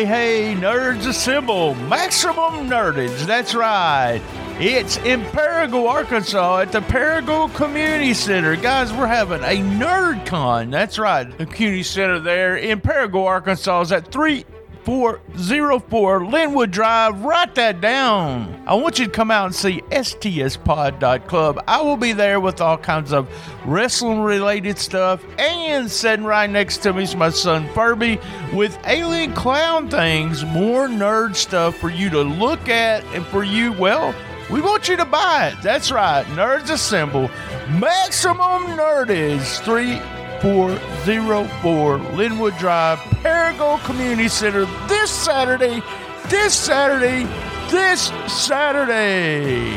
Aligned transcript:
Hey, 0.00 0.06
hey, 0.06 0.54
nerds 0.58 1.06
assemble! 1.06 1.74
Maximum 1.74 2.70
nerdage, 2.70 3.26
that's 3.26 3.54
right. 3.54 4.22
It's 4.58 4.96
in 4.96 5.20
Paragould, 5.24 5.86
Arkansas 5.86 6.60
at 6.60 6.72
the 6.72 6.80
Paragould 6.80 7.54
Community 7.54 8.14
Center. 8.14 8.56
Guys, 8.56 8.94
we're 8.94 9.06
having 9.06 9.42
a 9.42 9.62
nerd 9.62 10.24
con. 10.24 10.70
That's 10.70 10.98
right. 10.98 11.24
The 11.36 11.44
community 11.44 11.82
center 11.82 12.18
there 12.18 12.56
in 12.56 12.80
Paragould, 12.80 13.26
Arkansas 13.26 13.82
is 13.82 13.92
at 13.92 14.10
3 14.10 14.46
404 14.90 16.26
Linwood 16.26 16.72
Drive. 16.72 17.20
Write 17.22 17.54
that 17.54 17.80
down. 17.80 18.60
I 18.66 18.74
want 18.74 18.98
you 18.98 19.04
to 19.04 19.10
come 19.12 19.30
out 19.30 19.46
and 19.46 19.54
see 19.54 19.82
stspod.club. 19.82 21.62
I 21.68 21.80
will 21.80 21.96
be 21.96 22.12
there 22.12 22.40
with 22.40 22.60
all 22.60 22.76
kinds 22.76 23.12
of 23.12 23.30
wrestling 23.64 24.20
related 24.20 24.78
stuff. 24.78 25.24
And 25.38 25.88
sitting 25.88 26.26
right 26.26 26.50
next 26.50 26.78
to 26.78 26.92
me 26.92 27.04
is 27.04 27.14
my 27.14 27.30
son 27.30 27.68
Furby 27.68 28.18
with 28.52 28.76
alien 28.84 29.32
clown 29.32 29.88
things. 29.88 30.44
More 30.44 30.88
nerd 30.88 31.36
stuff 31.36 31.76
for 31.76 31.88
you 31.88 32.10
to 32.10 32.22
look 32.22 32.68
at 32.68 33.04
and 33.14 33.24
for 33.26 33.44
you, 33.44 33.72
well, 33.74 34.12
we 34.50 34.60
want 34.60 34.88
you 34.88 34.96
to 34.96 35.04
buy 35.04 35.52
it. 35.52 35.62
That's 35.62 35.92
right. 35.92 36.26
Nerds 36.30 36.68
Assemble. 36.68 37.30
Maximum 37.78 38.64
Nerdage. 38.76 39.60
3 39.60 40.19
404 40.40 41.98
Linwood 42.16 42.56
Drive, 42.56 42.98
Paragould 43.22 43.84
Community 43.84 44.28
Center 44.28 44.64
this 44.88 45.10
Saturday, 45.10 45.82
this 46.28 46.54
Saturday, 46.54 47.24
this 47.70 48.10
Saturday. 48.26 49.76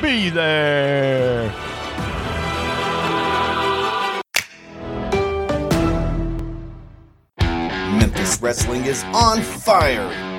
Be 0.00 0.30
there. 0.30 1.52
Memphis 7.98 8.40
Wrestling 8.40 8.84
is 8.84 9.02
on 9.12 9.40
fire. 9.42 10.33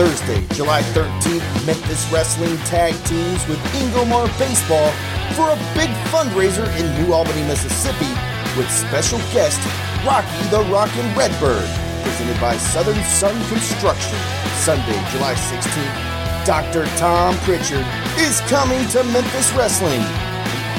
Thursday, 0.00 0.40
July 0.54 0.80
13th, 0.96 1.66
Memphis 1.66 2.10
Wrestling 2.10 2.56
tag 2.64 2.94
teams 3.04 3.46
with 3.46 3.58
Ingomar 3.76 4.32
Baseball 4.38 4.90
for 5.36 5.52
a 5.52 5.60
big 5.76 5.92
fundraiser 6.08 6.64
in 6.80 6.88
New 6.96 7.12
Albany, 7.12 7.42
Mississippi, 7.42 8.08
with 8.56 8.64
special 8.70 9.18
guest 9.36 9.60
Rocky 10.00 10.48
the 10.48 10.64
Rockin' 10.72 11.04
Redbird, 11.14 11.68
presented 12.00 12.40
by 12.40 12.56
Southern 12.56 12.96
Sun 13.04 13.36
Construction. 13.52 14.16
Sunday, 14.64 14.96
July 15.12 15.34
16th, 15.36 16.46
Dr. 16.46 16.86
Tom 16.96 17.36
Pritchard 17.44 17.84
is 18.16 18.40
coming 18.48 18.80
to 18.96 19.04
Memphis 19.04 19.52
Wrestling. 19.52 20.00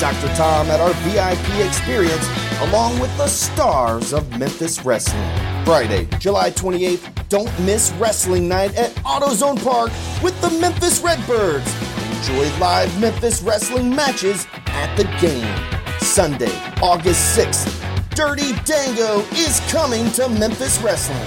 Dr. 0.02 0.34
Tom 0.34 0.66
at 0.74 0.82
our 0.82 0.94
VIP 1.06 1.62
experience, 1.62 2.26
along 2.62 3.00
with 3.00 3.16
the 3.18 3.28
stars 3.28 4.14
of 4.14 4.38
Memphis 4.38 4.86
Wrestling. 4.86 5.30
Friday, 5.66 6.08
July 6.20 6.52
28th, 6.52 7.28
don't 7.28 7.60
miss 7.62 7.92
Wrestling 7.94 8.48
Night 8.48 8.76
at 8.76 8.92
AutoZone 8.98 9.64
Park 9.64 9.90
with 10.22 10.40
the 10.42 10.50
Memphis 10.60 11.02
Redbirds. 11.02 11.74
Enjoy 12.18 12.48
live 12.60 13.00
Memphis 13.00 13.42
wrestling 13.42 13.96
matches 13.96 14.46
at 14.68 14.96
the 14.96 15.06
game. 15.20 15.56
Sunday, 16.00 16.52
August 16.84 17.36
6th, 17.36 18.16
Dirty 18.16 18.54
Dango 18.64 19.22
is 19.34 19.60
coming 19.72 20.12
to 20.12 20.30
Memphis 20.30 20.80
Wrestling. 20.82 21.18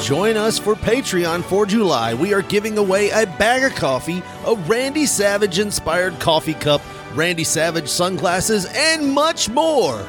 Join 0.00 0.36
us 0.36 0.58
for 0.58 0.74
Patreon 0.74 1.42
for 1.42 1.66
July. 1.66 2.14
We 2.14 2.32
are 2.32 2.42
giving 2.42 2.78
away 2.78 3.10
a 3.10 3.26
bag 3.26 3.64
of 3.64 3.74
coffee, 3.74 4.22
a 4.46 4.54
Randy 4.54 5.06
Savage 5.06 5.58
inspired 5.58 6.18
coffee 6.20 6.54
cup, 6.54 6.80
Randy 7.14 7.44
Savage 7.44 7.88
sunglasses, 7.88 8.66
and 8.66 9.12
much 9.12 9.50
more. 9.50 10.06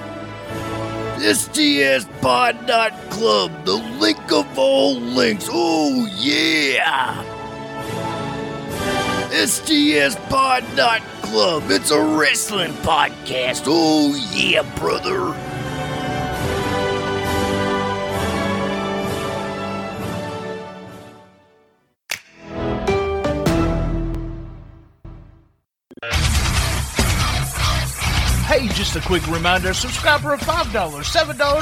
STSPod.club, 1.22 3.66
the 3.66 3.74
link 3.74 4.32
of 4.32 4.58
all 4.58 4.96
links. 4.96 5.48
Oh, 5.52 6.08
yeah! 6.18 7.24
STSPod.club, 9.30 11.70
it's 11.70 11.92
a 11.92 12.02
wrestling 12.02 12.74
podcast. 12.74 13.66
Oh, 13.68 14.16
yeah, 14.34 14.64
brother. 14.80 15.36
Hey, 28.62 28.70
just 28.76 28.96
a 28.96 29.02
quick 29.02 29.26
reminder 29.26 29.74
subscribe 29.74 30.22
for 30.22 30.38
$5, 30.38 30.70
$7, 30.70 30.70
or 30.70 31.02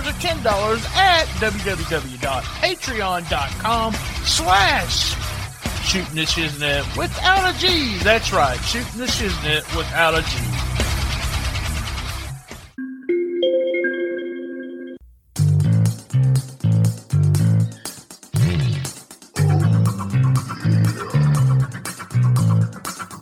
$10 0.01 0.85
at 0.97 1.27
www.patreon.com 1.27 3.93
slash 4.25 5.15
shooting 5.85 6.15
the 6.15 6.23
shiznit 6.23 6.97
without 6.97 7.55
a 7.55 7.57
G. 7.57 7.99
That's 7.99 8.33
right, 8.33 8.59
shooting 8.65 8.97
the 8.97 9.05
shiznit 9.05 9.63
without 9.77 10.13
a 10.13 10.23
G. 10.23 10.58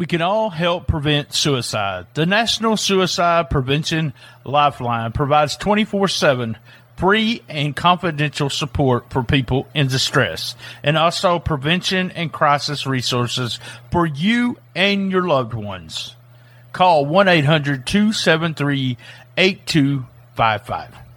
We 0.00 0.06
can 0.06 0.22
all 0.22 0.48
help 0.48 0.86
prevent 0.86 1.34
suicide. 1.34 2.06
The 2.14 2.24
National 2.24 2.78
Suicide 2.78 3.50
Prevention 3.50 4.14
Lifeline 4.46 5.12
provides 5.12 5.58
24 5.58 6.08
7 6.08 6.56
free 6.96 7.42
and 7.50 7.76
confidential 7.76 8.48
support 8.48 9.10
for 9.10 9.22
people 9.22 9.68
in 9.74 9.88
distress 9.88 10.56
and 10.82 10.96
also 10.96 11.38
prevention 11.38 12.12
and 12.12 12.32
crisis 12.32 12.86
resources 12.86 13.60
for 13.92 14.06
you 14.06 14.56
and 14.74 15.12
your 15.12 15.28
loved 15.28 15.52
ones. 15.52 16.16
Call 16.72 17.04
1 17.04 17.28
800 17.28 17.86
273 17.86 18.96
8255. 19.36 21.09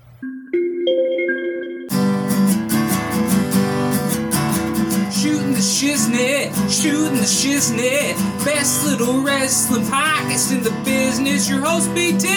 Shiznit, 5.63 6.51
shooting 6.69 7.18
the 7.18 7.25
shiznit. 7.25 8.15
Best 8.44 8.86
little 8.86 9.21
wrestling 9.21 9.83
podcast 9.83 10.51
in 10.51 10.63
the 10.63 10.71
business. 10.83 11.50
Your 11.50 11.62
host 11.62 11.94
BT 11.95 12.27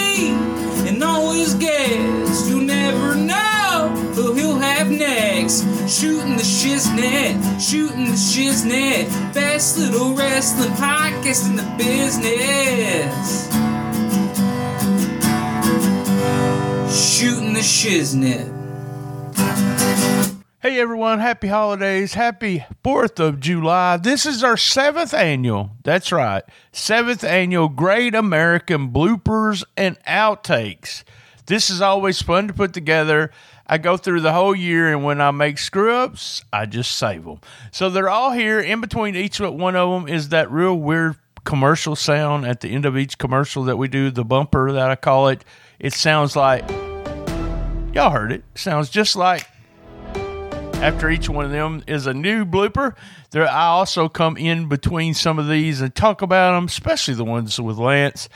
and 0.87 1.03
always 1.03 1.47
his 1.47 1.55
guests. 1.55 2.49
You'll 2.49 2.61
never 2.61 3.15
know 3.15 3.89
who 4.15 4.33
he'll 4.33 4.59
have 4.59 4.89
next. 4.89 5.61
Shooting 5.87 6.35
the 6.35 6.43
shiznit, 6.43 7.35
shooting 7.59 8.05
the 8.05 8.17
shiznit. 8.17 9.07
Best 9.33 9.77
little 9.77 10.13
wrestling 10.15 10.71
podcast 10.71 11.49
in 11.49 11.55
the 11.55 11.67
business. 11.77 13.47
Shooting 16.91 17.53
the 17.53 17.61
shiznit. 17.61 18.56
Hey 20.67 20.81
everyone, 20.81 21.19
happy 21.19 21.47
holidays, 21.47 22.15
happy 22.15 22.65
4th 22.83 23.25
of 23.25 23.39
July. 23.39 23.95
This 23.95 24.25
is 24.25 24.43
our 24.43 24.57
seventh 24.57 25.13
annual, 25.13 25.71
that's 25.85 26.11
right, 26.11 26.43
seventh 26.73 27.23
annual 27.23 27.69
Great 27.69 28.13
American 28.13 28.91
Bloopers 28.91 29.63
and 29.77 29.97
Outtakes. 30.03 31.05
This 31.45 31.69
is 31.69 31.81
always 31.81 32.21
fun 32.21 32.49
to 32.49 32.53
put 32.53 32.73
together. 32.73 33.31
I 33.65 33.77
go 33.77 33.95
through 33.95 34.19
the 34.19 34.33
whole 34.33 34.53
year, 34.53 34.91
and 34.91 35.05
when 35.05 35.21
I 35.21 35.31
make 35.31 35.57
screw 35.57 35.93
ups, 35.93 36.43
I 36.51 36.65
just 36.65 36.97
save 36.97 37.23
them. 37.23 37.39
So 37.71 37.89
they're 37.89 38.09
all 38.09 38.33
here. 38.33 38.59
In 38.59 38.81
between 38.81 39.15
each 39.15 39.39
one 39.39 39.77
of 39.77 39.89
them 39.89 40.13
is 40.13 40.27
that 40.29 40.51
real 40.51 40.75
weird 40.75 41.15
commercial 41.45 41.95
sound 41.95 42.45
at 42.45 42.59
the 42.59 42.67
end 42.67 42.85
of 42.85 42.97
each 42.97 43.17
commercial 43.17 43.63
that 43.63 43.77
we 43.77 43.87
do, 43.87 44.11
the 44.11 44.25
bumper 44.25 44.73
that 44.73 44.89
I 44.91 44.97
call 44.97 45.29
it. 45.29 45.45
It 45.79 45.93
sounds 45.93 46.35
like, 46.35 46.69
y'all 47.93 48.09
heard 48.09 48.33
it, 48.33 48.43
sounds 48.53 48.89
just 48.89 49.15
like 49.15 49.47
after 50.81 51.09
each 51.09 51.27
one 51.27 51.43
of 51.43 51.51
them 51.51 51.83
is 51.87 52.05
a 52.05 52.13
new 52.13 52.45
blooper. 52.45 52.95
There, 53.31 53.47
I 53.47 53.65
also 53.65 54.07
come 54.07 54.37
in 54.37 54.69
between 54.69 55.15
some 55.15 55.39
of 55.39 55.47
these 55.47 55.81
and 55.81 55.93
talk 55.93 56.21
about 56.21 56.53
them, 56.53 56.65
especially 56.65 57.15
the 57.15 57.25
ones 57.25 57.59
with 57.59 57.77
Lance. 57.77 58.29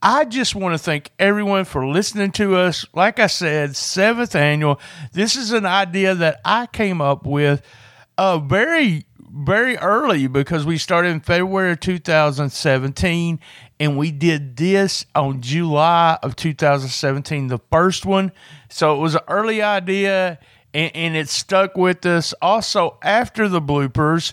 I 0.00 0.24
just 0.24 0.54
want 0.54 0.74
to 0.74 0.78
thank 0.78 1.10
everyone 1.18 1.64
for 1.64 1.86
listening 1.88 2.30
to 2.32 2.56
us. 2.56 2.86
Like 2.94 3.18
I 3.18 3.26
said, 3.26 3.74
seventh 3.74 4.36
annual. 4.36 4.80
This 5.12 5.34
is 5.34 5.50
an 5.50 5.66
idea 5.66 6.14
that 6.14 6.40
I 6.44 6.66
came 6.66 7.00
up 7.00 7.26
with 7.26 7.62
uh, 8.16 8.38
very, 8.38 9.06
very 9.18 9.76
early 9.76 10.28
because 10.28 10.64
we 10.64 10.78
started 10.78 11.08
in 11.08 11.20
February 11.20 11.72
of 11.72 11.80
2017 11.80 13.40
and 13.80 13.98
we 13.98 14.12
did 14.12 14.56
this 14.56 15.04
on 15.16 15.40
July 15.40 16.16
of 16.22 16.36
2017, 16.36 17.48
the 17.48 17.58
first 17.70 18.06
one. 18.06 18.30
So 18.68 18.96
it 18.96 19.00
was 19.00 19.16
an 19.16 19.22
early 19.26 19.62
idea 19.62 20.38
and, 20.74 20.94
and 20.94 21.16
it 21.16 21.28
stuck 21.28 21.76
with 21.76 22.04
us. 22.06 22.34
Also, 22.40 22.98
after 23.02 23.48
the 23.48 23.60
bloopers, 23.60 24.32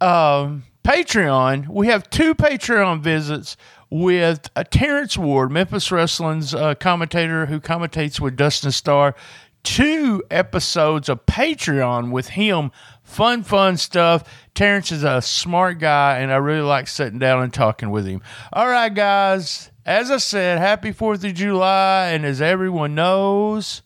um, 0.00 0.64
Patreon, 0.84 1.68
we 1.68 1.86
have 1.86 2.10
two 2.10 2.34
Patreon 2.34 3.00
visits 3.00 3.56
with 3.88 4.50
uh, 4.56 4.64
Terrence 4.64 5.16
Ward, 5.18 5.52
Memphis 5.52 5.92
Wrestling's 5.92 6.54
uh, 6.54 6.74
commentator 6.74 7.46
who 7.46 7.60
commentates 7.60 8.18
with 8.18 8.36
Dustin 8.36 8.72
Starr. 8.72 9.14
Two 9.62 10.24
episodes 10.28 11.08
of 11.08 11.24
Patreon 11.26 12.10
with 12.10 12.30
him. 12.30 12.72
Fun, 13.04 13.44
fun 13.44 13.76
stuff. 13.76 14.24
Terrence 14.54 14.90
is 14.90 15.04
a 15.04 15.22
smart 15.22 15.78
guy, 15.78 16.18
and 16.18 16.32
I 16.32 16.36
really 16.36 16.62
like 16.62 16.88
sitting 16.88 17.20
down 17.20 17.42
and 17.42 17.54
talking 17.54 17.90
with 17.90 18.06
him. 18.06 18.22
All 18.52 18.66
right, 18.66 18.92
guys. 18.92 19.70
As 19.84 20.10
I 20.10 20.16
said, 20.16 20.58
happy 20.58 20.92
4th 20.92 21.28
of 21.28 21.34
July. 21.34 22.08
And 22.08 22.24
as 22.24 22.40
everyone 22.40 22.94
knows, 22.94 23.82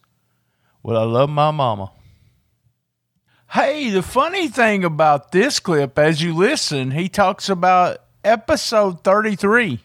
well, 0.86 1.02
I 1.02 1.04
love 1.04 1.28
my 1.28 1.50
mama. 1.50 1.90
Hey, 3.50 3.90
the 3.90 4.02
funny 4.02 4.46
thing 4.46 4.84
about 4.84 5.32
this 5.32 5.58
clip, 5.58 5.98
as 5.98 6.22
you 6.22 6.32
listen, 6.32 6.92
he 6.92 7.08
talks 7.08 7.48
about 7.48 7.98
episode 8.22 9.02
33. 9.02 9.80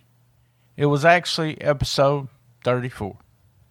It 0.78 0.86
was 0.86 1.04
actually 1.04 1.60
episode 1.60 2.28
34. 2.64 3.18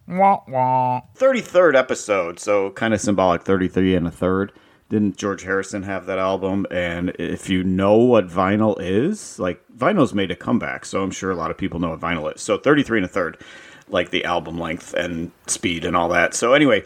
Wah, 0.09 0.41
wah. 0.49 1.03
33rd 1.17 1.77
episode, 1.77 2.41
so 2.41 2.73
kind 2.73 2.93
of 2.93 3.01
symbolic 3.01 3.43
33 3.43 3.95
and 3.95 4.09
a 4.09 4.11
third. 4.11 4.51
Didn't 4.89 5.17
George 5.17 5.45
Harrison 5.45 5.85
have 5.85 6.07
that 6.07 6.19
album? 6.19 6.67
And 6.73 7.11
if 7.11 7.49
you 7.49 7.63
know 7.63 7.97
what 7.97 8.27
vinyl 8.27 8.77
is, 8.81 9.39
like 9.39 9.63
vinyl's 9.73 10.13
made 10.15 10.33
a 10.33 10.37
comeback, 10.37 10.85
so 10.85 11.01
I'm 11.01 11.13
sure 11.13 11.31
a 11.31 11.37
lot 11.37 11.53
of 11.53 11.59
people 11.59 11.79
know 11.79 11.91
what 11.91 12.01
vinyl 12.01 12.35
is. 12.35 12.43
So 12.43 12.59
33 12.59 12.99
and 12.99 13.05
a 13.05 13.09
third, 13.09 13.39
like 13.87 14.11
the 14.11 14.25
album 14.25 14.59
length 14.59 14.95
and 14.95 15.31
speed 15.47 15.85
and 15.85 15.97
all 15.97 16.09
that. 16.09 16.35
So 16.35 16.55
anyway, 16.55 16.83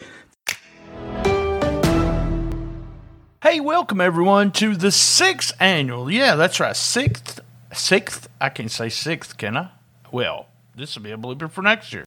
Hey, 3.47 3.59
welcome 3.59 4.01
everyone 4.01 4.49
to 4.53 4.75
the 4.75 4.89
sixth 4.91 5.53
annual. 5.59 6.09
Yeah, 6.09 6.33
that's 6.33 6.59
right. 6.59 6.75
Sixth, 6.75 7.41
sixth. 7.71 8.27
I 8.41 8.49
can 8.49 8.69
say 8.69 8.89
sixth, 8.89 9.37
can 9.37 9.55
I? 9.55 9.69
Well, 10.11 10.47
this 10.75 10.95
will 10.95 11.03
be 11.03 11.11
a 11.11 11.17
blooper 11.17 11.51
for 11.51 11.61
next 11.61 11.93
year. 11.93 12.05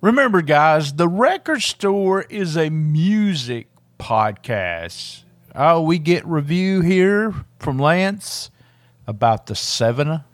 Remember, 0.00 0.42
guys, 0.42 0.94
the 0.94 1.06
record 1.06 1.62
store 1.62 2.22
is 2.22 2.56
a 2.56 2.68
music 2.68 3.68
podcast. 4.00 5.22
Oh, 5.54 5.80
we 5.80 6.00
get 6.00 6.26
review 6.26 6.80
here 6.80 7.32
from 7.60 7.78
Lance 7.78 8.50
about 9.06 9.46
the 9.46 9.54
7 9.54 10.24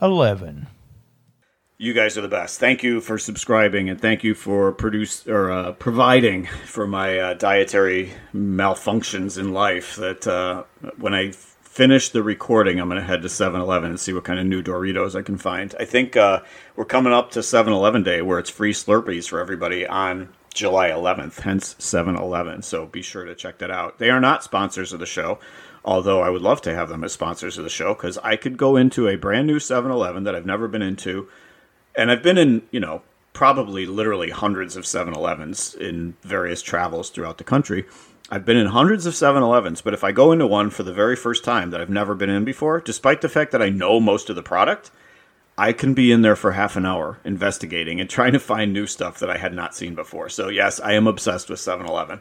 Eleven. 0.00 0.68
You 1.78 1.92
guys 1.92 2.16
are 2.16 2.22
the 2.22 2.28
best. 2.28 2.58
Thank 2.58 2.82
you 2.82 3.02
for 3.02 3.18
subscribing 3.18 3.90
and 3.90 4.00
thank 4.00 4.24
you 4.24 4.34
for 4.34 4.72
produce 4.72 5.26
or 5.26 5.50
uh, 5.50 5.72
providing 5.72 6.46
for 6.64 6.86
my 6.86 7.18
uh, 7.18 7.34
dietary 7.34 8.14
malfunctions 8.34 9.36
in 9.36 9.52
life. 9.52 9.96
That 9.96 10.26
uh, 10.26 10.64
when 10.96 11.12
I 11.12 11.32
finish 11.32 12.08
the 12.08 12.22
recording, 12.22 12.80
I'm 12.80 12.88
going 12.88 12.98
to 12.98 13.06
head 13.06 13.20
to 13.20 13.28
7-Eleven 13.28 13.90
and 13.90 14.00
see 14.00 14.14
what 14.14 14.24
kind 14.24 14.40
of 14.40 14.46
new 14.46 14.62
Doritos 14.62 15.14
I 15.14 15.20
can 15.20 15.36
find. 15.36 15.74
I 15.78 15.84
think 15.84 16.16
uh, 16.16 16.40
we're 16.76 16.86
coming 16.86 17.12
up 17.12 17.30
to 17.32 17.40
7-Eleven 17.40 18.02
Day 18.02 18.22
where 18.22 18.38
it's 18.38 18.48
free 18.48 18.72
Slurpees 18.72 19.28
for 19.28 19.38
everybody 19.38 19.86
on 19.86 20.30
July 20.54 20.88
11th. 20.88 21.40
Hence 21.40 21.74
7-Eleven. 21.74 22.62
So 22.62 22.86
be 22.86 23.02
sure 23.02 23.26
to 23.26 23.34
check 23.34 23.58
that 23.58 23.70
out. 23.70 23.98
They 23.98 24.08
are 24.08 24.20
not 24.20 24.42
sponsors 24.42 24.94
of 24.94 25.00
the 25.00 25.04
show 25.04 25.40
although 25.84 26.20
I 26.20 26.30
would 26.30 26.42
love 26.42 26.60
to 26.62 26.74
have 26.74 26.88
them 26.88 27.04
as 27.04 27.12
sponsors 27.12 27.58
of 27.58 27.62
the 27.62 27.70
show 27.70 27.94
because 27.94 28.18
I 28.18 28.34
could 28.34 28.56
go 28.56 28.74
into 28.74 29.06
a 29.06 29.14
brand 29.14 29.46
new 29.46 29.60
7 29.60 29.88
Eleven 29.88 30.24
that 30.24 30.34
I've 30.34 30.44
never 30.44 30.66
been 30.66 30.82
into 30.82 31.28
and 31.96 32.10
I've 32.10 32.22
been 32.22 32.38
in, 32.38 32.62
you 32.70 32.80
know, 32.80 33.02
probably 33.32 33.86
literally 33.86 34.30
hundreds 34.30 34.76
of 34.76 34.84
7-Elevens 34.84 35.74
in 35.74 36.16
various 36.22 36.62
travels 36.62 37.10
throughout 37.10 37.38
the 37.38 37.44
country. 37.44 37.84
I've 38.30 38.44
been 38.44 38.56
in 38.56 38.68
hundreds 38.68 39.06
of 39.06 39.14
7-Elevens, 39.14 39.82
but 39.82 39.94
if 39.94 40.02
I 40.02 40.10
go 40.10 40.32
into 40.32 40.46
one 40.46 40.70
for 40.70 40.82
the 40.82 40.92
very 40.92 41.14
first 41.14 41.44
time 41.44 41.70
that 41.70 41.80
I've 41.80 41.90
never 41.90 42.14
been 42.14 42.30
in 42.30 42.44
before, 42.44 42.80
despite 42.80 43.20
the 43.20 43.28
fact 43.28 43.52
that 43.52 43.62
I 43.62 43.68
know 43.68 44.00
most 44.00 44.30
of 44.30 44.36
the 44.36 44.42
product, 44.42 44.90
I 45.58 45.72
can 45.72 45.94
be 45.94 46.12
in 46.12 46.22
there 46.22 46.36
for 46.36 46.52
half 46.52 46.76
an 46.76 46.84
hour 46.84 47.18
investigating 47.24 48.00
and 48.00 48.10
trying 48.10 48.32
to 48.32 48.40
find 48.40 48.72
new 48.72 48.86
stuff 48.86 49.18
that 49.20 49.30
I 49.30 49.38
had 49.38 49.54
not 49.54 49.74
seen 49.74 49.94
before. 49.94 50.28
So 50.28 50.48
yes, 50.48 50.80
I 50.80 50.94
am 50.94 51.06
obsessed 51.06 51.48
with 51.48 51.60
7-Eleven. 51.60 52.20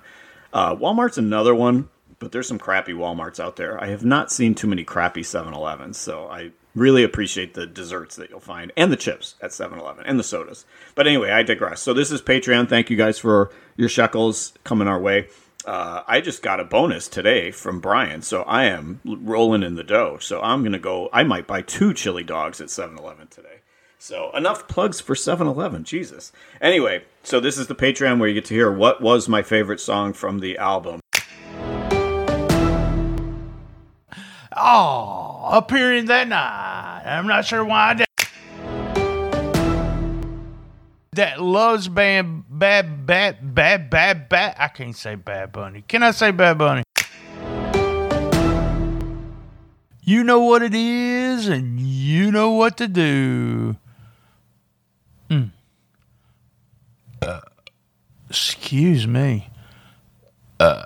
Uh, 0.53 0.75
Walmart's 0.75 1.17
another 1.17 1.55
one, 1.55 1.89
but 2.19 2.31
there's 2.31 2.47
some 2.47 2.59
crappy 2.59 2.93
Walmarts 2.93 3.39
out 3.39 3.55
there. 3.55 3.81
I 3.81 3.87
have 3.87 4.05
not 4.05 4.31
seen 4.31 4.53
too 4.53 4.67
many 4.67 4.83
crappy 4.83 5.21
7-Elevens, 5.21 5.97
so 5.97 6.27
I 6.27 6.51
really 6.75 7.03
appreciate 7.03 7.53
the 7.53 7.65
desserts 7.65 8.15
that 8.17 8.29
you'll 8.29 8.39
find 8.39 8.71
and 8.77 8.91
the 8.91 8.97
chips 8.97 9.35
at 9.41 9.51
7-Eleven 9.51 10.05
and 10.05 10.19
the 10.19 10.23
sodas. 10.23 10.65
But 10.93 11.07
anyway, 11.07 11.31
I 11.31 11.41
digress. 11.43 11.81
So 11.81 11.93
this 11.93 12.11
is 12.11 12.21
Patreon. 12.21 12.69
Thank 12.69 12.89
you 12.89 12.97
guys 12.97 13.17
for 13.17 13.51
your 13.77 13.89
shekels 13.89 14.53
coming 14.63 14.87
our 14.87 14.99
way. 14.99 15.29
Uh, 15.65 16.03
I 16.07 16.21
just 16.21 16.43
got 16.43 16.59
a 16.59 16.63
bonus 16.63 17.07
today 17.07 17.49
from 17.49 17.79
Brian, 17.79 18.21
so 18.21 18.43
I 18.43 18.65
am 18.65 19.01
rolling 19.03 19.63
in 19.63 19.75
the 19.75 19.83
dough. 19.83 20.19
So 20.19 20.39
I'm 20.41 20.63
gonna 20.63 20.77
go. 20.77 21.09
I 21.11 21.23
might 21.23 21.47
buy 21.47 21.63
two 21.63 21.93
chili 21.93 22.23
dogs 22.23 22.61
at 22.61 22.67
7-Eleven 22.67 23.27
today. 23.27 23.61
So 23.97 24.29
enough 24.35 24.67
plugs 24.67 25.01
for 25.01 25.15
7-Eleven. 25.15 25.83
Jesus. 25.83 26.31
Anyway, 26.61 27.05
so 27.23 27.39
this 27.39 27.57
is 27.57 27.65
the 27.65 27.73
Patreon 27.73 28.19
where 28.19 28.29
you 28.29 28.35
get 28.35 28.45
to 28.45 28.53
hear 28.53 28.71
what 28.71 29.01
was 29.01 29.27
my 29.27 29.41
favorite 29.41 29.79
song 29.79 30.13
from 30.13 30.39
the 30.39 30.59
album. 30.59 30.99
Oh, 34.57 35.49
appearing 35.51 36.05
that 36.05 36.27
night. 36.29 37.03
I'm 37.05 37.27
not 37.27 37.45
sure 37.45 37.63
why. 37.63 38.05
That 41.11 41.41
loves 41.41 41.87
band 41.87 42.43
bad 42.49 43.05
bad 43.05 43.53
bad 43.53 43.89
bad 43.89 44.29
bad. 44.29 44.55
I 44.57 44.69
can't 44.69 44.95
say 44.95 45.15
bad 45.15 45.51
bunny. 45.51 45.83
Can 45.87 46.03
I 46.03 46.11
say 46.11 46.31
bad 46.31 46.57
bunny? 46.57 46.83
You 50.01 50.23
know 50.23 50.41
what 50.41 50.61
it 50.61 50.75
is, 50.75 51.47
and 51.47 51.79
you 51.79 52.31
know 52.31 52.51
what 52.51 52.77
to 52.77 52.87
do. 52.87 53.75
Mm. 55.29 55.51
Uh, 57.21 57.41
excuse 58.29 59.07
me. 59.07 59.49
Uh, 60.59 60.83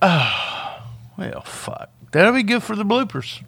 uh, 0.00 0.80
well, 1.18 1.42
fuck. 1.42 1.91
That'll 2.12 2.34
be 2.34 2.42
good 2.42 2.62
for 2.62 2.76
the 2.76 2.84
bloopers. 2.84 3.42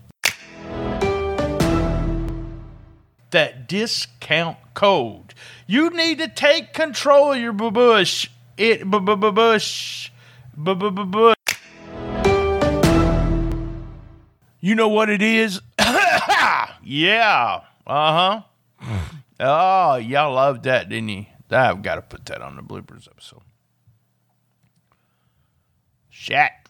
That 3.30 3.68
discount 3.68 4.56
code. 4.72 5.34
You 5.66 5.90
need 5.90 6.18
to 6.18 6.28
take 6.28 6.72
control 6.72 7.32
of 7.32 7.38
your 7.38 7.52
bush. 7.52 8.28
It 8.56 8.90
bush. 8.90 10.10
bush. 10.56 11.34
You 14.60 14.74
know 14.74 14.88
what 14.88 15.10
it 15.10 15.20
is? 15.20 15.60
yeah. 16.82 17.60
Uh 17.86 18.42
huh. 18.80 19.00
Oh, 19.40 19.96
y'all 19.96 20.32
loved 20.32 20.62
that, 20.62 20.88
didn't 20.88 21.08
you? 21.08 21.26
I've 21.50 21.82
got 21.82 21.96
to 21.96 22.02
put 22.02 22.24
that 22.26 22.40
on 22.40 22.54
the 22.54 22.62
bloopers 22.62 23.08
episode. 23.08 23.42
Shaq. 26.10 26.63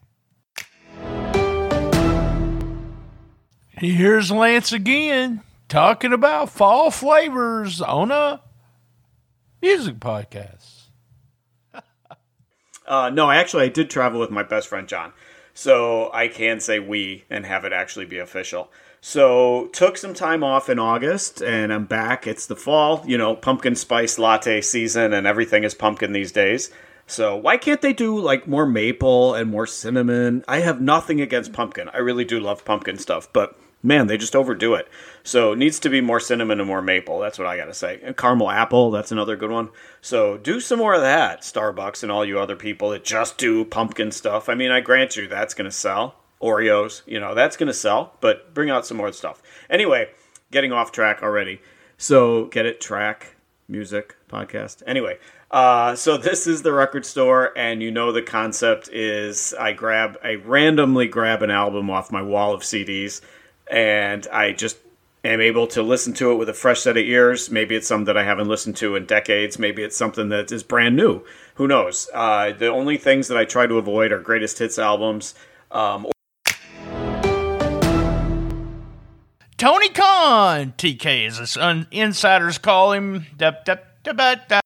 Here's 3.77 4.31
Lance 4.31 4.71
again 4.73 5.43
talking 5.69 6.13
about 6.13 6.49
fall 6.49 6.93
flavors 6.93 7.81
on 7.81 8.13
a 8.13 8.41
music 9.61 9.97
podcast. 9.97 10.83
Uh, 12.87 13.09
no, 13.09 13.31
actually, 13.31 13.65
I 13.65 13.71
did 13.71 13.89
travel 13.89 14.21
with 14.21 14.31
my 14.31 14.43
best 14.43 14.69
friend 14.69 14.87
John, 14.87 15.15
so 15.55 16.11
I 16.13 16.29
can 16.29 16.61
say 16.61 16.79
we 16.79 17.25
and 17.31 17.47
have 17.47 17.65
it 17.65 17.73
actually 17.73 18.05
be 18.05 18.19
official. 18.19 18.71
So 19.01 19.71
took 19.73 19.97
some 19.97 20.13
time 20.13 20.45
off 20.45 20.69
in 20.69 20.79
August, 20.79 21.41
and 21.41 21.73
I'm 21.73 21.87
back. 21.87 22.27
It's 22.27 22.45
the 22.45 22.57
fall, 22.57 23.03
you 23.07 23.17
know, 23.17 23.37
pumpkin 23.37 23.75
spice 23.75 24.19
latte 24.19 24.61
season, 24.61 25.15
and 25.15 25.27
everything 25.27 25.65
is 25.65 25.73
pumpkin 25.73 26.13
these 26.13 26.31
days. 26.31 26.71
So 27.07 27.35
why 27.37 27.57
can't 27.57 27.81
they 27.81 27.95
do 27.95 28.19
like 28.19 28.47
more 28.47 28.67
maple 28.67 29.33
and 29.35 29.51
more 29.51 29.67
cinnamon? 29.67 30.45
I 30.47 30.59
have 30.61 30.83
nothing 30.83 31.23
against 31.23 31.55
pumpkin. 31.55 31.89
I 31.89 31.99
really 31.99 32.27
do 32.27 32.39
love 32.39 32.67
pumpkin 32.67 32.99
stuff, 32.99 33.33
but 33.33 33.59
man, 33.85 34.07
they 34.07 34.17
just 34.17 34.35
overdo 34.35 34.75
it. 34.75 34.89
So 35.23 35.53
it 35.53 35.59
needs 35.59 35.79
to 35.81 35.89
be 35.89 36.01
more 36.01 36.19
cinnamon 36.19 36.59
and 36.59 36.67
more 36.67 36.83
maple. 36.83 37.21
That's 37.21 37.39
what 37.39 37.47
I 37.47 37.57
got 37.57 37.67
to 37.67 37.75
say. 37.75 38.01
And 38.03 38.17
caramel 38.17 38.51
apple, 38.51 38.91
that's 38.91 39.13
another 39.13 39.37
good 39.37 39.51
one. 39.51 39.69
So 40.01 40.39
do 40.39 40.59
some 40.59 40.79
more 40.79 40.95
of 40.95 41.03
that, 41.03 41.43
Starbucks 41.43 42.03
and 42.03 42.11
all 42.11 42.25
you 42.25 42.41
other 42.41 42.57
people 42.57 42.91
that 42.91 43.05
just 43.05 43.39
do 43.39 43.65
pumpkin 43.65 44.11
stuff. 44.11 44.49
I 44.49 44.55
mean, 44.55 44.71
I 44.71 44.81
grant 44.81 45.17
you 45.17 45.29
that's 45.29 45.55
going 45.55 45.71
to 45.71 45.77
sell. 45.77 46.17
Oreos, 46.43 47.03
you 47.07 47.21
know, 47.21 47.35
that's 47.35 47.57
going 47.57 47.69
to 47.69 47.75
sell, 47.75 48.17
but 48.21 48.53
bring 48.53 48.69
out 48.69 48.87
some 48.87 48.97
more 48.97 49.13
stuff. 49.13 49.41
Anyway, 49.71 50.11
getting 50.51 50.73
off 50.73 50.93
track 50.93 51.23
already. 51.23 51.61
So 51.97 52.47
get 52.47 52.67
it, 52.67 52.81
track, 52.81 53.37
music, 53.69 54.17
podcast. 54.29 54.83
Anyway, 54.87 55.19
uh, 55.51 55.95
so 55.95 56.17
this 56.19 56.47
is 56.47 56.63
the 56.63 56.73
record 56.73 57.07
store, 57.07 57.57
and 57.57 57.83
you 57.83 57.91
know 57.91 58.13
the 58.13 58.23
concept 58.23 58.89
is 58.89 59.55
I 59.59 59.73
grab, 59.73 60.19
I 60.23 60.35
randomly 60.35 61.09
grab 61.09 61.43
an 61.43 61.51
album 61.51 61.89
off 61.89 62.13
my 62.13 62.23
wall 62.23 62.53
of 62.53 62.63
CDs, 62.63 63.21
and 63.71 64.27
I 64.33 64.53
just 64.53 64.77
am 65.25 65.41
able 65.41 65.67
to 65.69 65.83
listen 65.83 66.13
to 66.15 66.33
it 66.33 66.37
with 66.37 66.49
a 66.49 66.55
fresh 66.55 66.81
set 66.81 66.97
of 66.97 67.05
ears. 67.05 67.51
Maybe 67.51 67.75
it's 67.75 67.89
something 67.89 68.07
that 68.07 68.17
I 68.17 68.25
haven't 68.25 68.49
listened 68.49 68.77
to 68.77 68.95
in 68.95 69.07
decades. 69.07 69.59
Maybe 69.59 69.83
it's 69.83 69.97
something 69.97 70.29
that 70.29 70.53
is 70.53 70.63
brand 70.63 70.97
new. 70.97 71.23
Who 71.55 71.67
knows? 71.67 72.09
Uh, 72.13 72.53
the 72.53 72.69
only 72.69 72.97
things 72.97 73.29
that 73.29 73.39
I 73.39 73.45
try 73.45 73.67
to 73.67 73.79
avoid 73.79 74.13
are 74.13 74.21
greatest 74.21 74.59
hits 74.59 74.79
albums. 74.79 75.35
Um, 75.71 76.07
Tony 79.57 79.89
Khan, 79.89 80.75
TK 80.77 81.27
as 81.27 81.55
the 81.55 81.65
un- 81.65 81.87
insiders 81.91 82.59
call 82.59 82.93
him. 82.93 83.27
Da, 83.37 83.53
da, 83.65 83.77
da. 84.05 84.61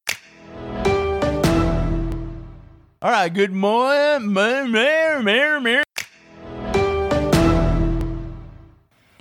All 3.00 3.12
right, 3.12 3.32
good 3.32 3.52
morning. 3.52 4.34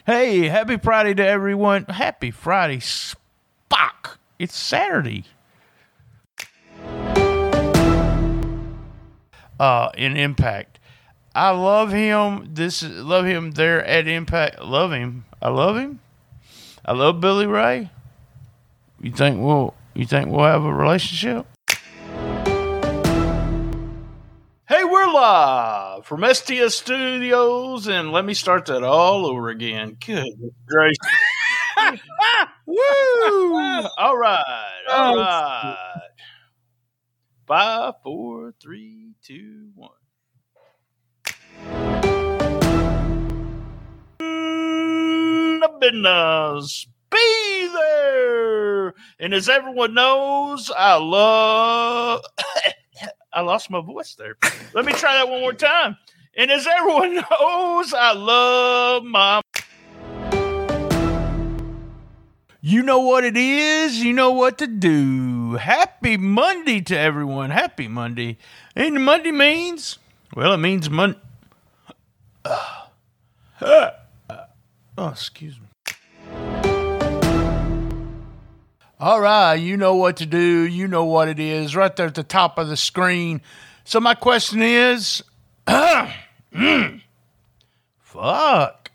Hey, 0.08 0.48
happy 0.48 0.78
Friday 0.78 1.14
to 1.16 1.28
everyone. 1.28 1.84
Happy 1.84 2.32
Friday, 2.32 2.78
Spock. 2.78 4.16
It's 4.40 4.56
Saturday. 4.56 5.26
Uh, 9.60 9.90
in 9.98 10.16
Impact. 10.16 10.80
I 11.36 11.50
love 11.50 11.92
him. 11.92 12.52
This 12.54 12.82
is 12.82 13.04
love 13.04 13.26
him 13.26 13.52
there 13.52 13.84
at 13.84 14.08
Impact. 14.08 14.62
Love 14.62 14.94
him. 14.94 15.26
I 15.42 15.50
love 15.50 15.76
him. 15.76 16.00
I 16.86 16.94
love 16.94 17.20
Billy 17.20 17.46
Ray. 17.46 17.92
You 19.02 19.12
think 19.12 19.42
we'll 19.42 19.74
you 19.94 20.06
think 20.06 20.30
we'll 20.30 20.46
have 20.46 20.64
a 20.64 20.74
relationship? 20.74 21.46
We're 25.08 25.14
live 25.14 26.06
from 26.06 26.26
STS 26.34 26.76
Studios, 26.76 27.88
and 27.88 28.12
let 28.12 28.26
me 28.26 28.34
start 28.34 28.66
that 28.66 28.84
all 28.84 29.26
over 29.26 29.50
again. 29.50 29.98
Good 30.06 30.28
gracious. 30.68 30.98
Woo! 32.66 32.76
All 33.98 34.18
right, 34.18 34.44
all 34.90 35.14
oh, 35.14 35.18
right. 35.18 36.10
Five, 37.46 37.94
four, 38.04 38.54
three, 38.62 39.14
two, 39.24 39.70
one. 39.76 39.92
Business. 45.80 46.88
Be 47.12 47.70
there. 47.72 48.94
And 49.20 49.34
as 49.34 49.48
everyone 49.48 49.94
knows, 49.94 50.72
I 50.76 50.96
love. 50.96 52.24
I 53.34 53.42
lost 53.42 53.70
my 53.70 53.82
voice 53.82 54.16
there. 54.16 54.36
Let 54.74 54.86
me 54.86 54.94
try 54.94 55.14
that 55.14 55.30
one 55.30 55.42
more 55.42 55.54
time. 55.54 55.98
And 56.36 56.52
as 56.52 56.68
everyone 56.68 57.16
knows, 57.16 57.94
I 57.94 58.14
love 58.14 59.04
my. 59.04 59.42
You 62.62 62.84
know 62.84 63.00
what 63.00 63.24
it 63.24 63.38
is. 63.38 64.04
You 64.04 64.14
know 64.14 64.32
what 64.32 64.58
to 64.58 64.68
do. 64.68 65.54
Happy 65.54 66.18
Monday 66.18 66.82
to 66.82 66.98
everyone. 66.98 67.50
Happy 67.50 67.88
Monday. 67.88 68.38
And 68.76 69.06
Monday 69.06 69.32
means, 69.32 70.00
well, 70.36 70.54
it 70.54 70.58
means 70.58 70.90
Monday. 70.90 71.20
Uh, 73.60 73.90
uh, 74.30 74.46
oh, 75.00 75.08
excuse 75.08 75.60
me. 75.60 75.67
All 79.00 79.22
right, 79.22 79.54
you 79.56 79.78
know 79.78 79.96
what 79.96 80.18
to 80.18 80.26
do. 80.26 80.64
You 80.64 80.88
know 80.88 81.06
what 81.06 81.28
it 81.28 81.40
is 81.40 81.76
right 81.76 81.96
there 81.96 82.08
at 82.08 82.16
the 82.16 82.24
top 82.24 82.58
of 82.58 82.68
the 82.68 82.78
screen. 82.78 83.42
So, 83.84 84.00
my 84.00 84.16
question 84.16 84.62
is 84.62 85.24
fuck. 88.00 88.92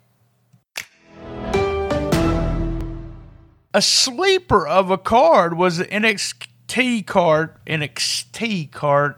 A 3.75 3.81
sleeper 3.81 4.67
of 4.67 4.91
a 4.91 4.99
card 4.99 5.57
was 5.57 5.79
an 5.79 5.87
NXT 5.87 7.07
card, 7.07 7.55
NXT 7.67 8.71
card. 8.73 9.15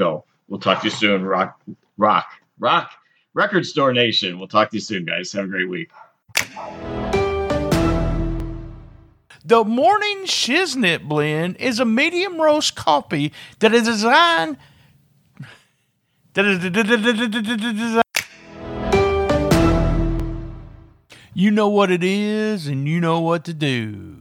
go. 0.00 0.24
We'll 0.48 0.58
talk 0.58 0.80
to 0.80 0.86
you 0.86 0.90
soon. 0.90 1.24
Rock, 1.24 1.60
rock, 1.98 2.26
rock. 2.58 2.92
Record 3.34 3.64
Store 3.66 3.92
Nation. 3.92 4.38
We'll 4.38 4.48
talk 4.48 4.70
to 4.70 4.76
you 4.76 4.80
soon, 4.80 5.04
guys. 5.04 5.30
Have 5.32 5.44
a 5.44 5.48
great 5.48 5.68
week. 5.68 5.90
The 9.44 9.64
Morning 9.64 10.24
Shiznit 10.24 11.08
blend 11.08 11.56
is 11.56 11.80
a 11.80 11.86
medium 11.86 12.40
roast 12.40 12.74
coffee 12.76 13.32
that 13.60 13.72
is 13.72 13.84
designed. 13.84 14.58
You 21.32 21.50
know 21.50 21.68
what 21.68 21.90
it 21.90 22.04
is, 22.04 22.66
and 22.66 22.86
you 22.86 23.00
know 23.00 23.20
what 23.20 23.44
to 23.44 23.54
do. 23.54 24.18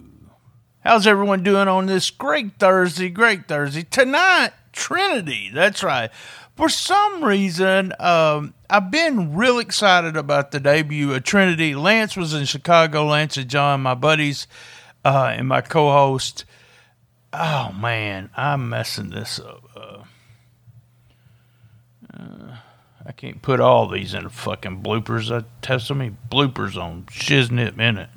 How's 0.85 1.05
everyone 1.05 1.43
doing 1.43 1.67
on 1.67 1.87
this 1.87 2.09
great 2.09 2.57
Thursday? 2.57 3.09
Great 3.09 3.47
Thursday. 3.49 3.83
Tonight, 3.83 4.51
Trinity. 4.71 5.51
That's 5.53 5.83
right. 5.83 6.11
For 6.55 6.69
some 6.69 7.25
reason, 7.25 7.93
um, 7.99 8.53
I've 8.69 8.89
been 8.89 9.35
real 9.35 9.59
excited 9.59 10.15
about 10.15 10.51
the 10.51 10.61
debut 10.61 11.13
of 11.13 11.23
Trinity. 11.23 11.75
Lance 11.75 12.15
was 12.15 12.33
in 12.33 12.45
Chicago. 12.45 13.05
Lance 13.05 13.35
and 13.35 13.49
John, 13.49 13.81
my 13.81 13.95
buddies, 13.95 14.47
uh, 15.09 15.33
and 15.35 15.47
my 15.47 15.61
co 15.61 15.91
host. 15.91 16.45
Oh, 17.33 17.71
man, 17.79 18.29
I'm 18.35 18.69
messing 18.69 19.09
this 19.09 19.39
up. 19.39 19.63
Uh, 19.75 20.03
uh, 22.17 22.57
I 23.05 23.11
can't 23.11 23.41
put 23.41 23.59
all 23.59 23.87
these 23.87 24.13
in 24.13 24.29
fucking 24.29 24.83
bloopers. 24.83 25.31
I 25.31 25.43
have 25.67 25.81
so 25.81 25.93
many 25.93 26.15
bloopers 26.29 26.75
on 26.75 27.05
Shiznit 27.05 27.75
Minute. 27.75 28.09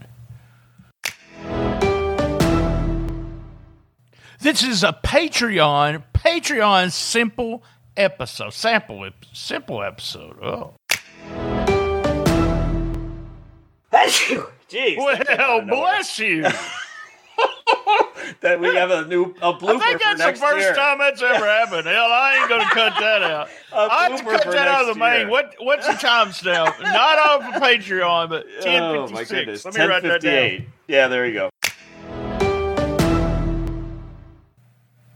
This 4.41 4.63
is 4.63 4.83
a 4.83 4.93
Patreon, 4.93 6.03
Patreon 6.13 6.91
simple 6.91 7.63
episode, 7.97 8.53
sample, 8.53 9.09
simple 9.33 9.83
episode. 9.83 10.37
Oh, 10.43 10.75
Jeez, 14.73 14.97
well, 14.97 15.61
bless 15.67 16.19
you. 16.19 16.47
that 18.41 18.61
we 18.61 18.75
have 18.75 18.91
a 18.91 19.07
new 19.07 19.35
a 19.43 19.53
blooper 19.53 19.81
I 19.81 19.97
think 19.99 20.03
that's 20.03 20.41
the 20.41 20.47
first 20.47 20.59
year. 20.61 20.75
time 20.75 20.99
that's 20.99 21.23
ever 21.23 21.45
happened. 21.47 21.87
Hell, 21.87 21.97
I 22.11 22.39
ain't 22.41 22.49
gonna 22.49 22.65
cut 22.71 22.95
that 23.01 23.23
out. 23.31 23.49
I 23.73 24.09
have 24.09 24.19
to 24.19 24.25
cut 24.25 24.45
that 24.53 24.69
out 24.69 24.89
of 24.89 24.95
the 24.95 25.01
main. 25.01 25.21
year. 25.21 25.29
What 25.31 25.55
what's 25.61 25.87
the 25.87 25.93
timestamp? 25.95 26.81
Not 26.81 27.19
off 27.19 27.55
of 27.57 27.63
Patreon, 27.63 28.29
but 28.29 28.47
ten 28.61 28.83
Oh 28.83 29.07
fifty 29.07 29.15
my 29.15 29.25
goodness, 29.25 29.65
Let 29.65 29.75
me 29.75 29.81
write 29.81 30.03
that 30.03 30.21
down. 30.21 30.33
1058. 30.33 30.69
Yeah, 30.89 31.09
there 31.09 31.27
you 31.27 31.35
go. 31.35 31.51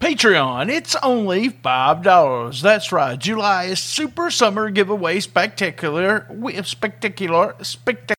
Patreon, 0.00 0.70
it's 0.70 0.94
only 1.02 1.48
$5. 1.48 2.60
That's 2.62 2.92
right. 2.92 3.18
July 3.18 3.64
is 3.64 3.80
super 3.80 4.30
summer 4.30 4.70
giveaway 4.70 5.20
spectacular. 5.20 6.26
We 6.30 6.52
have 6.52 6.68
spectacular 6.68 7.56
spectacular. 7.62 8.15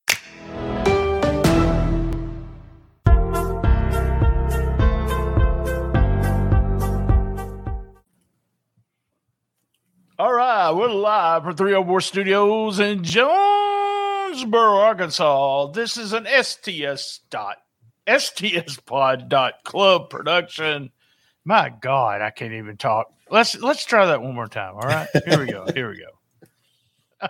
We're 10.74 10.90
live 10.90 11.44
from 11.44 11.56
304 11.56 12.02
Studios 12.02 12.82
in 12.82 13.02
Jonesboro, 13.02 14.78
Arkansas. 14.80 15.68
This 15.68 15.96
is 15.96 16.12
an 16.12 16.26
STS 16.26 17.22
dot 17.30 17.58
STS 18.06 18.78
pod 18.86 19.30
dot 19.30 19.64
club 19.64 20.10
production. 20.10 20.92
My 21.46 21.70
God, 21.70 22.22
I 22.22 22.32
can't 22.32 22.52
even 22.52 22.76
talk. 22.76 23.14
Let's 23.30 23.56
let's 23.62 23.86
try 23.86 24.08
that 24.08 24.22
one 24.22 24.36
more 24.36 24.48
time. 24.48 24.74
All 24.76 24.82
right, 24.82 25.08
here 25.26 25.40
we 25.40 25.50
go. 25.50 25.68
Here 25.74 25.90
we 25.90 26.04
go. 27.22 27.30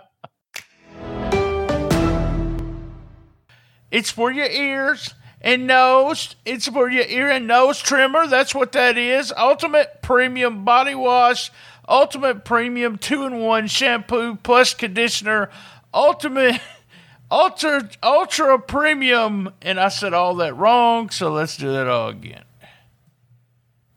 it's 3.92 4.10
for 4.10 4.32
your 4.32 4.46
ears 4.46 5.14
and 5.40 5.66
nose. 5.66 6.36
It's 6.44 6.68
for 6.68 6.90
your 6.90 7.04
ear 7.04 7.28
and 7.30 7.46
nose 7.46 7.78
trimmer. 7.78 8.26
That's 8.26 8.54
what 8.54 8.72
that 8.72 8.98
is. 8.98 9.32
Ultimate 9.36 10.02
premium 10.02 10.64
body 10.64 10.94
wash 10.94 11.50
ultimate 11.88 12.44
premium 12.44 12.98
two 12.98 13.24
in 13.24 13.38
one 13.38 13.66
shampoo 13.66 14.36
plus 14.36 14.74
conditioner, 14.74 15.50
ultimate 15.92 16.60
ultra 17.30 17.88
ultra 18.02 18.58
premium, 18.58 19.52
and 19.62 19.80
I 19.80 19.88
said 19.88 20.14
all 20.14 20.36
that 20.36 20.56
wrong, 20.56 21.10
so 21.10 21.32
let's 21.32 21.56
do 21.56 21.72
that 21.72 21.88
all 21.88 22.08
again. 22.08 22.44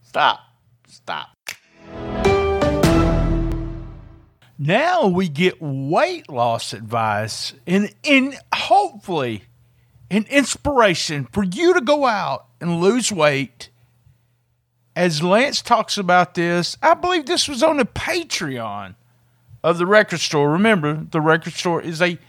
Stop. 0.03 0.39
Stop. 0.87 1.29
Now 4.57 5.07
we 5.07 5.27
get 5.27 5.59
weight 5.59 6.29
loss 6.29 6.73
advice 6.73 7.53
and 7.65 7.93
and 8.03 8.37
hopefully 8.53 9.43
an 10.11 10.27
inspiration 10.29 11.25
for 11.31 11.43
you 11.43 11.73
to 11.73 11.81
go 11.81 12.05
out 12.05 12.45
and 12.59 12.79
lose 12.79 13.11
weight 13.11 13.69
as 14.95 15.23
Lance 15.23 15.61
talks 15.61 15.97
about 15.97 16.33
this, 16.33 16.77
I 16.81 16.93
believe 16.93 17.25
this 17.25 17.47
was 17.47 17.63
on 17.63 17.77
the 17.77 17.85
Patreon 17.85 18.95
of 19.63 19.77
the 19.77 19.85
record 19.85 20.19
store. 20.19 20.51
Remember, 20.51 21.05
the 21.09 21.21
record 21.21 21.53
store 21.53 21.81
is 21.81 22.01
a 22.01 22.19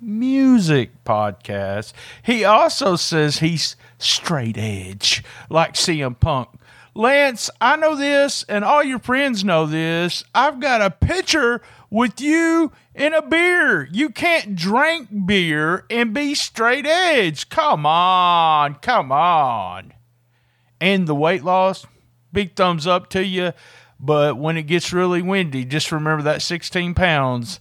music 0.00 1.04
podcast. 1.04 1.92
He 2.22 2.44
also 2.44 2.94
says 2.96 3.38
he's 3.38 3.74
straight 3.98 4.56
edge, 4.56 5.24
like 5.50 5.74
CM 5.74 6.18
Punk. 6.18 6.50
Lance, 6.94 7.50
I 7.60 7.74
know 7.74 7.96
this, 7.96 8.44
and 8.44 8.64
all 8.64 8.84
your 8.84 9.00
friends 9.00 9.44
know 9.44 9.66
this. 9.66 10.22
I've 10.34 10.60
got 10.60 10.80
a 10.80 10.90
picture 10.90 11.60
with 11.90 12.20
you 12.20 12.70
in 12.94 13.12
a 13.12 13.22
beer. 13.22 13.88
You 13.90 14.10
can't 14.10 14.54
drink 14.54 15.08
beer 15.26 15.84
and 15.90 16.14
be 16.14 16.34
straight 16.34 16.86
edge. 16.86 17.48
Come 17.48 17.84
on, 17.86 18.76
come 18.76 19.10
on. 19.10 19.92
And 20.80 21.06
the 21.06 21.14
weight 21.14 21.44
loss, 21.44 21.86
big 22.32 22.56
thumbs 22.56 22.86
up 22.86 23.10
to 23.10 23.24
you. 23.24 23.52
But 23.98 24.36
when 24.36 24.56
it 24.56 24.64
gets 24.64 24.92
really 24.92 25.22
windy, 25.22 25.64
just 25.64 25.92
remember 25.92 26.22
that 26.24 26.42
16 26.42 26.94
pounds. 26.94 27.60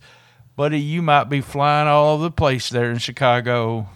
Buddy, 0.56 0.80
you 0.80 1.02
might 1.02 1.26
be 1.26 1.42
flying 1.42 1.88
all 1.88 2.16
over 2.16 2.24
the 2.24 2.32
place 2.32 2.70
there 2.70 2.92
in 2.92 2.98
Chicago. 2.98 3.88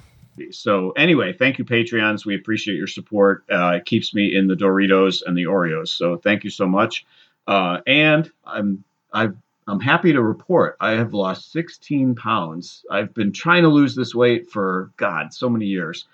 So 0.51 0.91
anyway, 0.91 1.33
thank 1.33 1.57
you, 1.57 1.65
Patreons. 1.65 2.25
We 2.25 2.35
appreciate 2.35 2.77
your 2.77 2.87
support. 2.87 3.43
Uh, 3.51 3.73
it 3.77 3.85
keeps 3.85 4.13
me 4.13 4.35
in 4.35 4.47
the 4.47 4.55
Doritos 4.55 5.23
and 5.25 5.37
the 5.37 5.45
Oreos. 5.45 5.89
So 5.89 6.17
thank 6.17 6.43
you 6.43 6.49
so 6.49 6.67
much. 6.67 7.05
Uh, 7.47 7.81
and 7.87 8.31
I'm 8.45 8.83
i 9.13 9.29
am 9.67 9.79
happy 9.79 10.13
to 10.13 10.21
report 10.21 10.77
I 10.79 10.91
have 10.91 11.13
lost 11.13 11.51
16 11.51 12.15
pounds. 12.15 12.85
I've 12.89 13.13
been 13.13 13.31
trying 13.31 13.63
to 13.63 13.69
lose 13.69 13.95
this 13.95 14.15
weight 14.15 14.49
for 14.49 14.91
God 14.97 15.33
so 15.33 15.49
many 15.49 15.65
years. 15.65 16.05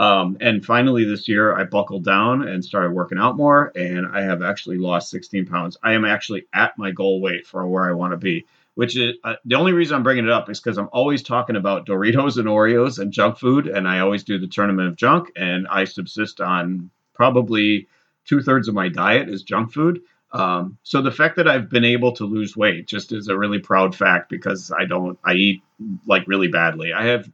Um, 0.00 0.38
and 0.40 0.64
finally, 0.64 1.04
this 1.04 1.28
year, 1.28 1.54
I 1.54 1.64
buckled 1.64 2.04
down 2.04 2.48
and 2.48 2.64
started 2.64 2.92
working 2.92 3.18
out 3.18 3.36
more, 3.36 3.70
and 3.76 4.06
I 4.06 4.22
have 4.22 4.42
actually 4.42 4.78
lost 4.78 5.10
16 5.10 5.44
pounds. 5.44 5.76
I 5.82 5.92
am 5.92 6.06
actually 6.06 6.46
at 6.54 6.78
my 6.78 6.90
goal 6.90 7.20
weight 7.20 7.46
for 7.46 7.66
where 7.66 7.86
I 7.86 7.92
want 7.92 8.12
to 8.12 8.16
be, 8.16 8.46
which 8.76 8.96
is 8.96 9.16
uh, 9.24 9.34
the 9.44 9.56
only 9.56 9.72
reason 9.72 9.96
I'm 9.96 10.02
bringing 10.02 10.24
it 10.24 10.30
up 10.30 10.48
is 10.48 10.58
because 10.58 10.78
I'm 10.78 10.88
always 10.90 11.22
talking 11.22 11.56
about 11.56 11.86
Doritos 11.86 12.38
and 12.38 12.48
Oreos 12.48 12.98
and 12.98 13.12
junk 13.12 13.36
food, 13.36 13.66
and 13.66 13.86
I 13.86 13.98
always 13.98 14.24
do 14.24 14.38
the 14.38 14.46
tournament 14.46 14.88
of 14.88 14.96
junk, 14.96 15.32
and 15.36 15.68
I 15.68 15.84
subsist 15.84 16.40
on 16.40 16.90
probably 17.12 17.86
two 18.24 18.40
thirds 18.40 18.68
of 18.68 18.74
my 18.74 18.88
diet 18.88 19.28
is 19.28 19.42
junk 19.42 19.70
food. 19.70 20.00
Um, 20.32 20.78
so 20.82 21.02
the 21.02 21.10
fact 21.10 21.36
that 21.36 21.48
I've 21.48 21.68
been 21.68 21.84
able 21.84 22.12
to 22.12 22.24
lose 22.24 22.56
weight 22.56 22.86
just 22.86 23.12
is 23.12 23.28
a 23.28 23.36
really 23.36 23.58
proud 23.58 23.94
fact 23.94 24.30
because 24.30 24.70
I 24.70 24.84
don't, 24.84 25.18
I 25.24 25.32
eat 25.34 25.62
like 26.06 26.28
really 26.28 26.48
badly. 26.48 26.92
I 26.92 27.06
have 27.06 27.28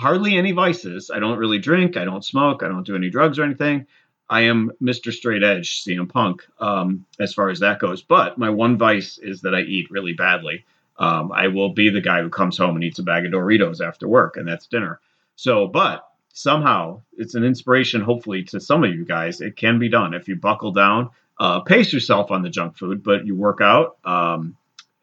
hardly 0.00 0.36
any 0.36 0.52
vices. 0.52 1.10
I 1.14 1.20
don't 1.20 1.38
really 1.38 1.58
drink. 1.58 1.96
I 1.96 2.04
don't 2.04 2.24
smoke. 2.24 2.62
I 2.62 2.68
don't 2.68 2.86
do 2.86 2.96
any 2.96 3.10
drugs 3.10 3.38
or 3.38 3.44
anything. 3.44 3.86
I 4.30 4.42
am 4.42 4.70
Mr. 4.80 5.12
Straight 5.12 5.42
Edge, 5.42 5.82
CM 5.84 6.08
Punk, 6.08 6.46
um, 6.60 7.04
as 7.18 7.34
far 7.34 7.50
as 7.50 7.60
that 7.60 7.80
goes. 7.80 8.02
But 8.02 8.38
my 8.38 8.48
one 8.48 8.78
vice 8.78 9.18
is 9.18 9.42
that 9.42 9.54
I 9.54 9.62
eat 9.62 9.90
really 9.90 10.12
badly. 10.12 10.64
Um, 10.98 11.32
I 11.32 11.48
will 11.48 11.70
be 11.70 11.90
the 11.90 12.00
guy 12.00 12.22
who 12.22 12.30
comes 12.30 12.56
home 12.56 12.76
and 12.76 12.84
eats 12.84 12.98
a 12.98 13.02
bag 13.02 13.26
of 13.26 13.32
Doritos 13.32 13.84
after 13.84 14.06
work, 14.06 14.36
and 14.36 14.46
that's 14.46 14.66
dinner. 14.66 15.00
So, 15.34 15.66
but 15.66 16.06
somehow 16.32 17.02
it's 17.16 17.34
an 17.34 17.42
inspiration, 17.42 18.02
hopefully, 18.02 18.44
to 18.44 18.60
some 18.60 18.84
of 18.84 18.94
you 18.94 19.04
guys. 19.04 19.40
It 19.40 19.56
can 19.56 19.78
be 19.78 19.88
done 19.88 20.14
if 20.14 20.28
you 20.28 20.36
buckle 20.36 20.72
down, 20.72 21.10
uh, 21.40 21.60
pace 21.60 21.92
yourself 21.92 22.30
on 22.30 22.42
the 22.42 22.50
junk 22.50 22.76
food, 22.76 23.02
but 23.02 23.26
you 23.26 23.34
work 23.34 23.60
out. 23.60 23.96
Um, 24.04 24.56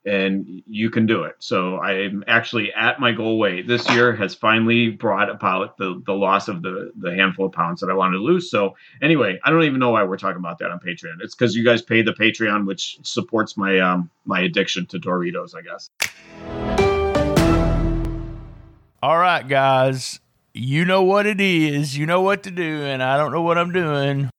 and 0.05 0.63
you 0.65 0.89
can 0.89 1.05
do 1.05 1.23
it. 1.23 1.35
So 1.39 1.79
I'm 1.79 2.23
actually 2.27 2.71
at 2.73 2.97
my 2.97 3.11
goal 3.11 3.37
weight. 3.37 3.67
This 3.67 3.89
year 3.89 4.15
has 4.15 4.33
finally 4.33 4.89
brought 4.89 5.29
about 5.29 5.75
the, 5.77 6.01
the 6.05 6.13
loss 6.13 6.47
of 6.47 6.61
the, 6.61 6.93
the 6.97 7.13
handful 7.13 7.47
of 7.47 7.51
pounds 7.51 7.81
that 7.81 7.89
I 7.89 7.93
wanted 7.93 8.19
to 8.19 8.23
lose. 8.23 8.49
So 8.49 8.77
anyway, 9.01 9.37
I 9.43 9.49
don't 9.49 9.63
even 9.63 9.79
know 9.79 9.89
why 9.89 10.05
we're 10.05 10.15
talking 10.15 10.37
about 10.37 10.59
that 10.59 10.71
on 10.71 10.79
Patreon. 10.79 11.17
It's 11.19 11.35
because 11.35 11.57
you 11.57 11.65
guys 11.65 11.81
pay 11.81 12.03
the 12.03 12.13
Patreon, 12.13 12.65
which 12.65 12.99
supports 13.03 13.57
my 13.57 13.79
um 13.79 14.09
my 14.23 14.39
addiction 14.39 14.85
to 14.87 14.97
Doritos, 14.97 15.53
I 15.53 15.61
guess. 15.61 15.89
All 19.03 19.17
right, 19.17 19.45
guys. 19.45 20.21
You 20.53 20.85
know 20.85 21.03
what 21.03 21.25
it 21.25 21.41
is. 21.41 21.97
You 21.97 22.05
know 22.05 22.21
what 22.21 22.43
to 22.43 22.51
do, 22.51 22.83
and 22.83 23.03
I 23.03 23.17
don't 23.17 23.33
know 23.33 23.41
what 23.41 23.57
I'm 23.57 23.73
doing. 23.73 24.29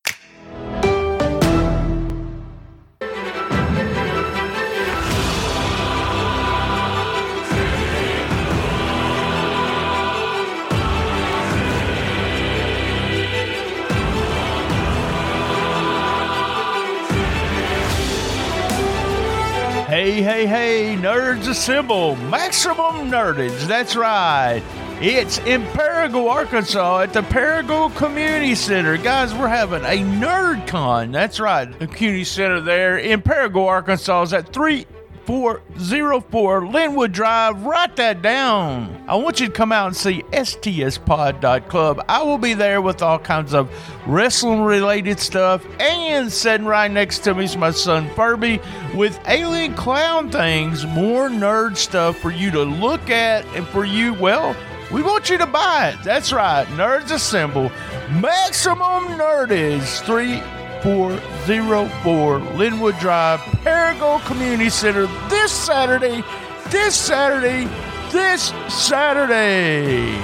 Hey, 20.21 20.45
hey, 20.45 20.97
nerds 20.97 21.47
assemble. 21.47 22.17
Maximum 22.17 23.09
nerdage. 23.09 23.67
That's 23.67 23.95
right. 23.95 24.61
It's 25.01 25.37
in 25.39 25.63
Paragould, 25.67 26.29
Arkansas 26.29 27.03
at 27.03 27.13
the 27.13 27.21
Paragould 27.21 27.95
Community 27.95 28.53
Center. 28.53 28.97
Guys, 28.97 29.33
we're 29.33 29.47
having 29.47 29.81
a 29.83 30.03
nerd 30.03 30.67
con. 30.67 31.13
That's 31.13 31.39
right. 31.39 31.67
The 31.79 31.87
community 31.87 32.25
center 32.25 32.59
there 32.59 32.97
in 32.97 33.21
Paragould, 33.21 33.65
Arkansas 33.65 34.23
is 34.23 34.33
at 34.33 34.51
3 34.51 34.85
404 35.29 36.69
Linwood 36.69 37.11
Drive. 37.11 37.61
Write 37.61 37.95
that 37.97 38.23
down. 38.23 39.05
I 39.07 39.13
want 39.13 39.39
you 39.39 39.45
to 39.45 39.51
come 39.51 39.71
out 39.71 39.85
and 39.85 39.95
see 39.95 40.23
stspod.club. 40.31 42.03
I 42.09 42.23
will 42.23 42.39
be 42.39 42.55
there 42.55 42.81
with 42.81 43.03
all 43.03 43.19
kinds 43.19 43.53
of 43.53 43.71
wrestling 44.07 44.61
related 44.61 45.19
stuff. 45.19 45.63
And 45.79 46.31
sitting 46.31 46.65
right 46.65 46.89
next 46.89 47.19
to 47.19 47.35
me 47.35 47.43
is 47.43 47.55
my 47.55 47.69
son 47.69 48.09
Furby 48.15 48.59
with 48.95 49.19
alien 49.27 49.75
clown 49.75 50.31
things, 50.31 50.83
more 50.87 51.29
nerd 51.29 51.77
stuff 51.77 52.17
for 52.17 52.31
you 52.31 52.49
to 52.49 52.63
look 52.63 53.11
at 53.11 53.45
and 53.55 53.67
for 53.67 53.85
you, 53.85 54.15
well, 54.15 54.55
we 54.91 55.03
want 55.03 55.29
you 55.29 55.37
to 55.37 55.45
buy 55.45 55.89
it. 55.89 56.03
That's 56.03 56.33
right. 56.33 56.65
Nerds 56.69 57.11
Assemble. 57.11 57.69
Maximum 58.19 59.03
Nerdage. 59.09 60.01
3 60.07 60.58
404 60.81 62.39
Linwood 62.55 62.97
Drive, 62.99 63.39
Paragould 63.63 64.25
Community 64.25 64.69
Center 64.69 65.07
this 65.29 65.51
Saturday, 65.51 66.23
this 66.69 66.95
Saturday, 66.95 67.65
this 68.11 68.53
Saturday. 68.69 70.17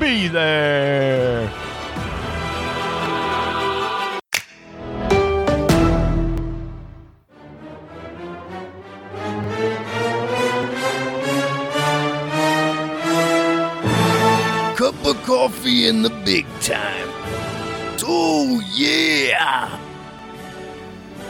Be 0.00 0.28
there. 0.28 1.48
Cup 14.76 15.06
of 15.06 15.22
coffee 15.24 15.86
in 15.86 16.02
the 16.02 16.10
big 16.24 16.46
time. 16.60 17.09
Oh, 18.06 18.60
yeah! 18.74 19.78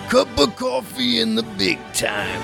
Cup 0.09 0.39
of 0.39 0.57
coffee 0.57 1.21
in 1.21 1.35
the 1.35 1.43
big 1.43 1.79
time. 1.93 2.41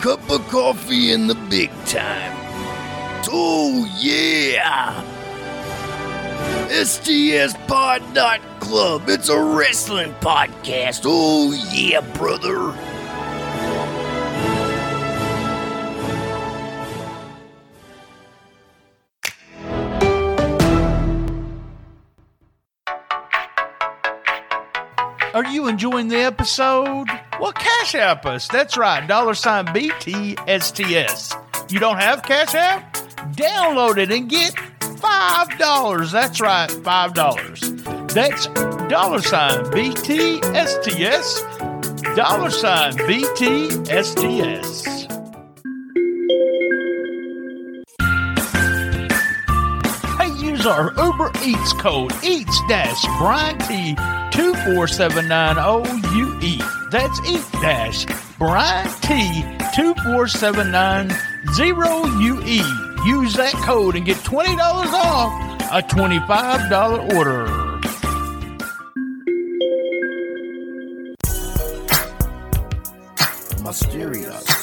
Cup 0.00 0.30
of 0.30 0.46
coffee 0.48 1.12
in 1.12 1.26
the 1.26 1.34
big 1.34 1.70
time. 1.84 2.34
Oh, 3.30 3.84
yeah! 4.00 5.04
STSpod.club, 6.68 9.08
it's 9.08 9.28
a 9.28 9.40
wrestling 9.40 10.12
podcast. 10.20 11.02
Oh, 11.04 11.52
yeah, 11.72 12.00
brother. 12.16 12.74
Are 25.32 25.46
you 25.46 25.68
enjoying 25.68 26.08
the 26.08 26.18
episode? 26.18 27.06
Well, 27.40 27.52
Cash 27.52 27.94
App 27.94 28.26
us. 28.26 28.48
That's 28.48 28.76
right. 28.76 29.06
Dollar 29.06 29.34
sign 29.34 29.66
BTSTS. 29.66 31.70
You 31.70 31.78
don't 31.78 31.98
have 31.98 32.24
Cash 32.24 32.54
App? 32.54 32.94
Download 33.36 33.96
it 33.96 34.10
and 34.10 34.28
get 34.28 34.54
$5. 35.00 36.10
That's 36.12 36.40
right, 36.40 36.68
$5. 36.70 38.14
That's 38.14 38.46
dollar 38.88 39.22
sign 39.22 39.64
BTSTS. 39.66 41.26
Dollar 42.16 42.50
sign 42.50 42.92
BTSTS. 42.94 44.86
Hey, 50.18 50.30
use 50.44 50.66
our 50.66 50.92
Uber 51.02 51.30
Eats 51.44 51.72
code 51.74 52.12
Eats 52.22 52.60
Dash 52.68 53.02
Brian 53.18 53.58
T 53.60 53.94
two 54.30 54.54
four 54.64 54.86
seven 54.86 55.28
nine 55.28 55.56
O 55.58 55.84
U 56.14 56.38
E. 56.42 56.60
That's 56.90 57.18
Eat 57.28 57.44
Dash 57.62 58.06
Brian 58.38 58.88
T 59.00 59.44
two 59.74 59.94
four 60.04 60.26
seven 60.28 60.70
nine 60.70 61.10
zero 61.54 62.04
U 62.06 62.42
E. 62.44 62.89
Use 63.06 63.34
that 63.34 63.54
code 63.54 63.96
and 63.96 64.04
get 64.04 64.22
twenty 64.24 64.54
dollars 64.56 64.90
off 64.92 65.32
a 65.72 65.80
twenty 65.82 66.18
five 66.26 66.68
dollar 66.68 67.00
order. 67.16 67.46
Mysterious 73.62 74.59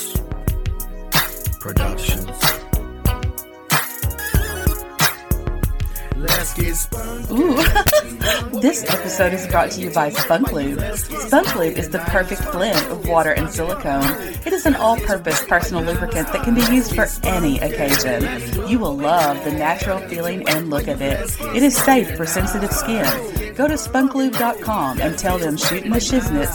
Ooh. 6.60 7.54
this 8.62 8.84
episode 8.90 9.32
is 9.32 9.46
brought 9.48 9.70
to 9.72 9.82
you 9.82 9.92
by 9.92 10.10
Spunk 10.10 10.52
Lube. 10.52 10.82
Spunk 10.98 11.56
Lube 11.56 11.78
is 11.78 11.90
the 11.90 12.00
perfect 12.00 12.52
blend 12.52 12.92
of 12.92 13.08
water 13.08 13.32
and 13.32 13.48
silicone. 13.48 14.04
It 14.44 14.54
is 14.54 14.66
an 14.66 14.76
all 14.76 14.98
purpose 14.98 15.44
personal 15.46 15.84
lubricant 15.84 16.32
that 16.34 16.44
can 16.44 16.56
be 16.56 16.62
used 16.74 16.96
for 16.96 17.06
any 17.28 17.60
occasion. 17.60 18.68
You 18.68 18.80
will 18.80 18.98
love 18.98 19.44
the 19.44 19.52
natural 19.52 20.00
feeling 20.08 20.50
and 20.50 20.72
look 20.72 20.88
of 20.88 21.00
it. 21.00 21.30
It 21.56 21.62
is 21.62 21.78
safe 21.78 22.18
for 22.18 22.26
sensitive 22.26 22.72
skin. 22.72 23.54
Go 23.54 23.68
to 23.68 23.76
spunklube.com 23.76 25.00
and 25.00 25.18
tell 25.18 25.38
them 25.38 25.58
Shooting 25.58 25.92
the 25.92 26.00
Shiznit. 26.00 26.48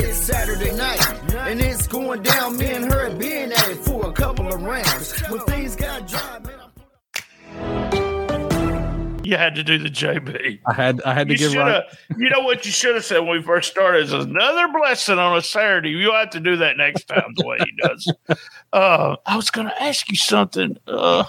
It's 0.00 0.18
Saturday 0.18 0.74
night, 0.76 1.34
and 1.34 1.60
it's 1.60 1.86
going 1.88 2.22
down. 2.22 2.56
Me 2.56 2.66
and 2.66 2.92
her 2.92 3.10
been 3.16 3.52
at 3.52 3.68
it 3.68 3.78
for 3.78 4.08
a 4.08 4.12
couple 4.12 4.52
of 4.52 4.62
rounds. 4.62 5.12
You 9.24 9.36
had 9.36 9.54
to 9.54 9.64
do 9.64 9.78
the 9.78 9.88
JB. 9.88 10.60
I 10.66 10.72
had 10.72 11.02
I 11.02 11.14
had 11.14 11.28
to 11.28 11.34
You 11.34 11.38
give 11.38 11.54
right. 11.54 11.82
You 12.16 12.28
know 12.30 12.40
what 12.40 12.64
you 12.66 12.70
should 12.72 12.94
have 12.94 13.04
said 13.04 13.20
when 13.20 13.30
we 13.38 13.42
first 13.42 13.70
started 13.70 14.04
is 14.04 14.12
another 14.12 14.68
blessing 14.68 15.18
on 15.18 15.36
a 15.36 15.42
Saturday. 15.42 15.90
You'll 15.90 16.14
have 16.14 16.30
to 16.30 16.40
do 16.40 16.56
that 16.56 16.76
next 16.76 17.04
time 17.08 17.32
the 17.36 17.46
way 17.46 17.58
he 17.58 17.72
does. 17.82 18.12
Uh, 18.72 19.14
I 19.24 19.36
was 19.36 19.50
going 19.50 19.68
to 19.68 19.82
ask 19.82 20.10
you 20.10 20.16
something. 20.16 20.76
Uh, 20.88 21.22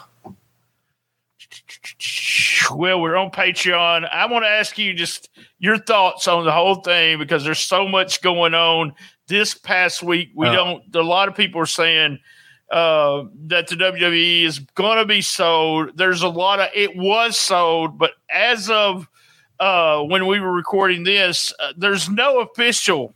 well, 2.74 3.00
we're 3.00 3.16
on 3.16 3.30
Patreon. 3.30 4.10
I 4.12 4.26
want 4.26 4.46
to 4.46 4.50
ask 4.50 4.78
you 4.80 4.96
just 4.96 5.30
your 5.60 5.78
thoughts 5.78 6.28
on 6.28 6.44
the 6.44 6.52
whole 6.52 6.76
thing 6.82 7.20
because 7.20 7.44
there's 7.44 7.60
so 7.60 7.88
much 7.88 8.22
going 8.24 8.56
on. 8.56 8.94
This 9.28 9.54
past 9.54 10.02
week, 10.04 10.30
we 10.36 10.48
Uh. 10.48 10.54
don't. 10.54 10.96
A 10.96 11.02
lot 11.04 11.28
of 11.28 11.36
people 11.36 11.62
are 11.62 11.66
saying 11.68 12.20
uh, 12.72 13.24
that 13.48 13.68
the 13.68 13.76
WWE 13.76 14.44
is 14.44 14.60
going 14.60 14.98
to 14.98 15.06
be 15.06 15.22
sold. 15.22 15.98
There's 15.98 16.22
a 16.22 16.28
lot 16.28 16.60
of 16.60 16.70
it 16.74 16.96
was 16.96 17.38
sold, 17.38 17.98
but 17.98 18.12
as 18.32 18.70
of 18.70 19.08
uh, 19.60 20.02
when 20.04 20.28
we 20.28 20.40
were 20.40 20.52
recording 20.52 21.04
this, 21.04 21.54
uh, 21.60 21.74
there's 21.78 22.10
no 22.10 22.40
official 22.40 23.14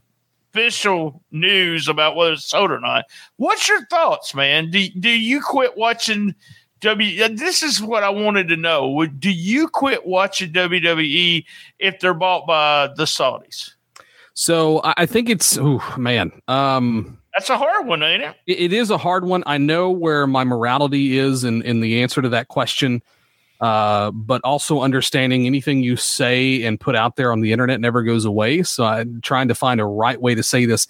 official 0.51 1.21
news 1.31 1.87
about 1.87 2.15
whether 2.15 2.33
it's 2.33 2.45
sold 2.45 2.71
or 2.71 2.79
not. 2.79 3.05
What's 3.37 3.67
your 3.67 3.85
thoughts, 3.85 4.33
man? 4.33 4.71
Do 4.71 4.87
do 4.99 5.09
you 5.09 5.41
quit 5.41 5.77
watching 5.77 6.33
W? 6.81 7.23
uh, 7.23 7.29
This 7.31 7.61
is 7.61 7.81
what 7.81 8.03
I 8.03 8.09
wanted 8.09 8.47
to 8.49 8.57
know. 8.57 8.89
Would 8.89 9.19
do 9.19 9.29
you 9.31 9.67
quit 9.67 10.05
watching 10.05 10.51
WWE 10.51 11.45
if 11.79 11.99
they're 11.99 12.13
bought 12.13 12.47
by 12.47 12.87
the 12.95 13.03
Saudis? 13.03 13.71
So 14.33 14.81
I 14.83 15.05
think 15.05 15.29
it's 15.29 15.57
oh 15.59 15.83
man. 15.97 16.31
Um 16.47 17.18
That's 17.35 17.49
a 17.49 17.57
hard 17.57 17.87
one, 17.87 18.03
ain't 18.03 18.23
it? 18.23 18.35
it, 18.47 18.59
it 18.59 18.73
is 18.73 18.89
a 18.89 18.97
hard 18.97 19.25
one. 19.25 19.43
I 19.45 19.57
know 19.57 19.91
where 19.91 20.27
my 20.27 20.43
morality 20.43 21.17
is 21.17 21.43
in, 21.43 21.61
in 21.61 21.79
the 21.79 22.01
answer 22.01 22.21
to 22.21 22.29
that 22.29 22.47
question. 22.47 23.01
Uh, 23.61 24.09
but 24.11 24.39
also 24.45 24.79
understanding 24.79 25.45
anything 25.45 25.83
you 25.83 25.97
say 25.97 26.63
and 26.63 26.79
put 26.79 26.95
out 26.95 27.17
there 27.17 27.33
on 27.33 27.41
the 27.41 27.51
internet 27.51 27.81
never 27.81 28.03
goes 28.03 28.23
away. 28.23 28.63
So 28.63 28.85
I'm 28.85 29.19
trying 29.19 29.49
to 29.49 29.55
find 29.55 29.81
a 29.81 29.85
right 29.85 30.19
way 30.19 30.33
to 30.33 30.41
say 30.41 30.65
this. 30.65 30.87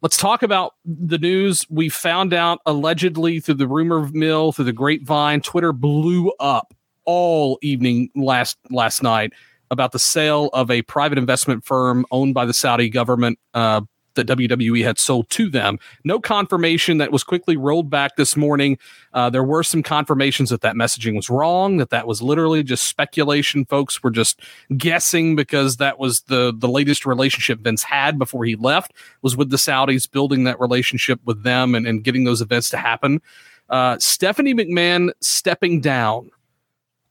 Let's 0.00 0.16
talk 0.16 0.42
about 0.42 0.74
the 0.84 1.18
news. 1.18 1.64
We 1.70 1.88
found 1.88 2.34
out 2.34 2.58
allegedly 2.66 3.38
through 3.38 3.54
the 3.54 3.68
rumor 3.68 4.08
mill, 4.12 4.50
through 4.50 4.64
the 4.64 4.72
grapevine, 4.72 5.42
Twitter 5.42 5.72
blew 5.72 6.32
up 6.40 6.74
all 7.04 7.58
evening 7.62 8.10
last 8.16 8.58
last 8.68 9.00
night 9.04 9.32
about 9.70 9.92
the 9.92 10.00
sale 10.00 10.50
of 10.52 10.72
a 10.72 10.82
private 10.82 11.18
investment 11.18 11.64
firm 11.64 12.04
owned 12.10 12.34
by 12.34 12.44
the 12.44 12.52
Saudi 12.52 12.88
government 12.88 13.38
uh, 13.54 13.80
that 14.14 14.26
WWE 14.26 14.84
had 14.84 14.98
sold 14.98 15.28
to 15.30 15.48
them. 15.48 15.78
No 16.04 16.20
confirmation 16.20 16.98
that 16.98 17.12
was 17.12 17.24
quickly 17.24 17.56
rolled 17.56 17.90
back 17.90 18.16
this 18.16 18.36
morning. 18.36 18.78
Uh, 19.12 19.30
there 19.30 19.44
were 19.44 19.62
some 19.62 19.82
confirmations 19.82 20.50
that 20.50 20.60
that 20.62 20.74
messaging 20.74 21.16
was 21.16 21.28
wrong, 21.30 21.76
that 21.78 21.90
that 21.90 22.06
was 22.06 22.22
literally 22.22 22.62
just 22.62 22.86
speculation. 22.86 23.64
Folks 23.64 24.02
were 24.02 24.10
just 24.10 24.40
guessing 24.76 25.36
because 25.36 25.76
that 25.76 25.98
was 25.98 26.22
the 26.22 26.52
the 26.56 26.68
latest 26.68 27.06
relationship 27.06 27.60
Vince 27.60 27.82
had 27.82 28.18
before 28.18 28.44
he 28.44 28.56
left 28.56 28.92
was 29.22 29.36
with 29.36 29.50
the 29.50 29.56
Saudis, 29.56 30.10
building 30.10 30.44
that 30.44 30.60
relationship 30.60 31.20
with 31.24 31.42
them 31.42 31.74
and, 31.74 31.86
and 31.86 32.04
getting 32.04 32.24
those 32.24 32.40
events 32.40 32.70
to 32.70 32.76
happen. 32.76 33.20
Uh, 33.68 33.98
Stephanie 33.98 34.54
McMahon 34.54 35.10
stepping 35.20 35.80
down. 35.80 36.30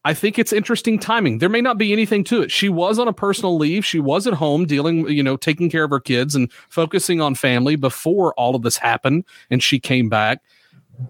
I 0.03 0.13
think 0.15 0.39
it's 0.39 0.51
interesting 0.51 0.97
timing. 0.97 1.37
There 1.37 1.49
may 1.49 1.61
not 1.61 1.77
be 1.77 1.93
anything 1.93 2.23
to 2.25 2.41
it. 2.41 2.51
She 2.51 2.69
was 2.69 2.97
on 2.97 3.07
a 3.07 3.13
personal 3.13 3.57
leave. 3.57 3.85
She 3.85 3.99
was 3.99 4.25
at 4.25 4.33
home 4.33 4.65
dealing, 4.65 5.07
you 5.09 5.21
know, 5.21 5.37
taking 5.37 5.69
care 5.69 5.83
of 5.83 5.91
her 5.91 5.99
kids 5.99 6.33
and 6.33 6.51
focusing 6.69 7.21
on 7.21 7.35
family 7.35 7.75
before 7.75 8.33
all 8.33 8.55
of 8.55 8.63
this 8.63 8.77
happened. 8.77 9.25
And 9.51 9.61
she 9.61 9.79
came 9.79 10.09
back. 10.09 10.41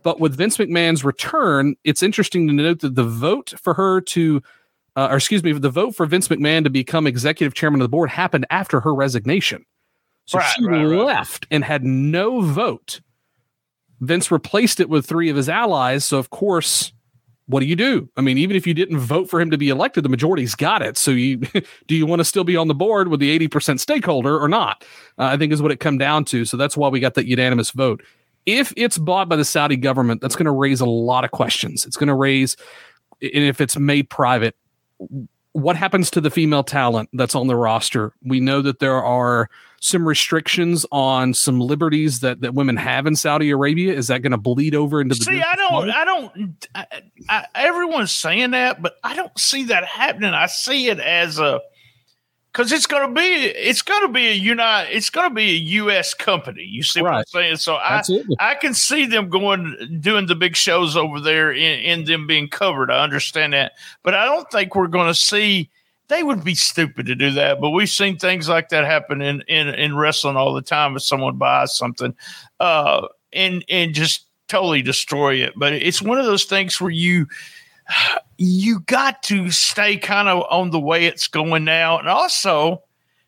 But 0.03 0.19
with 0.19 0.35
Vince 0.35 0.57
McMahon's 0.57 1.05
return, 1.05 1.75
it's 1.83 2.03
interesting 2.03 2.47
to 2.47 2.53
note 2.53 2.79
that 2.79 2.95
the 2.95 3.03
vote 3.03 3.53
for 3.61 3.73
her 3.73 4.01
to, 4.01 4.41
uh, 4.95 5.07
or 5.09 5.17
excuse 5.17 5.43
me, 5.43 5.53
the 5.53 5.69
vote 5.69 5.95
for 5.95 6.05
Vince 6.05 6.27
McMahon 6.27 6.63
to 6.63 6.69
become 6.69 7.07
executive 7.07 7.53
chairman 7.53 7.81
of 7.81 7.85
the 7.85 7.89
board 7.89 8.09
happened 8.09 8.45
after 8.49 8.81
her 8.81 8.93
resignation. 8.93 9.65
So 10.25 10.37
Right, 10.37 10.53
she 10.55 10.65
right, 10.65 10.83
right. 10.83 11.05
left 11.05 11.47
and 11.49 11.63
had 11.63 11.83
no 11.83 12.41
vote. 12.41 13.01
Vince 14.01 14.31
replaced 14.31 14.79
it 14.79 14.89
with 14.89 15.05
three 15.05 15.29
of 15.29 15.35
his 15.35 15.49
allies. 15.49 16.03
So, 16.05 16.17
of 16.17 16.29
course, 16.29 16.93
what 17.47 17.59
do 17.59 17.65
you 17.65 17.75
do? 17.75 18.09
I 18.15 18.21
mean, 18.21 18.37
even 18.37 18.55
if 18.55 18.65
you 18.65 18.73
didn't 18.73 18.99
vote 18.99 19.29
for 19.29 19.41
him 19.41 19.51
to 19.51 19.57
be 19.57 19.69
elected, 19.69 20.03
the 20.03 20.09
majority's 20.09 20.55
got 20.55 20.81
it. 20.81 20.97
So, 20.97 21.11
you 21.11 21.37
do 21.87 21.95
you 21.95 22.05
want 22.05 22.19
to 22.19 22.25
still 22.25 22.43
be 22.43 22.55
on 22.55 22.67
the 22.67 22.75
board 22.75 23.09
with 23.09 23.19
the 23.19 23.37
80% 23.47 23.79
stakeholder 23.79 24.39
or 24.39 24.47
not? 24.47 24.83
Uh, 25.17 25.25
I 25.25 25.37
think 25.37 25.51
is 25.51 25.61
what 25.61 25.71
it 25.71 25.79
come 25.79 25.97
down 25.97 26.25
to. 26.25 26.45
So, 26.45 26.57
that's 26.57 26.77
why 26.77 26.87
we 26.89 26.99
got 26.99 27.15
that 27.15 27.25
unanimous 27.25 27.71
vote. 27.71 28.03
If 28.45 28.73
it's 28.75 28.97
bought 28.97 29.29
by 29.29 29.35
the 29.35 29.45
Saudi 29.45 29.77
government, 29.77 30.21
that's 30.21 30.35
going 30.35 30.45
to 30.45 30.51
raise 30.51 30.81
a 30.81 30.85
lot 30.85 31.23
of 31.23 31.31
questions. 31.31 31.85
It's 31.85 31.97
going 31.97 32.07
to 32.07 32.15
raise, 32.15 32.57
and 33.21 33.43
if 33.43 33.61
it's 33.61 33.77
made 33.77 34.09
private, 34.09 34.55
what 35.53 35.75
happens 35.75 36.09
to 36.11 36.21
the 36.21 36.29
female 36.29 36.63
talent 36.63 37.09
that's 37.13 37.35
on 37.35 37.47
the 37.47 37.55
roster? 37.55 38.13
We 38.23 38.39
know 38.39 38.61
that 38.61 38.79
there 38.79 39.03
are 39.03 39.49
some 39.81 40.07
restrictions 40.07 40.85
on 40.91 41.33
some 41.33 41.59
liberties 41.59 42.19
that, 42.21 42.41
that 42.41 42.53
women 42.53 42.77
have 42.77 43.07
in 43.07 43.15
Saudi 43.15 43.49
Arabia. 43.49 43.93
Is 43.93 44.07
that 44.07 44.21
going 44.21 44.31
to 44.31 44.37
bleed 44.37 44.75
over 44.75 45.01
into 45.01 45.15
the 45.15 45.23
See, 45.25 45.41
I 45.41 45.55
don't, 45.55 45.89
I 45.89 46.05
don't. 46.05 46.67
I, 46.75 46.85
I, 47.27 47.45
everyone's 47.55 48.11
saying 48.11 48.51
that, 48.51 48.81
but 48.81 48.97
I 49.03 49.15
don't 49.15 49.37
see 49.37 49.65
that 49.65 49.85
happening. 49.85 50.33
I 50.33 50.45
see 50.45 50.87
it 50.87 50.99
as 50.99 51.39
a 51.39 51.61
because 52.51 52.71
it's 52.71 52.85
going 52.85 53.07
to 53.07 53.13
be, 53.13 53.21
it's 53.21 53.81
going 53.81 54.01
to 54.01 54.11
be 54.11 54.27
a 54.27 54.33
unite, 54.33 54.89
it's 54.91 55.09
going 55.09 55.29
to 55.29 55.33
be 55.33 55.51
a 55.51 55.59
U.S. 55.83 56.13
company. 56.13 56.63
You 56.63 56.83
see 56.83 57.01
what 57.01 57.13
I'm 57.13 57.25
saying? 57.25 57.57
So 57.57 57.75
I, 57.75 58.03
I 58.39 58.55
can 58.55 58.73
see 58.73 59.05
them 59.05 59.29
going 59.29 59.99
doing 60.01 60.25
the 60.25 60.35
big 60.35 60.55
shows 60.55 60.97
over 60.97 61.19
there 61.19 61.51
in, 61.51 61.79
in 61.79 62.05
them 62.05 62.27
being 62.27 62.49
covered. 62.49 62.91
I 62.91 63.03
understand 63.03 63.53
that, 63.53 63.73
but 64.03 64.13
I 64.13 64.25
don't 64.25 64.49
think 64.51 64.75
we're 64.75 64.87
going 64.87 65.07
to 65.07 65.15
see 65.15 65.69
they 66.11 66.23
would 66.23 66.43
be 66.43 66.55
stupid 66.55 67.05
to 67.05 67.15
do 67.15 67.31
that. 67.31 67.61
But 67.61 67.69
we've 67.69 67.89
seen 67.89 68.17
things 68.17 68.49
like 68.49 68.69
that 68.69 68.83
happen 68.83 69.21
in 69.21 69.41
in, 69.47 69.69
in 69.69 69.95
wrestling 69.95 70.35
all 70.35 70.53
the 70.53 70.61
time. 70.61 70.95
If 70.95 71.03
someone 71.03 71.37
buys 71.37 71.75
something, 71.75 72.13
uh, 72.59 73.07
and 73.31 73.63
and 73.69 73.93
just 73.93 74.25
totally 74.49 74.81
destroy 74.81 75.35
it. 75.35 75.53
But 75.55 75.71
it's 75.73 76.01
one 76.01 76.19
of 76.19 76.25
those 76.25 76.43
things 76.43 76.81
where 76.81 76.91
you 76.91 77.27
you 78.37 78.81
got 78.81 79.23
to 79.23 79.51
stay 79.51 79.97
kind 79.97 80.27
of 80.27 80.43
on 80.49 80.71
the 80.71 80.79
way 80.79 81.05
it's 81.05 81.27
going 81.27 81.63
now, 81.63 81.99
and 81.99 82.07
also 82.07 82.83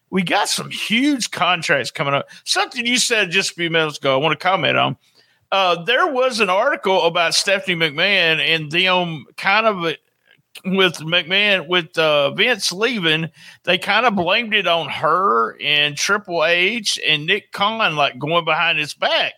we 0.10 0.22
got 0.22 0.48
some 0.48 0.70
huge 0.70 1.32
contracts 1.32 1.90
coming 1.90 2.14
up. 2.14 2.28
Something 2.44 2.86
you 2.86 2.98
said 2.98 3.32
just 3.32 3.52
a 3.52 3.56
few 3.56 3.70
minutes 3.70 3.98
ago, 3.98 4.14
I 4.14 4.18
want 4.18 4.40
to 4.40 4.44
comment 4.44 4.78
on. 4.78 4.98
Uh, 5.52 5.84
there 5.84 6.08
was 6.08 6.40
an 6.40 6.50
article 6.50 7.04
about 7.04 7.36
Stephanie 7.36 7.76
McMahon 7.76 8.40
and 8.40 8.72
them 8.72 9.26
kind 9.38 9.68
of 9.68 9.96
with 10.66 10.98
McMahon 10.98 11.68
with 11.68 11.98
uh, 11.98 12.32
Vince 12.32 12.72
leaving. 12.72 13.30
They 13.64 13.78
kind 13.78 14.06
of 14.06 14.16
blamed 14.16 14.54
it 14.54 14.68
on 14.68 14.90
her 14.90 15.60
and 15.62 15.98
Triple 15.98 16.46
H 16.46 17.00
and 17.06 17.26
Nick 17.26 17.52
Khan, 17.52 17.96
like 17.96 18.20
going 18.20 18.46
behind 18.46 18.80
his 18.80 18.94
back. 18.94 19.34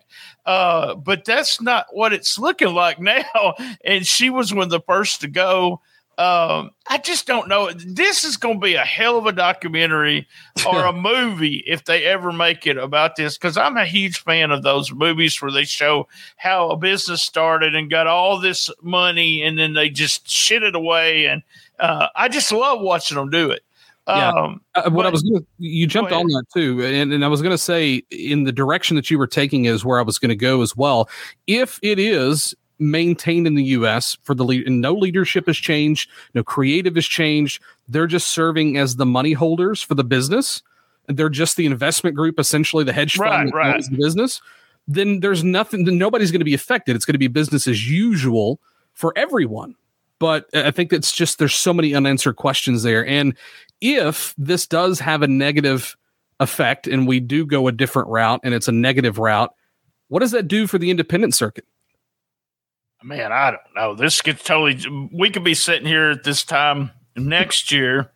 Uh, 0.46 0.96
but 0.96 1.26
that's 1.26 1.60
not 1.60 1.88
what 1.92 2.14
it's 2.14 2.38
looking 2.38 2.74
like 2.74 3.00
now. 3.02 3.56
And 3.84 4.06
she 4.06 4.30
was 4.30 4.54
one 4.54 4.66
of 4.66 4.70
the 4.70 4.82
first 4.82 5.22
to 5.22 5.28
go. 5.28 5.82
Um, 6.18 6.72
I 6.88 6.98
just 6.98 7.28
don't 7.28 7.50
know. 7.50 7.72
This 7.74 8.24
is 8.24 8.38
going 8.38 8.56
to 8.56 8.66
be 8.66 8.76
a 8.76 8.86
hell 8.86 9.18
of 9.18 9.26
a 9.26 9.34
documentary 9.34 10.28
or 10.66 10.86
a 10.86 10.94
movie 10.94 11.62
if 11.68 11.84
they 11.84 12.06
ever 12.06 12.32
make 12.32 12.66
it 12.66 12.78
about 12.78 13.18
this. 13.18 13.38
Because 13.38 13.58
I'm 13.58 13.76
a 13.76 13.86
huge 13.86 14.20
fan 14.20 14.52
of 14.52 14.64
those 14.64 14.94
movies 14.94 15.42
where 15.42 15.52
they 15.52 15.66
show 15.66 16.08
how 16.38 16.70
a 16.70 16.78
business 16.78 17.22
started 17.22 17.76
and 17.76 17.90
got 17.90 18.08
all 18.08 18.40
this 18.40 18.70
money 18.82 19.44
and 19.44 19.60
then 19.60 19.74
they 19.74 19.90
just 19.90 20.30
shit 20.30 20.64
it 20.64 20.76
away. 20.76 21.26
And 21.26 21.44
uh, 21.80 22.08
I 22.16 22.30
just 22.30 22.52
love 22.52 22.80
watching 22.80 23.18
them 23.18 23.30
do 23.30 23.52
it. 23.52 23.65
Yeah. 24.08 24.30
Um, 24.30 24.62
Uh, 24.76 24.84
what 24.92 25.04
but- 25.04 25.06
I 25.08 25.10
was 25.10 25.24
gonna, 25.24 25.44
you 25.58 25.88
jumped 25.88 26.12
ahead. 26.12 26.24
on 26.26 26.28
that 26.32 26.44
too, 26.54 26.84
and, 26.84 27.12
and 27.12 27.26
I 27.26 27.28
was 27.28 27.42
going 27.42 27.52
to 27.54 27.58
say 27.58 28.04
in 28.12 28.44
the 28.44 28.52
direction 28.52 28.96
that 28.98 29.10
you 29.10 29.18
were 29.18 29.28
taking 29.28 29.66
is 29.66 29.84
where 29.84 29.98
I 30.00 30.04
was 30.04 30.20
going 30.20 30.30
to 30.30 30.36
go 30.36 30.62
as 30.62 30.76
well. 30.76 31.10
If 31.48 31.80
it 31.82 31.98
is 32.00 32.54
maintained 32.78 33.48
in 33.48 33.56
the 33.56 33.64
U.S. 33.64 34.18
for 34.24 34.36
the 34.36 34.44
lead, 34.44 34.68
and 34.68 34.82
no 34.82 34.94
leadership 34.94 35.48
has 35.48 35.58
changed, 35.58 36.10
no 36.34 36.44
creative 36.44 36.94
has 36.96 37.06
changed, 37.06 37.62
they're 37.88 38.06
just 38.06 38.28
serving 38.28 38.78
as 38.78 38.98
the 38.98 39.06
money 39.06 39.34
holders 39.34 39.82
for 39.82 39.96
the 39.96 40.04
business. 40.04 40.62
They're 41.08 41.30
just 41.30 41.56
the 41.56 41.66
investment 41.66 42.16
group, 42.16 42.40
essentially 42.40 42.84
the 42.84 42.92
hedge 42.94 43.16
fund 43.16 43.30
Right, 43.30 43.46
that 43.46 43.56
right. 43.56 43.76
owns 43.76 43.90
the 43.90 43.98
business. 43.98 44.42
Then 44.88 45.20
there's 45.22 45.44
nothing. 45.44 45.86
Then 45.86 45.98
nobody's 45.98 46.32
going 46.32 46.42
to 46.42 46.46
be 46.46 46.54
affected. 46.54 46.96
It's 46.96 47.06
going 47.06 47.14
to 47.14 47.20
be 47.20 47.28
business 47.28 47.66
as 47.68 47.90
usual 47.90 48.60
for 48.94 49.14
everyone. 49.18 49.76
But 50.20 50.48
I 50.54 50.72
think 50.72 50.94
it's 50.94 51.12
just 51.12 51.40
there's 51.40 51.54
so 51.54 51.74
many 51.74 51.94
unanswered 51.94 52.38
questions 52.38 52.84
there, 52.84 53.06
and 53.06 53.36
if 53.82 54.34
this 54.38 54.66
does 54.66 55.00
have 55.00 55.22
a 55.22 55.28
negative 55.28 55.98
effect 56.40 56.88
and 56.88 57.08
we 57.08 57.20
do 57.20 57.46
go 57.46 57.68
a 57.68 57.72
different 57.72 58.08
route 58.10 58.42
and 58.44 58.54
it's 58.54 58.68
a 58.68 58.72
negative 58.72 59.18
route, 59.20 59.54
what 60.08 60.20
does 60.20 60.32
that 60.32 60.48
do 60.48 60.68
for 60.68 60.78
the 60.78 60.90
independent 60.90 61.36
circuit? 61.36 61.66
man, 63.06 63.32
I 63.32 63.52
don't 63.52 63.76
know. 63.76 63.96
This 63.96 64.22
gets 64.22 64.44
totally. 64.44 65.10
We 65.12 65.30
could 65.30 65.44
be 65.44 65.54
sitting 65.54 65.88
here 65.88 66.10
at 66.10 66.24
this 66.24 66.44
time 66.44 66.92
next 67.16 67.72
year 67.72 68.12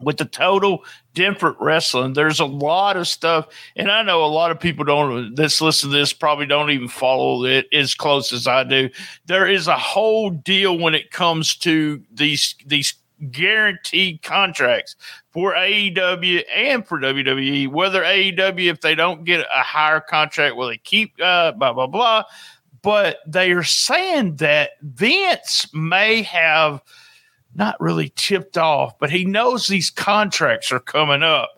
with 0.00 0.16
the 0.16 0.24
total 0.24 0.84
different 1.14 1.56
wrestling. 1.60 2.12
There's 2.12 2.40
a 2.40 2.44
lot 2.44 2.96
of 2.96 3.08
stuff, 3.08 3.48
and 3.76 3.90
I 3.90 4.02
know 4.02 4.24
a 4.24 4.26
lot 4.26 4.50
of 4.50 4.60
people 4.60 4.84
don't. 4.84 5.34
That's 5.34 5.60
listen 5.60 5.90
to 5.90 5.96
this 5.96 6.12
probably 6.12 6.46
don't 6.46 6.70
even 6.70 6.88
follow 6.88 7.44
it 7.44 7.66
as 7.72 7.94
close 7.94 8.32
as 8.32 8.46
I 8.46 8.64
do. 8.64 8.90
There 9.26 9.46
is 9.46 9.66
a 9.66 9.78
whole 9.78 10.30
deal 10.30 10.78
when 10.78 10.94
it 10.94 11.10
comes 11.10 11.56
to 11.58 12.02
these 12.12 12.54
these 12.66 12.94
guaranteed 13.32 14.22
contracts 14.22 14.94
for 15.32 15.52
AEW 15.52 16.44
and 16.54 16.86
for 16.86 17.00
WWE. 17.00 17.66
Whether 17.68 18.02
AEW, 18.02 18.70
if 18.70 18.80
they 18.80 18.94
don't 18.94 19.24
get 19.24 19.40
a 19.40 19.62
higher 19.62 20.00
contract, 20.00 20.54
will 20.54 20.68
they 20.68 20.78
keep 20.78 21.14
uh, 21.20 21.52
blah 21.52 21.72
blah 21.72 21.88
blah 21.88 22.24
but 22.82 23.18
they 23.26 23.50
are 23.52 23.64
saying 23.64 24.36
that 24.36 24.70
Vince 24.82 25.66
may 25.74 26.22
have 26.22 26.80
not 27.58 27.80
really 27.80 28.12
tipped 28.14 28.56
off, 28.56 28.98
but 28.98 29.10
he 29.10 29.24
knows 29.24 29.66
these 29.66 29.90
contracts 29.90 30.72
are 30.72 30.80
coming 30.80 31.22
up. 31.22 31.50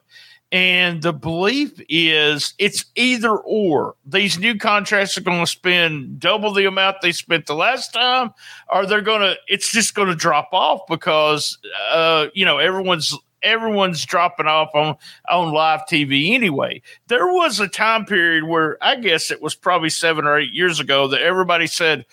And 0.52 1.00
the 1.00 1.12
belief 1.12 1.80
is 1.88 2.54
it's 2.58 2.84
either 2.96 3.36
or. 3.36 3.94
These 4.04 4.40
new 4.40 4.56
contracts 4.56 5.16
are 5.16 5.20
going 5.20 5.38
to 5.38 5.46
spend 5.46 6.18
double 6.18 6.52
the 6.52 6.64
amount 6.64 7.02
they 7.02 7.12
spent 7.12 7.46
the 7.46 7.54
last 7.54 7.92
time, 7.92 8.32
or 8.68 8.84
they're 8.84 9.00
going 9.00 9.20
to, 9.20 9.36
it's 9.46 9.70
just 9.70 9.94
going 9.94 10.08
to 10.08 10.16
drop 10.16 10.48
off 10.52 10.80
because, 10.88 11.56
uh, 11.92 12.26
you 12.34 12.44
know, 12.44 12.58
everyone's, 12.58 13.16
everyone's 13.42 14.04
dropping 14.04 14.46
off 14.46 14.70
on 14.74 14.96
on 15.30 15.52
live 15.52 15.82
TV 15.88 16.34
anyway. 16.34 16.82
There 17.06 17.28
was 17.32 17.60
a 17.60 17.68
time 17.68 18.04
period 18.04 18.44
where 18.44 18.76
I 18.82 18.96
guess 18.96 19.30
it 19.30 19.40
was 19.40 19.54
probably 19.54 19.90
seven 19.90 20.26
or 20.26 20.38
eight 20.38 20.52
years 20.52 20.80
ago 20.80 21.06
that 21.08 21.22
everybody 21.22 21.68
said, 21.68 22.06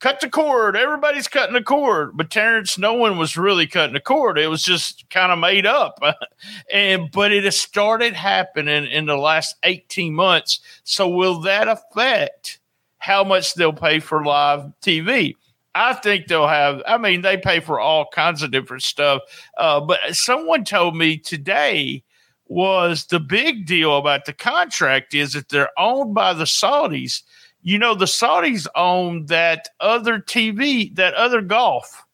"Cut 0.00 0.20
the 0.20 0.28
cord." 0.28 0.76
Everybody's 0.76 1.28
cutting 1.28 1.54
the 1.54 1.62
cord, 1.62 2.16
but 2.16 2.30
Terrence, 2.30 2.76
no 2.76 2.94
one 2.94 3.18
was 3.18 3.36
really 3.36 3.66
cutting 3.66 3.94
the 3.94 4.00
cord. 4.00 4.38
It 4.38 4.48
was 4.48 4.62
just 4.62 5.08
kind 5.10 5.30
of 5.30 5.38
made 5.38 5.66
up, 5.66 6.00
and 6.72 7.10
but 7.12 7.32
it 7.32 7.44
has 7.44 7.58
started 7.58 8.14
happening 8.14 8.86
in 8.86 9.06
the 9.06 9.16
last 9.16 9.56
eighteen 9.62 10.14
months. 10.14 10.60
So 10.82 11.08
will 11.08 11.40
that 11.42 11.68
affect 11.68 12.58
how 12.98 13.24
much 13.24 13.54
they'll 13.54 13.72
pay 13.72 14.00
for 14.00 14.24
live 14.24 14.72
TV? 14.82 15.34
I 15.74 15.94
think 15.94 16.26
they'll 16.26 16.48
have. 16.48 16.82
I 16.86 16.98
mean, 16.98 17.22
they 17.22 17.36
pay 17.36 17.60
for 17.60 17.78
all 17.78 18.06
kinds 18.12 18.42
of 18.42 18.50
different 18.50 18.82
stuff. 18.82 19.22
Uh, 19.56 19.80
but 19.80 20.00
someone 20.12 20.64
told 20.64 20.96
me 20.96 21.16
today 21.16 22.02
was 22.50 23.06
the 23.06 23.20
big 23.20 23.64
deal 23.64 23.96
about 23.96 24.24
the 24.24 24.32
contract 24.32 25.14
is 25.14 25.34
that 25.34 25.48
they're 25.48 25.70
owned 25.78 26.14
by 26.14 26.32
the 26.34 26.44
Saudis. 26.44 27.22
You 27.62 27.78
know, 27.78 27.94
the 27.94 28.06
Saudis 28.06 28.66
own 28.74 29.26
that 29.26 29.68
other 29.80 30.18
TV, 30.18 30.94
that 30.96 31.14
other 31.14 31.40
golf 31.40 32.04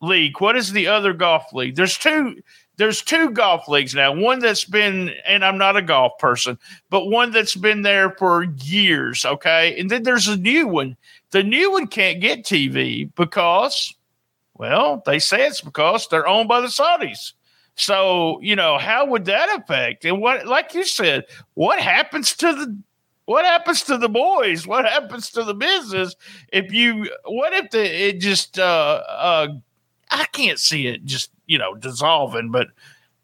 league. 0.00 0.40
What 0.40 0.56
is 0.56 0.72
the 0.72 0.88
other 0.88 1.12
golf 1.12 1.52
league? 1.52 1.76
There's 1.76 1.96
two. 1.96 2.42
There's 2.76 3.02
two 3.02 3.30
golf 3.30 3.68
leagues 3.68 3.94
now. 3.94 4.12
One 4.12 4.40
that's 4.40 4.64
been, 4.64 5.10
and 5.24 5.44
I'm 5.44 5.58
not 5.58 5.76
a 5.76 5.82
golf 5.82 6.18
person, 6.18 6.58
but 6.90 7.06
one 7.06 7.30
that's 7.30 7.54
been 7.54 7.82
there 7.82 8.10
for 8.10 8.42
years. 8.64 9.24
Okay, 9.24 9.78
and 9.78 9.88
then 9.88 10.02
there's 10.02 10.26
a 10.26 10.36
new 10.36 10.66
one. 10.66 10.96
The 11.30 11.44
new 11.44 11.70
one 11.70 11.86
can't 11.86 12.20
get 12.20 12.44
TV 12.44 13.14
because, 13.14 13.94
well, 14.54 15.04
they 15.06 15.20
say 15.20 15.46
it's 15.46 15.60
because 15.60 16.08
they're 16.08 16.26
owned 16.26 16.48
by 16.48 16.60
the 16.60 16.66
Saudis. 16.66 17.34
So, 17.76 18.40
you 18.40 18.54
know, 18.56 18.78
how 18.78 19.04
would 19.06 19.24
that 19.24 19.60
affect? 19.60 20.04
And 20.04 20.20
what, 20.20 20.46
like 20.46 20.74
you 20.74 20.84
said, 20.84 21.24
what 21.54 21.80
happens 21.80 22.34
to 22.36 22.52
the, 22.52 22.76
what 23.26 23.44
happens 23.44 23.82
to 23.84 23.98
the 23.98 24.08
boys? 24.08 24.66
What 24.66 24.84
happens 24.84 25.30
to 25.30 25.44
the 25.44 25.54
business 25.54 26.14
if 26.52 26.72
you, 26.72 27.10
what 27.24 27.52
if 27.52 27.70
the, 27.70 28.08
it 28.08 28.20
just, 28.20 28.58
uh, 28.58 29.02
uh, 29.08 29.48
I 30.10 30.24
can't 30.32 30.58
see 30.58 30.86
it 30.86 31.04
just, 31.04 31.30
you 31.46 31.58
know, 31.58 31.74
dissolving, 31.74 32.50
but 32.50 32.68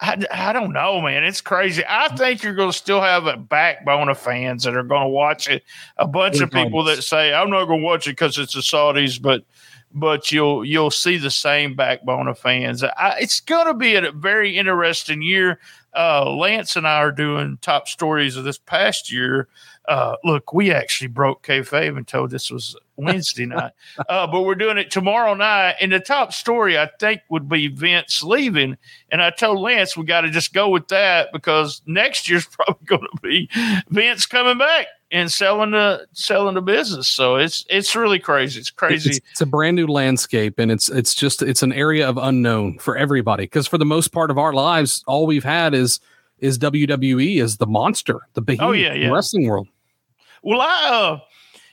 I, 0.01 0.25
I 0.33 0.53
don't 0.53 0.73
know, 0.73 1.01
man. 1.03 1.25
It's 1.25 1.43
crazy. 1.43 1.83
I 1.87 2.09
think 2.17 2.43
you're 2.43 2.55
going 2.55 2.73
to 2.73 2.77
still 2.77 3.03
have 3.03 3.27
a 3.27 3.37
backbone 3.37 4.09
of 4.09 4.19
fans 4.19 4.65
that 4.65 4.75
are 4.75 4.83
going 4.83 5.03
to 5.03 5.09
watch 5.09 5.49
it. 5.49 5.63
A 5.99 6.07
bunch 6.07 6.41
of 6.41 6.51
people 6.51 6.85
that 6.85 7.03
say, 7.03 7.35
I'm 7.35 7.51
not 7.51 7.67
going 7.67 7.81
to 7.81 7.87
watch 7.87 8.07
it 8.07 8.13
because 8.13 8.39
it's 8.39 8.55
the 8.55 8.61
Saudis, 8.61 9.21
but 9.21 9.45
but 9.93 10.31
you'll 10.31 10.65
you'll 10.65 10.91
see 10.91 11.17
the 11.17 11.31
same 11.31 11.75
backbone 11.75 12.29
of 12.29 12.39
fans. 12.39 12.83
I, 12.83 13.17
it's 13.21 13.41
going 13.41 13.67
to 13.67 13.75
be 13.75 13.97
a 13.97 14.13
very 14.13 14.57
interesting 14.57 15.21
year. 15.21 15.61
Uh, 15.95 16.31
Lance 16.31 16.77
and 16.77 16.87
I 16.87 16.99
are 16.99 17.13
doing 17.13 17.59
top 17.61 17.89
stories 17.89 18.37
of 18.37 18.45
this 18.45 18.59
past 18.59 19.13
year. 19.13 19.49
Uh, 19.88 20.16
look, 20.25 20.53
we 20.53 20.71
actually 20.71 21.09
broke 21.09 21.43
kayfabe 21.43 21.97
and 21.97 22.07
told 22.07 22.31
this 22.31 22.51
was 22.51 22.77
Wednesday 22.97 23.47
night, 23.47 23.73
uh, 24.09 24.27
but 24.27 24.43
we're 24.43 24.55
doing 24.55 24.79
it 24.79 24.90
tomorrow 24.90 25.35
night. 25.35 25.77
And 25.81 25.93
the 25.93 26.01
top 26.01 26.33
story 26.33 26.79
I 26.79 26.90
think 27.01 27.23
would 27.29 27.49
be 27.49 27.69
Vince 27.69 28.23
leaving. 28.23 28.77
And 29.11 29.23
I 29.23 29.31
told 29.31 29.59
Lance 29.59 29.97
we 29.97 30.05
got 30.05 30.21
to 30.23 30.31
just 30.31 30.53
go 30.53 30.69
with 30.69 30.88
that 30.88 31.33
because 31.33 31.83
next 31.87 32.29
year's 32.29 32.47
probably 32.51 32.87
going 32.87 33.03
to 33.03 33.21
be 33.23 33.51
Vince 33.88 34.27
coming 34.27 34.59
back 34.59 34.87
and 35.11 35.31
selling 35.31 35.73
the 35.73 36.07
selling 36.12 36.55
the 36.55 36.62
business. 36.62 37.09
So 37.09 37.37
it's 37.37 37.64
it's 37.69 37.97
really 37.97 38.19
crazy. 38.19 38.61
It's 38.61 38.71
crazy. 38.71 39.11
It's, 39.11 39.21
it's 39.33 39.40
a 39.40 39.47
brand 39.47 39.77
new 39.77 39.87
landscape, 39.87 40.59
and 40.59 40.71
it's 40.71 40.88
it's 40.88 41.14
just 41.14 41.43
it's 41.43 41.62
an 41.62 41.73
area 41.73 42.09
of 42.09 42.16
unknown 42.16 42.79
for 42.79 42.97
everybody. 42.97 43.45
Because 43.45 43.66
for 43.66 43.79
the 43.79 43.85
most 43.85 44.09
part 44.09 44.31
of 44.31 44.38
our 44.38 44.53
lives, 44.53 45.03
all 45.07 45.27
we've 45.27 45.45
had 45.45 45.75
is 45.75 46.01
is 46.40 46.59
WWE 46.59 47.40
is 47.40 47.57
the 47.59 47.66
monster, 47.66 48.20
the 48.35 48.40
behemoth 48.42 48.70
Oh, 48.70 48.72
yeah, 48.72 48.94
yeah. 48.94 49.11
wrestling 49.11 49.46
world. 49.48 49.68
Well, 50.42 50.61
I, 50.61 50.88
uh, 50.90 51.20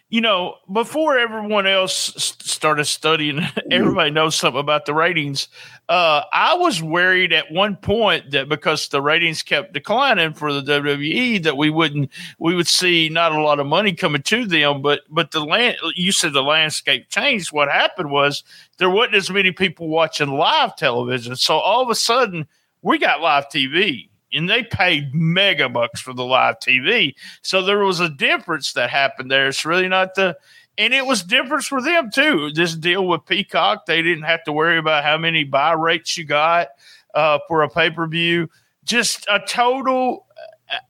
you 0.10 0.22
know, 0.22 0.56
before 0.72 1.18
everyone 1.18 1.68
else 1.68 2.14
started 2.40 2.86
studying, 2.86 3.42
everybody 3.72 4.10
knows 4.10 4.36
something 4.36 4.60
about 4.60 4.86
the 4.86 4.94
ratings. 4.94 5.50
Uh, 5.90 6.22
I 6.32 6.54
was 6.56 6.82
worried 6.82 7.34
at 7.34 7.52
one 7.52 7.76
point 7.76 8.32
that 8.32 8.48
because 8.48 8.88
the 8.88 9.02
ratings 9.02 9.42
kept 9.42 9.74
declining 9.74 10.34
for 10.34 10.54
the 10.54 10.62
WWE, 10.62 11.44
that 11.44 11.58
we 11.58 11.70
wouldn't, 11.70 12.10
we 12.40 12.56
would 12.56 12.68
see 12.68 13.10
not 13.10 13.34
a 13.34 13.42
lot 13.42 13.60
of 13.60 13.68
money 13.68 13.94
coming 13.94 14.22
to 14.24 14.46
them. 14.46 14.82
But 14.82 15.02
but 15.10 15.32
the 15.32 15.44
land, 15.44 15.78
you 15.96 16.14
said 16.14 16.32
the 16.32 16.44
landscape 16.44 17.10
changed. 17.10 17.52
What 17.52 17.70
happened 17.70 18.10
was 18.10 18.44
there 18.78 18.90
wasn't 18.90 19.16
as 19.16 19.30
many 19.30 19.52
people 19.52 19.90
watching 19.90 20.30
live 20.30 20.76
television, 20.78 21.36
so 21.36 21.56
all 21.58 21.84
of 21.84 21.90
a 21.90 21.96
sudden 21.96 22.48
we 22.82 22.98
got 22.98 23.22
live 23.22 23.50
TV 23.50 24.10
and 24.34 24.50
they 24.50 24.64
paid 24.64 25.14
mega 25.14 25.70
bucks 25.70 26.02
for 26.02 26.14
the 26.14 26.24
live 26.24 26.60
TV. 26.60 27.16
So 27.42 27.62
there 27.62 27.80
was 27.80 28.00
a 28.00 28.10
difference 28.10 28.74
that 28.74 28.90
happened 28.90 29.32
there. 29.32 29.48
It's 29.48 29.66
really 29.66 29.88
not 29.88 30.16
the, 30.16 30.38
and 30.78 30.94
it 30.94 31.06
was 31.06 31.24
difference 31.24 31.68
for 31.68 31.82
them 31.82 32.12
too. 32.12 32.52
This 32.54 32.76
deal 32.76 33.08
with 33.08 33.26
Peacock, 33.26 33.86
they 33.86 34.02
didn't 34.02 34.26
have 34.26 34.44
to 34.44 34.52
worry 34.52 34.78
about 34.78 35.04
how 35.04 35.18
many 35.18 35.44
buy 35.44 35.72
rates 35.72 36.18
you 36.18 36.26
got 36.26 36.70
uh, 37.14 37.40
for 37.48 37.64
a 37.64 37.70
pay 37.70 37.90
per 37.90 38.08
view. 38.08 38.50
Just 38.84 39.26
a 39.30 39.40
total. 39.40 40.26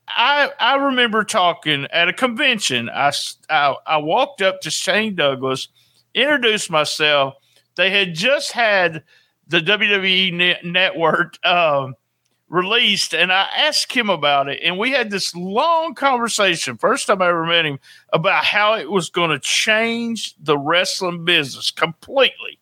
I 0.08 0.50
I 0.60 0.76
remember 0.76 1.24
talking 1.24 1.86
at 1.92 2.08
a 2.08 2.12
convention. 2.12 2.90
I, 2.90 3.12
I 3.48 3.74
I 3.86 3.96
walked 3.98 4.42
up 4.42 4.60
to 4.62 4.70
Shane 4.70 5.14
Douglas, 5.14 5.68
introduced 6.14 6.70
myself. 6.70 7.34
They 7.76 7.90
had 7.90 8.14
just 8.14 8.52
had 8.52 9.04
the 9.46 9.60
WWE 9.60 10.32
net, 10.34 10.64
network. 10.64 11.44
Um, 11.46 11.94
released 12.48 13.14
and 13.14 13.30
I 13.30 13.46
asked 13.56 13.92
him 13.92 14.08
about 14.08 14.48
it 14.48 14.60
and 14.62 14.78
we 14.78 14.90
had 14.90 15.10
this 15.10 15.34
long 15.34 15.94
conversation 15.94 16.78
first 16.78 17.06
time 17.06 17.20
I 17.20 17.28
ever 17.28 17.44
met 17.44 17.66
him 17.66 17.78
about 18.12 18.44
how 18.44 18.74
it 18.74 18.90
was 18.90 19.10
going 19.10 19.30
to 19.30 19.38
change 19.38 20.34
the 20.40 20.56
wrestling 20.56 21.24
business 21.24 21.70
completely. 21.70 22.58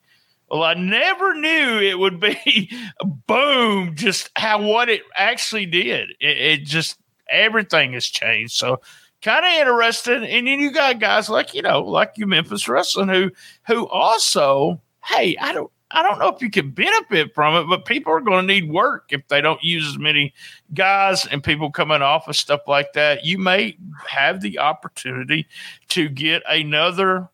Well, 0.51 0.62
I 0.62 0.75
never 0.75 1.35
knew 1.35 1.81
it 1.81 1.99
would 1.99 2.20
be 2.20 2.70
boom 3.27 3.94
just 3.94 4.31
how 4.37 4.62
what 4.62 4.88
it 4.88 5.03
actually 5.16 5.66
did. 5.66 6.11
It, 6.20 6.38
it 6.38 6.64
just 6.64 6.99
everything 7.31 7.92
has 7.92 8.07
changed. 8.07 8.55
So 8.55 8.81
kind 9.22 9.44
of 9.44 9.53
interesting 9.53 10.25
and 10.25 10.46
then 10.46 10.59
you 10.61 10.72
got 10.72 11.01
guys 11.01 11.29
like, 11.29 11.55
you 11.55 11.62
know, 11.62 11.83
like 11.83 12.12
you 12.16 12.27
Memphis 12.27 12.68
Wrestling 12.68 13.09
who 13.09 13.31
who 13.66 13.87
also, 13.87 14.81
hey, 15.05 15.37
I 15.40 15.53
don't 15.53 15.70
I 15.90 16.03
don't 16.03 16.18
know 16.18 16.29
if 16.29 16.42
you 16.42 16.51
can 16.51 16.70
benefit 16.70 17.35
from 17.35 17.55
it, 17.55 17.68
but 17.68 17.85
people 17.85 18.12
are 18.12 18.20
going 18.20 18.46
to 18.46 18.55
need 18.55 18.68
work 18.68 19.05
if 19.11 19.29
they 19.29 19.40
don't 19.40 19.62
use 19.62 19.87
as 19.87 19.99
many 19.99 20.35
guys 20.75 21.27
and 21.27 21.44
people 21.44 21.70
coming 21.70 22.03
off 22.03 22.27
of 22.27 22.35
stuff 22.35 22.62
like 22.66 22.92
that. 22.94 23.25
You 23.25 23.38
may 23.38 23.79
have 24.09 24.40
the 24.40 24.59
opportunity 24.59 25.46
to 25.90 26.09
get 26.09 26.42
another 26.49 27.29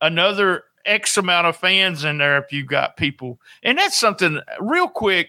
another 0.00 0.64
X 0.84 1.16
amount 1.16 1.46
of 1.46 1.56
fans 1.56 2.04
in 2.04 2.18
there 2.18 2.38
if 2.38 2.52
you've 2.52 2.66
got 2.66 2.96
people. 2.96 3.40
And 3.62 3.78
that's 3.78 3.98
something 3.98 4.40
real 4.60 4.88
quick. 4.88 5.28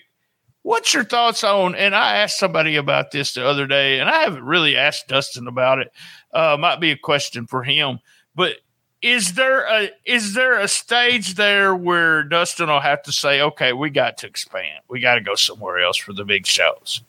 What's 0.64 0.94
your 0.94 1.06
thoughts 1.06 1.44
on? 1.44 1.76
And 1.76 1.96
I 1.96 2.18
asked 2.18 2.40
somebody 2.40 2.76
about 2.76 3.12
this 3.12 3.34
the 3.34 3.48
other 3.48 3.68
day, 3.68 4.00
and 4.00 4.10
I 4.10 4.24
haven't 4.24 4.44
really 4.44 4.76
asked 4.76 5.08
Dustin 5.08 5.48
about 5.48 5.80
it. 5.80 5.92
Uh, 6.34 6.58
might 6.60 6.82
be 6.82 6.92
a 6.92 6.98
question 6.98 7.48
for 7.48 7.64
him, 7.64 8.00
but 8.36 8.58
is 9.02 9.34
there 9.34 9.66
a 9.66 9.92
is 10.06 10.34
there 10.34 10.60
a 10.60 10.68
stage 10.68 11.36
there 11.36 11.76
where 11.76 12.24
Dustin 12.24 12.68
will 12.68 12.80
have 12.80 13.04
to 13.04 13.12
say, 13.12 13.42
okay, 13.42 13.74
we 13.74 13.90
got 13.90 14.18
to 14.20 14.28
expand, 14.28 14.82
we 14.90 15.00
got 15.00 15.16
to 15.16 15.22
go 15.22 15.36
somewhere 15.36 15.80
else 15.80 15.98
for 15.98 16.14
the 16.14 16.26
big 16.26 16.46
shows? 16.46 17.02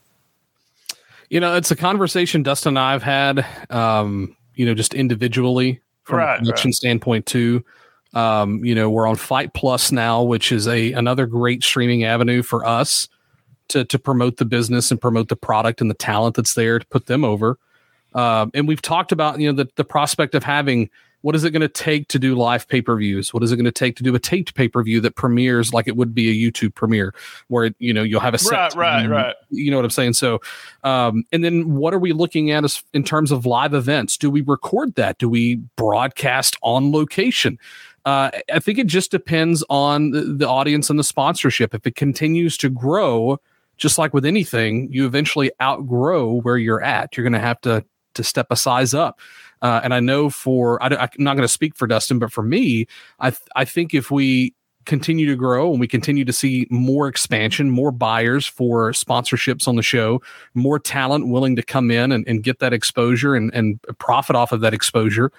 You 1.31 1.40
know, 1.40 1.57
it's 1.57 1.70
a 1.70 1.77
conversation 1.77 2.42
Dustin 2.42 2.70
and 2.70 2.79
I've 2.79 3.03
had, 3.03 3.46
um, 3.70 4.37
you 4.55 4.66
know, 4.66 4.74
just 4.74 4.94
individually 4.94 5.81
from 6.05 6.18
Right, 6.18 6.37
a 6.37 6.38
production 6.38 6.68
right. 6.68 6.74
standpoint 6.74 7.27
too. 7.27 7.64
Um, 8.14 8.64
you 8.64 8.74
know, 8.74 8.88
we're 8.88 9.07
on 9.07 9.16
Fight 9.16 9.53
Plus 9.53 9.92
now, 9.92 10.22
which 10.22 10.53
is 10.53 10.66
a 10.66 10.92
another 10.92 11.27
great 11.27 11.62
streaming 11.62 12.05
avenue 12.05 12.42
for 12.42 12.64
us 12.64 13.09
to 13.68 13.85
to 13.87 13.98
promote 13.98 14.37
the 14.37 14.44
business 14.44 14.90
and 14.90 15.01
promote 15.01 15.29
the 15.29 15.37
product 15.37 15.81
and 15.81 15.90
the 15.90 15.94
talent 15.94 16.37
that's 16.37 16.55
there 16.55 16.79
to 16.79 16.87
put 16.87 17.07
them 17.07 17.24
over. 17.24 17.59
Um, 18.14 18.51
and 18.55 18.66
we've 18.66 18.83
talked 18.83 19.12
about 19.12 19.38
you 19.40 19.51
know 19.51 19.64
the 19.64 19.70
the 19.77 19.85
prospect 19.85 20.35
of 20.35 20.42
having 20.42 20.90
what 21.22 21.35
is 21.35 21.44
it 21.44 21.50
going 21.50 21.62
to 21.62 21.68
take 21.68 22.09
to 22.09 22.18
do 22.18 22.35
live 22.35 22.68
pay 22.68 22.81
per 22.81 22.96
views? 22.96 23.35
What 23.35 23.42
is 23.42 23.50
it 23.50 23.57
going 23.57 23.64
to 23.64 23.72
take 23.72 23.96
to 23.96 24.02
do 24.02 24.14
a 24.14 24.18
taped 24.18 24.54
pay 24.54 24.68
per 24.68 24.83
view 24.83 25.00
that 25.00 25.16
premieres 25.16 25.72
like 25.72 25.88
it 25.88 25.96
would 25.96 26.14
be 26.14 26.28
a 26.28 26.50
YouTube 26.50 26.74
premiere, 26.74 27.14
where 27.48 27.66
it, 27.66 27.76
you 27.78 27.92
know 27.92 28.02
you'll 28.02 28.20
have 28.20 28.35
a 28.35 28.38
set 28.38 28.74
Right, 28.74 28.76
right, 28.76 29.02
team, 29.02 29.11
right. 29.11 29.37
You 29.50 29.70
know 29.70 29.76
what 29.78 29.85
I'm 29.85 29.90
saying? 29.90 30.14
So, 30.14 30.40
um, 30.85 31.24
and 31.33 31.44
then 31.44 31.74
what 31.74 31.92
are 31.92 31.98
we 31.98 32.12
looking 32.12 32.50
at 32.50 32.64
as 32.64 32.83
in 32.92 33.02
terms 33.02 33.31
of 33.31 33.46
live 33.46 33.74
events? 33.74 34.16
Do 34.16 34.31
we 34.31 34.42
record 34.42 34.94
that? 34.94 35.18
Do 35.18 35.28
we 35.28 35.57
broadcast 35.76 36.57
on 36.62 36.92
location? 36.92 37.59
Uh, 38.04 38.31
I 38.52 38.59
think 38.61 38.78
it 38.78 38.87
just 38.87 39.11
depends 39.11 39.64
on 39.68 40.12
the, 40.12 40.22
the 40.22 40.48
audience 40.48 40.88
and 40.88 40.98
the 40.98 41.04
sponsorship. 41.04 41.74
If 41.74 41.87
it 41.87 41.94
continues 41.94 42.57
to 42.59 42.70
grow, 42.70 43.38
just 43.76 43.98
like 43.98 44.14
with 44.14 44.24
anything, 44.24 44.90
you 44.90 45.04
eventually 45.04 45.50
outgrow 45.61 46.40
where 46.40 46.57
you're 46.57 46.83
at. 46.83 47.16
You're 47.16 47.24
going 47.24 47.33
to 47.35 47.38
have 47.38 47.61
to 47.62 47.85
to 48.14 48.24
step 48.24 48.48
a 48.50 48.57
size 48.57 48.94
up. 48.94 49.20
Uh, 49.62 49.81
and 49.83 49.92
I 49.92 50.01
know 50.01 50.31
for 50.31 50.83
I, 50.83 50.88
am 50.88 51.09
not 51.18 51.35
going 51.35 51.47
to 51.47 51.53
speak 51.53 51.77
for 51.77 51.87
Dustin, 51.87 52.18
but 52.18 52.33
for 52.33 52.42
me, 52.42 52.87
I 53.21 53.31
th- 53.31 53.42
I 53.57 53.64
think 53.64 53.94
if 53.94 54.11
we 54.11 54.55
continue 54.88 55.27
to 55.27 55.37
grow 55.37 55.71
and 55.71 55.79
we 55.79 55.87
continue 55.87 56.25
to 56.25 56.33
see 56.33 56.66
more 56.71 57.09
expansion, 57.09 57.71
more 57.71 57.92
buyers 57.92 58.47
for 58.47 58.90
sponsorships 58.92 59.68
on 59.68 59.77
the 59.77 59.83
show, 59.83 60.23
more 60.55 60.79
talent 60.79 61.29
willing 61.29 61.55
to 61.57 61.62
come 61.62 61.90
in 61.90 62.11
and, 62.11 62.27
and 62.27 62.42
get 62.42 62.59
that 62.59 62.73
exposure 62.73 63.35
and, 63.35 63.53
and 63.53 63.79
profit 63.99 64.35
off 64.35 64.51
of 64.51 64.62
that 64.62 64.73
exposure, 64.73 65.31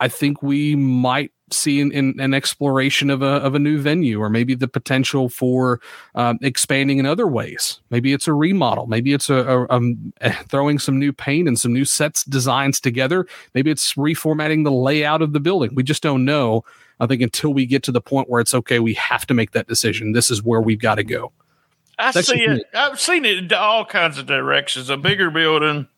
I 0.00 0.08
think 0.08 0.42
we 0.42 0.76
might 0.76 1.30
see 1.52 1.80
in, 1.80 1.92
in, 1.92 2.18
an 2.20 2.34
exploration 2.34 3.10
of 3.10 3.22
a 3.22 3.36
of 3.36 3.54
a 3.54 3.58
new 3.58 3.80
venue, 3.80 4.20
or 4.20 4.30
maybe 4.30 4.54
the 4.54 4.68
potential 4.68 5.28
for 5.28 5.80
um, 6.14 6.38
expanding 6.42 6.98
in 6.98 7.06
other 7.06 7.26
ways. 7.26 7.80
Maybe 7.90 8.12
it's 8.12 8.28
a 8.28 8.32
remodel. 8.32 8.86
Maybe 8.86 9.12
it's 9.12 9.30
a, 9.30 9.36
a 9.36 9.66
um, 9.70 10.12
throwing 10.48 10.78
some 10.78 10.98
new 10.98 11.12
paint 11.12 11.48
and 11.48 11.58
some 11.58 11.72
new 11.72 11.84
sets 11.84 12.24
designs 12.24 12.80
together. 12.80 13.26
Maybe 13.54 13.70
it's 13.70 13.94
reformatting 13.94 14.64
the 14.64 14.72
layout 14.72 15.22
of 15.22 15.32
the 15.32 15.40
building. 15.40 15.74
We 15.74 15.82
just 15.82 16.02
don't 16.02 16.24
know. 16.24 16.64
I 17.00 17.06
think 17.06 17.22
until 17.22 17.54
we 17.54 17.64
get 17.64 17.82
to 17.84 17.92
the 17.92 18.00
point 18.00 18.28
where 18.28 18.40
it's 18.40 18.54
okay, 18.54 18.78
we 18.78 18.94
have 18.94 19.26
to 19.26 19.34
make 19.34 19.52
that 19.52 19.66
decision. 19.66 20.12
This 20.12 20.30
is 20.30 20.42
where 20.42 20.60
we've 20.60 20.78
got 20.78 20.96
to 20.96 21.04
go. 21.04 21.32
I 21.98 22.12
That's 22.12 22.28
see 22.28 22.40
it. 22.40 22.66
I've 22.74 23.00
seen 23.00 23.24
it 23.24 23.38
in 23.38 23.52
all 23.52 23.84
kinds 23.84 24.18
of 24.18 24.26
directions. 24.26 24.88
A 24.90 24.96
bigger 24.96 25.30
building, 25.30 25.88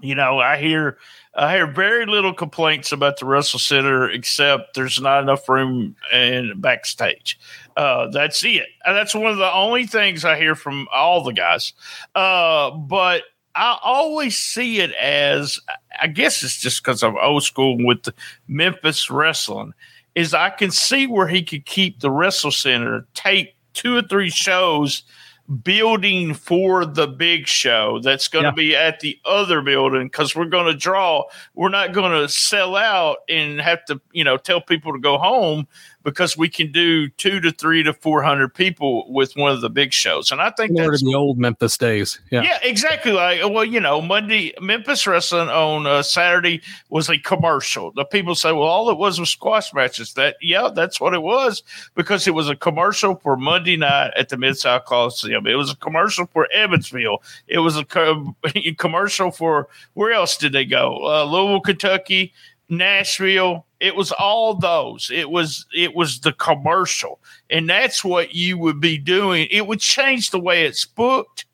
you 0.00 0.14
know, 0.14 0.38
I 0.38 0.58
hear 0.58 0.98
I 1.34 1.54
hear 1.54 1.66
very 1.66 2.06
little 2.06 2.34
complaints 2.34 2.92
about 2.92 3.18
the 3.18 3.26
Wrestle 3.26 3.58
Center, 3.58 4.10
except 4.10 4.74
there's 4.74 5.00
not 5.00 5.22
enough 5.22 5.48
room 5.48 5.96
and 6.12 6.60
backstage. 6.60 7.38
Uh, 7.76 8.08
that's 8.08 8.44
it. 8.44 8.66
That's 8.84 9.14
one 9.14 9.30
of 9.30 9.38
the 9.38 9.52
only 9.52 9.86
things 9.86 10.24
I 10.24 10.38
hear 10.38 10.54
from 10.54 10.88
all 10.92 11.22
the 11.22 11.32
guys. 11.32 11.72
Uh, 12.14 12.70
but 12.70 13.22
I 13.54 13.78
always 13.82 14.36
see 14.36 14.80
it 14.80 14.92
as 14.92 15.58
I 16.00 16.08
guess 16.08 16.42
it's 16.42 16.58
just 16.58 16.82
because 16.82 17.02
I'm 17.02 17.16
old 17.16 17.42
school 17.42 17.78
with 17.84 18.08
Memphis 18.48 19.10
wrestling. 19.10 19.72
Is 20.14 20.32
I 20.32 20.50
can 20.50 20.70
see 20.70 21.06
where 21.06 21.28
he 21.28 21.42
could 21.42 21.66
keep 21.66 22.00
the 22.00 22.10
Wrestle 22.10 22.50
Center, 22.50 23.06
take 23.12 23.54
two 23.74 23.96
or 23.96 24.02
three 24.02 24.30
shows 24.30 25.02
building 25.62 26.34
for 26.34 26.84
the 26.84 27.06
big 27.06 27.46
show 27.46 28.00
that's 28.00 28.28
going 28.28 28.42
to 28.44 28.48
Yeah. 28.48 28.54
be 28.54 28.76
at 28.76 29.00
the 29.00 29.18
other 29.24 29.62
building 29.62 30.06
because 30.06 30.34
we're 30.34 30.44
going 30.46 30.66
to 30.66 30.74
draw 30.74 31.22
we're 31.54 31.68
not 31.68 31.92
going 31.92 32.10
to 32.12 32.28
sell 32.28 32.74
out 32.76 33.18
and 33.28 33.60
have 33.60 33.84
to 33.84 34.00
you 34.12 34.24
know 34.24 34.36
tell 34.36 34.60
people 34.60 34.92
to 34.92 34.98
go 34.98 35.18
home 35.18 35.68
because 36.06 36.38
we 36.38 36.48
can 36.48 36.72
do 36.72 37.08
two 37.10 37.40
to 37.40 37.50
three 37.50 37.82
to 37.82 37.92
four 37.92 38.22
hundred 38.22 38.54
people 38.54 39.12
with 39.12 39.34
one 39.36 39.52
of 39.52 39.60
the 39.60 39.68
big 39.68 39.92
shows 39.92 40.30
and 40.30 40.40
i 40.40 40.50
think 40.50 40.70
Similar 40.70 40.92
that's 40.92 41.02
the 41.02 41.14
old 41.14 41.38
Memphis 41.38 41.76
days. 41.76 42.20
Yeah. 42.30 42.42
yeah, 42.42 42.58
exactly. 42.62 43.12
Like, 43.12 43.40
well, 43.42 43.64
you 43.64 43.80
know, 43.80 44.00
Monday 44.00 44.52
Memphis 44.60 45.06
Wrestling 45.06 45.48
on 45.48 45.86
uh, 45.86 46.02
Saturday 46.02 46.62
was 46.90 47.08
a 47.08 47.18
commercial. 47.18 47.92
The 47.92 48.04
people 48.04 48.34
say, 48.34 48.52
well, 48.52 48.62
all 48.62 48.90
it 48.90 48.98
was 48.98 49.20
was 49.20 49.30
squash 49.30 49.72
matches. 49.74 50.14
That, 50.14 50.36
yeah, 50.40 50.70
that's 50.74 51.00
what 51.00 51.14
it 51.14 51.22
was 51.22 51.62
because 51.94 52.26
it 52.26 52.34
was 52.34 52.48
a 52.48 52.56
commercial 52.56 53.16
for 53.16 53.36
Monday 53.36 53.76
night 53.76 54.12
at 54.16 54.28
the 54.28 54.36
Mid 54.36 54.56
South 54.58 54.84
Coliseum. 54.84 55.46
It 55.46 55.54
was 55.54 55.70
a 55.70 55.76
commercial 55.76 56.26
for 56.26 56.50
Evansville. 56.52 57.22
It 57.46 57.58
was 57.58 57.76
a 57.76 57.84
co- 57.84 58.36
commercial 58.78 59.30
for 59.30 59.68
where 59.94 60.12
else 60.12 60.36
did 60.36 60.52
they 60.52 60.64
go? 60.64 60.98
Uh, 61.04 61.24
Louisville, 61.24 61.60
Kentucky, 61.60 62.32
Nashville. 62.68 63.65
It 63.80 63.94
was 63.94 64.12
all 64.12 64.54
those. 64.54 65.10
It 65.12 65.30
was 65.30 65.66
it 65.74 65.94
was 65.94 66.20
the 66.20 66.32
commercial, 66.32 67.20
and 67.50 67.68
that's 67.68 68.04
what 68.04 68.34
you 68.34 68.58
would 68.58 68.80
be 68.80 68.98
doing. 68.98 69.48
It 69.50 69.66
would 69.66 69.80
change 69.80 70.30
the 70.30 70.40
way 70.40 70.64
it's 70.64 70.84
booked 70.84 71.46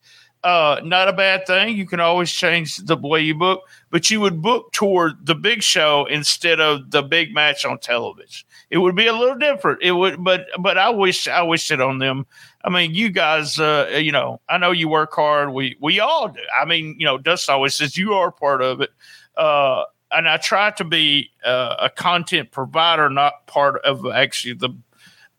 uh, 0.45 0.81
not 0.83 1.09
a 1.09 1.13
bad 1.13 1.47
thing. 1.47 1.77
You 1.77 1.87
can 1.87 2.01
always 2.01 2.33
change 2.33 2.77
the 2.79 2.97
way 2.97 3.21
you 3.21 3.35
book, 3.35 3.63
but 3.91 4.11
you 4.11 4.21
would 4.21 4.43
book 4.43 4.73
toward 4.73 5.25
the 5.25 5.37
big 5.37 5.63
show 5.63 6.07
instead 6.07 6.59
of 6.61 6.91
the 6.91 7.03
big 7.03 7.33
match 7.33 7.65
on 7.65 7.79
television. 7.79 8.47
It 8.71 8.79
would 8.79 8.97
be 8.97 9.07
a 9.07 9.13
little 9.13 9.37
different. 9.37 9.83
It 9.83 9.93
would, 9.93 10.23
but 10.25 10.47
but 10.59 10.79
I 10.79 10.91
wish 10.91 11.29
I 11.29 11.43
wish 11.43 11.71
it 11.71 11.81
on 11.81 11.99
them. 11.99 12.27
I 12.65 12.71
mean, 12.71 12.93
you 12.95 13.11
guys, 13.11 13.61
uh, 13.61 13.91
you 14.01 14.11
know, 14.11 14.41
I 14.49 14.59
know 14.59 14.73
you 14.73 14.89
work 14.89 15.13
hard. 15.15 15.53
We 15.53 15.77
we 15.81 16.01
all 16.01 16.29
do. 16.29 16.41
I 16.61 16.65
mean, 16.65 16.97
you 16.99 17.07
know, 17.07 17.19
Dust 17.19 17.49
always 17.49 17.77
says 17.77 17.97
you 17.97 18.15
are 18.15 18.33
part 18.33 18.63
of 18.63 18.81
it. 18.81 18.91
Uh, 19.37 19.85
and 20.15 20.29
I 20.29 20.37
try 20.37 20.71
to 20.73 20.85
be 20.85 21.31
uh, 21.45 21.77
a 21.81 21.91
content 21.91 22.51
provider, 22.51 23.09
not 23.11 23.47
part 23.47 23.83
of 23.85 24.07
actually 24.07 24.55
the 24.55 24.71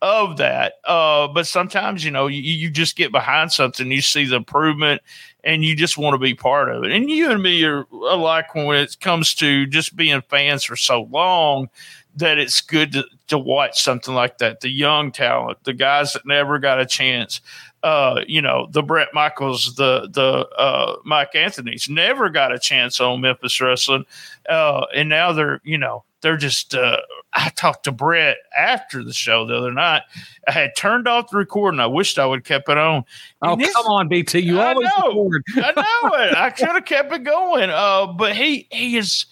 of 0.04 0.36
that. 0.36 0.74
Uh, 0.84 1.30
but 1.30 1.48
sometimes, 1.48 2.04
you 2.04 2.12
know, 2.12 2.28
you, 2.28 2.42
you 2.42 2.70
just 2.70 2.98
get 2.98 3.12
behind 3.14 3.54
something, 3.54 3.90
you 3.90 4.02
see 4.02 4.26
the 4.26 4.36
improvement, 4.36 5.02
and 5.46 5.64
you 5.64 5.78
just 5.78 5.98
want 5.98 6.14
to 6.14 6.18
be 6.18 6.36
part 6.36 6.70
of 6.70 6.84
it. 6.84 6.92
And 6.92 7.10
you 7.10 7.32
and 7.32 7.42
me 7.42 7.64
are 7.64 7.86
alike 7.92 8.54
when 8.54 8.76
it 8.76 9.00
comes 9.00 9.34
to 9.36 9.66
just 9.66 9.96
being 9.96 10.22
fans 10.30 10.66
for 10.66 10.76
so 10.76 11.04
long 11.04 11.70
that 12.18 12.38
it's 12.38 12.60
good 12.60 12.92
to, 12.92 13.06
to 13.28 13.38
watch 13.38 13.82
something 13.82 14.14
like 14.14 14.40
that. 14.40 14.60
The 14.60 14.70
young 14.70 15.12
talent, 15.12 15.64
the 15.64 15.74
guys 15.74 16.14
that 16.14 16.26
never 16.26 16.60
got 16.60 16.82
a 16.82 16.86
chance. 16.86 17.40
Uh, 17.84 18.22
you 18.28 18.42
know, 18.42 18.68
the 18.72 18.82
Brett 18.82 19.10
Michaels, 19.14 19.76
the 19.76 20.08
the 20.12 20.48
uh, 20.58 20.96
Mike 21.04 21.36
Anthony's 21.36 21.90
never 21.90 22.30
got 22.30 22.54
a 22.54 22.58
chance 22.58 23.02
on 23.02 23.20
Memphis 23.20 23.60
wrestling, 23.60 24.06
uh, 24.48 24.86
and 24.96 25.10
now 25.10 25.34
they're 25.34 25.60
you 25.66 25.78
know 25.78 26.06
they're 26.22 26.38
just. 26.38 26.74
Uh, 26.74 26.98
I 27.34 27.50
talked 27.50 27.84
to 27.86 27.92
Brett 27.92 28.38
after 28.58 29.04
the 29.04 29.12
show 29.12 29.46
the 29.48 29.58
other 29.58 29.74
night. 29.74 30.04
I 30.48 30.52
had 30.52 30.76
turned 30.78 31.08
off 31.08 31.32
the 31.32 31.38
recording. 31.38 31.80
I 31.80 31.88
wished 31.88 32.20
I 32.20 32.26
would 32.28 32.40
have 32.40 32.46
kept 32.46 32.70
it 32.70 32.78
on. 32.78 33.04
Oh, 33.42 33.56
this- 33.58 33.74
come 33.76 33.88
on, 33.88 34.08
BT. 34.08 34.40
You 34.40 34.60
I 34.62 34.68
always 34.74 34.88
know. 34.98 35.28
record. 35.30 35.44
I 35.58 35.72
know 35.82 36.16
it. 36.24 36.36
I 36.36 36.52
could 36.52 36.68
have 36.70 36.86
kept 36.86 37.12
it 37.12 37.24
going. 37.24 37.70
Uh, 37.70 38.08
but 38.14 38.34
he 38.36 38.68
he 38.72 38.96
is 38.98 39.26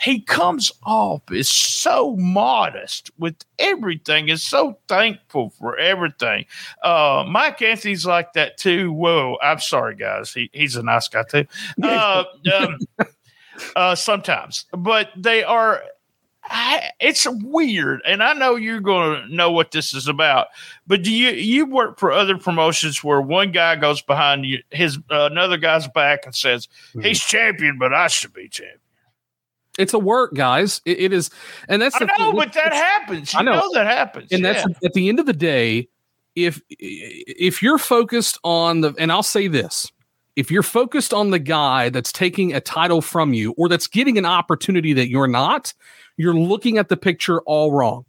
he 0.00 0.20
comes 0.20 0.72
off 0.84 1.22
is 1.30 1.48
so 1.48 2.16
modest 2.16 3.10
with 3.18 3.36
everything. 3.58 4.28
Is 4.28 4.42
so 4.42 4.78
thankful 4.88 5.50
for 5.50 5.76
everything. 5.76 6.46
Uh, 6.82 7.24
Mike 7.28 7.60
Anthony's 7.60 8.06
like 8.06 8.32
that 8.32 8.56
too. 8.56 8.92
Whoa, 8.92 9.36
I'm 9.42 9.60
sorry, 9.60 9.96
guys. 9.96 10.32
He 10.32 10.50
he's 10.52 10.76
a 10.76 10.82
nice 10.82 11.08
guy 11.08 11.24
too. 11.24 11.46
Uh, 11.82 12.24
um, 12.54 12.78
uh, 13.76 13.94
sometimes, 13.94 14.66
but 14.72 15.10
they 15.16 15.44
are. 15.44 15.82
I, 16.52 16.90
it's 16.98 17.26
weird, 17.28 18.00
and 18.06 18.22
I 18.22 18.32
know 18.32 18.56
you're 18.56 18.80
going 18.80 19.22
to 19.22 19.34
know 19.34 19.52
what 19.52 19.70
this 19.70 19.94
is 19.94 20.08
about. 20.08 20.48
But 20.86 21.02
do 21.02 21.12
you 21.12 21.30
you 21.30 21.66
work 21.66 21.98
for 21.98 22.10
other 22.10 22.38
promotions 22.38 23.04
where 23.04 23.20
one 23.20 23.52
guy 23.52 23.76
goes 23.76 24.00
behind 24.00 24.46
you, 24.46 24.62
his 24.70 24.96
uh, 25.10 25.28
another 25.30 25.58
guy's 25.58 25.86
back 25.88 26.24
and 26.24 26.34
says 26.34 26.68
he's 27.02 27.20
champion, 27.20 27.78
but 27.78 27.92
I 27.92 28.08
should 28.08 28.32
be 28.32 28.48
champion. 28.48 28.80
It's 29.80 29.94
a 29.94 29.98
work, 29.98 30.34
guys. 30.34 30.80
It, 30.84 30.98
it 31.00 31.12
is, 31.12 31.30
and 31.68 31.80
that's 31.82 31.96
I 32.00 32.04
know, 32.04 32.14
thing. 32.16 32.36
but 32.36 32.52
that 32.52 32.72
happens. 32.72 33.32
You 33.32 33.40
I 33.40 33.42
know. 33.42 33.54
know. 33.60 33.70
that 33.74 33.86
happens. 33.86 34.30
and 34.32 34.44
that's 34.44 34.64
at 34.84 34.92
the 34.92 35.08
end 35.08 35.18
of 35.18 35.26
the 35.26 35.32
day 35.32 35.88
if 36.36 36.60
if 36.68 37.62
you're 37.62 37.78
focused 37.78 38.38
on 38.44 38.82
the 38.82 38.94
and 38.98 39.10
i'll 39.10 39.22
say 39.22 39.48
this 39.48 39.90
if 40.36 40.48
you're 40.48 40.62
focused 40.62 41.12
on 41.12 41.30
the 41.30 41.40
guy 41.40 41.88
that's 41.88 42.12
taking 42.12 42.54
a 42.54 42.60
title 42.60 43.02
from 43.02 43.34
you 43.34 43.52
or 43.58 43.68
that's 43.68 43.88
getting 43.88 44.16
an 44.16 44.24
opportunity 44.24 44.92
that 44.92 45.08
you're 45.08 45.26
not 45.26 45.74
you're 46.16 46.32
looking 46.34 46.78
at 46.78 46.88
the 46.88 46.96
picture 46.96 47.40
all 47.42 47.72
wrong 47.72 48.04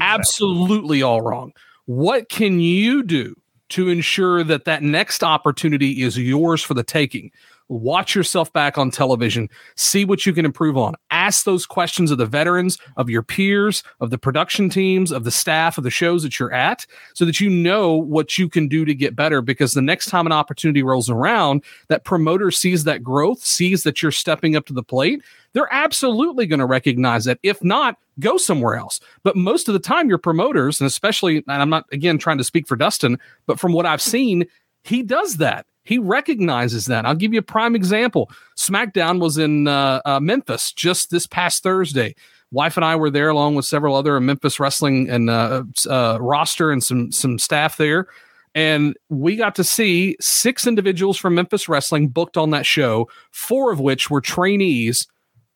absolutely 0.00 1.02
all 1.02 1.20
wrong 1.20 1.52
what 1.86 2.28
can 2.28 2.60
you 2.60 3.02
do 3.02 3.34
to 3.70 3.88
ensure 3.88 4.44
that 4.44 4.64
that 4.66 4.82
next 4.82 5.24
opportunity 5.24 6.02
is 6.02 6.16
yours 6.16 6.62
for 6.62 6.74
the 6.74 6.84
taking 6.84 7.30
watch 7.68 8.14
yourself 8.14 8.52
back 8.52 8.76
on 8.76 8.90
television. 8.90 9.48
See 9.76 10.04
what 10.04 10.26
you 10.26 10.32
can 10.32 10.44
improve 10.44 10.76
on. 10.76 10.94
Ask 11.10 11.44
those 11.44 11.66
questions 11.66 12.10
of 12.10 12.18
the 12.18 12.26
veterans 12.26 12.78
of 12.96 13.08
your 13.08 13.22
peers 13.22 13.82
of 14.00 14.10
the 14.10 14.18
production 14.18 14.68
teams 14.68 15.10
of 15.10 15.24
the 15.24 15.30
staff 15.30 15.78
of 15.78 15.84
the 15.84 15.90
shows 15.90 16.22
that 16.22 16.38
you're 16.38 16.52
at 16.52 16.86
so 17.14 17.24
that 17.24 17.40
you 17.40 17.48
know 17.48 17.94
what 17.94 18.38
you 18.38 18.48
can 18.48 18.68
do 18.68 18.84
to 18.84 18.94
get 18.94 19.16
better 19.16 19.40
because 19.40 19.74
the 19.74 19.82
next 19.82 20.06
time 20.06 20.26
an 20.26 20.32
opportunity 20.32 20.82
rolls 20.82 21.08
around 21.08 21.62
that 21.88 22.04
promoter 22.04 22.50
sees 22.50 22.84
that 22.84 23.02
growth 23.02 23.42
sees 23.42 23.82
that 23.82 24.02
you're 24.02 24.12
stepping 24.12 24.56
up 24.56 24.66
to 24.66 24.72
the 24.72 24.82
plate 24.82 25.22
they're 25.52 25.72
absolutely 25.72 26.46
going 26.46 26.58
to 26.58 26.66
recognize 26.66 27.24
that 27.24 27.38
if 27.42 27.62
not 27.62 27.96
go 28.18 28.36
somewhere 28.36 28.76
else. 28.76 29.00
But 29.22 29.36
most 29.36 29.68
of 29.68 29.72
the 29.72 29.78
time 29.78 30.08
your 30.08 30.18
promoters 30.18 30.80
and 30.80 30.86
especially 30.86 31.38
and 31.38 31.44
i'm 31.48 31.70
not 31.70 31.86
again 31.92 32.18
trying 32.18 32.38
to 32.38 32.44
speak 32.44 32.66
for 32.66 32.76
dustin 32.76 33.18
but 33.46 33.58
from 33.58 33.72
what 33.72 33.86
i've 33.86 34.02
seen 34.02 34.46
he 34.82 35.02
does 35.02 35.36
that 35.38 35.66
he 35.84 35.98
recognizes 35.98 36.86
that. 36.86 37.04
I'll 37.06 37.14
give 37.14 37.32
you 37.32 37.38
a 37.40 37.42
prime 37.42 37.76
example. 37.76 38.30
SmackDown 38.56 39.20
was 39.20 39.38
in 39.38 39.68
uh, 39.68 40.00
uh, 40.04 40.20
Memphis 40.20 40.72
just 40.72 41.10
this 41.10 41.26
past 41.26 41.62
Thursday. 41.62 42.14
Wife 42.50 42.76
and 42.76 42.84
I 42.84 42.96
were 42.96 43.10
there 43.10 43.28
along 43.28 43.56
with 43.56 43.64
several 43.64 43.94
other 43.96 44.18
Memphis 44.20 44.60
wrestling 44.60 45.08
and 45.10 45.28
uh, 45.28 45.64
uh, 45.88 46.18
roster 46.20 46.70
and 46.70 46.82
some 46.82 47.10
some 47.10 47.38
staff 47.38 47.76
there, 47.78 48.06
and 48.54 48.96
we 49.08 49.34
got 49.36 49.54
to 49.56 49.64
see 49.64 50.16
six 50.20 50.66
individuals 50.66 51.16
from 51.18 51.34
Memphis 51.34 51.68
wrestling 51.68 52.08
booked 52.08 52.36
on 52.36 52.50
that 52.50 52.64
show. 52.64 53.08
Four 53.32 53.72
of 53.72 53.80
which 53.80 54.08
were 54.08 54.20
trainees 54.20 55.06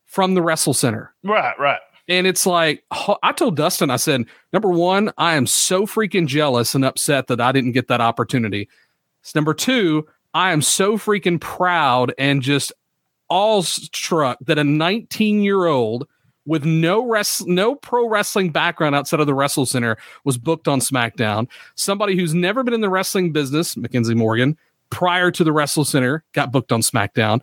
from 0.07 0.35
the 0.35 0.43
Wrestle 0.43 0.75
Center. 0.75 1.15
right, 1.23 1.57
right. 1.59 1.79
And 2.11 2.27
it's 2.27 2.47
like, 2.47 2.83
I 3.23 3.33
told 3.33 3.55
Dustin, 3.57 3.91
I 3.91 3.97
said, 3.97 4.25
number 4.55 4.71
one, 4.71 5.13
I 5.19 5.35
am 5.35 5.47
so 5.47 5.85
freaking 5.87 6.27
jealous 6.27 6.75
and 6.75 6.83
upset 6.83 7.27
that 7.27 7.39
I 7.39 7.53
didn't 7.53 7.73
get 7.73 7.89
that 7.89 8.01
opportunity. 8.01 8.67
S- 9.23 9.35
Number 9.35 9.53
two, 9.53 10.07
I 10.35 10.53
am 10.53 10.63
so 10.63 10.99
freaking 10.99 11.41
proud 11.41 12.13
and 12.19 12.43
just 12.43 12.73
awestruck 13.31 14.39
that 14.47 14.59
a 14.59 14.65
19 14.65 15.43
year 15.43 15.67
old 15.67 16.07
with 16.47 16.65
no 16.65 17.07
rest, 17.07 17.47
no 17.47 17.75
pro 17.75 18.09
wrestling 18.09 18.51
background 18.51 18.95
outside 18.95 19.21
of 19.21 19.27
the 19.27 19.35
Wrestle 19.35 19.67
Center 19.67 19.99
was 20.25 20.39
booked 20.39 20.67
on 20.67 20.81
SmackDown. 20.81 21.47
Somebody 21.75 22.17
who's 22.17 22.35
never 22.35 22.63
been 22.63 22.73
in 22.73 22.81
the 22.81 22.89
wrestling 22.89 23.33
business, 23.33 23.77
Mackenzie 23.77 24.15
Morgan, 24.15 24.57
prior 24.91 25.31
to 25.31 25.45
the 25.45 25.53
Wrestle 25.53 25.85
Center, 25.85 26.25
got 26.33 26.51
booked 26.51 26.73
on 26.73 26.81
SmackDown. 26.81 27.41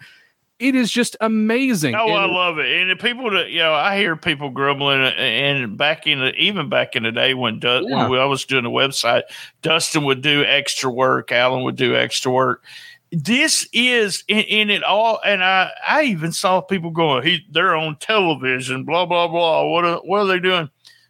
It 0.57 0.73
is 0.73 0.89
just 0.89 1.17
amazing. 1.19 1.95
Oh, 1.95 2.07
I 2.07 2.25
love 2.25 2.59
it. 2.59 2.71
And 2.71 2.89
the 2.89 2.95
people 2.95 3.29
that 3.31 3.49
you 3.49 3.59
know, 3.59 3.73
I 3.73 3.97
hear 3.97 4.15
people 4.15 4.49
grumbling, 4.49 5.01
uh, 5.01 5.07
and 5.17 5.77
back 5.77 6.07
in 6.07 6.19
the 6.19 6.33
even 6.35 6.69
back 6.69 6.95
in 6.95 7.03
the 7.03 7.11
day 7.11 7.33
when 7.33 7.59
Yeah. 7.61 8.07
when 8.07 8.19
I 8.19 8.25
was 8.25 8.45
doing 8.45 8.63
the 8.63 8.69
website, 8.69 9.23
Dustin 9.61 10.05
would 10.05 10.21
do 10.21 10.45
extra 10.45 10.89
work, 10.89 11.31
Alan 11.33 11.63
would 11.63 11.75
do 11.75 11.95
extra 11.95 12.31
work. 12.31 12.63
This 13.11 13.67
is 13.73 14.23
in, 14.29 14.39
in 14.39 14.69
it 14.69 14.83
all, 14.83 15.19
and 15.25 15.43
I 15.43 15.71
I 15.85 16.03
even 16.03 16.31
saw 16.31 16.61
people 16.61 16.89
going, 16.91 17.23
he 17.25 17.45
they're 17.51 17.75
on 17.75 17.97
television, 17.97 18.85
blah 18.85 19.05
blah 19.05 19.27
blah. 19.27 19.65
What 19.65 19.83
are, 19.83 19.97
what 19.97 20.19
are 20.21 20.25
they 20.27 20.39
doing? 20.39 20.69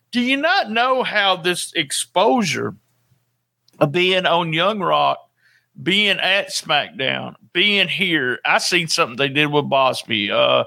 Do 0.09 0.21
you 0.21 0.37
not 0.37 0.71
know 0.71 1.03
how 1.03 1.35
this 1.35 1.71
exposure 1.73 2.75
of 3.79 3.91
being 3.91 4.25
on 4.25 4.53
Young 4.53 4.79
Rock, 4.79 5.24
being 5.82 6.19
at 6.19 6.49
SmackDown, 6.49 7.36
being 7.53 7.88
here. 7.88 8.39
I 8.45 8.59
seen 8.59 8.88
something 8.88 9.17
they 9.17 9.30
did 9.30 9.47
with 9.47 9.69
Bosby 9.69 10.32
uh, 10.32 10.65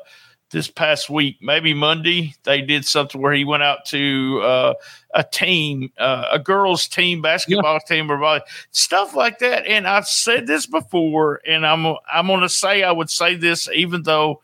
this 0.50 0.68
past 0.68 1.10
week, 1.10 1.38
maybe 1.40 1.74
Monday. 1.74 2.34
They 2.44 2.60
did 2.60 2.84
something 2.84 3.20
where 3.20 3.32
he 3.32 3.44
went 3.44 3.62
out 3.62 3.84
to 3.86 4.40
uh, 4.42 4.74
a 5.14 5.24
team, 5.24 5.92
uh, 5.98 6.26
a 6.32 6.38
girls' 6.38 6.88
team, 6.88 7.22
basketball 7.22 7.80
team, 7.80 8.10
or 8.10 8.18
volley- 8.18 8.42
stuff 8.70 9.14
like 9.14 9.38
that. 9.40 9.66
And 9.66 9.86
I've 9.86 10.08
said 10.08 10.46
this 10.46 10.66
before, 10.66 11.40
and 11.46 11.66
I'm 11.66 11.86
I'm 12.12 12.26
going 12.26 12.40
to 12.40 12.48
say 12.48 12.82
I 12.82 12.92
would 12.92 13.10
say 13.10 13.34
this, 13.34 13.68
even 13.74 14.02
though 14.02 14.42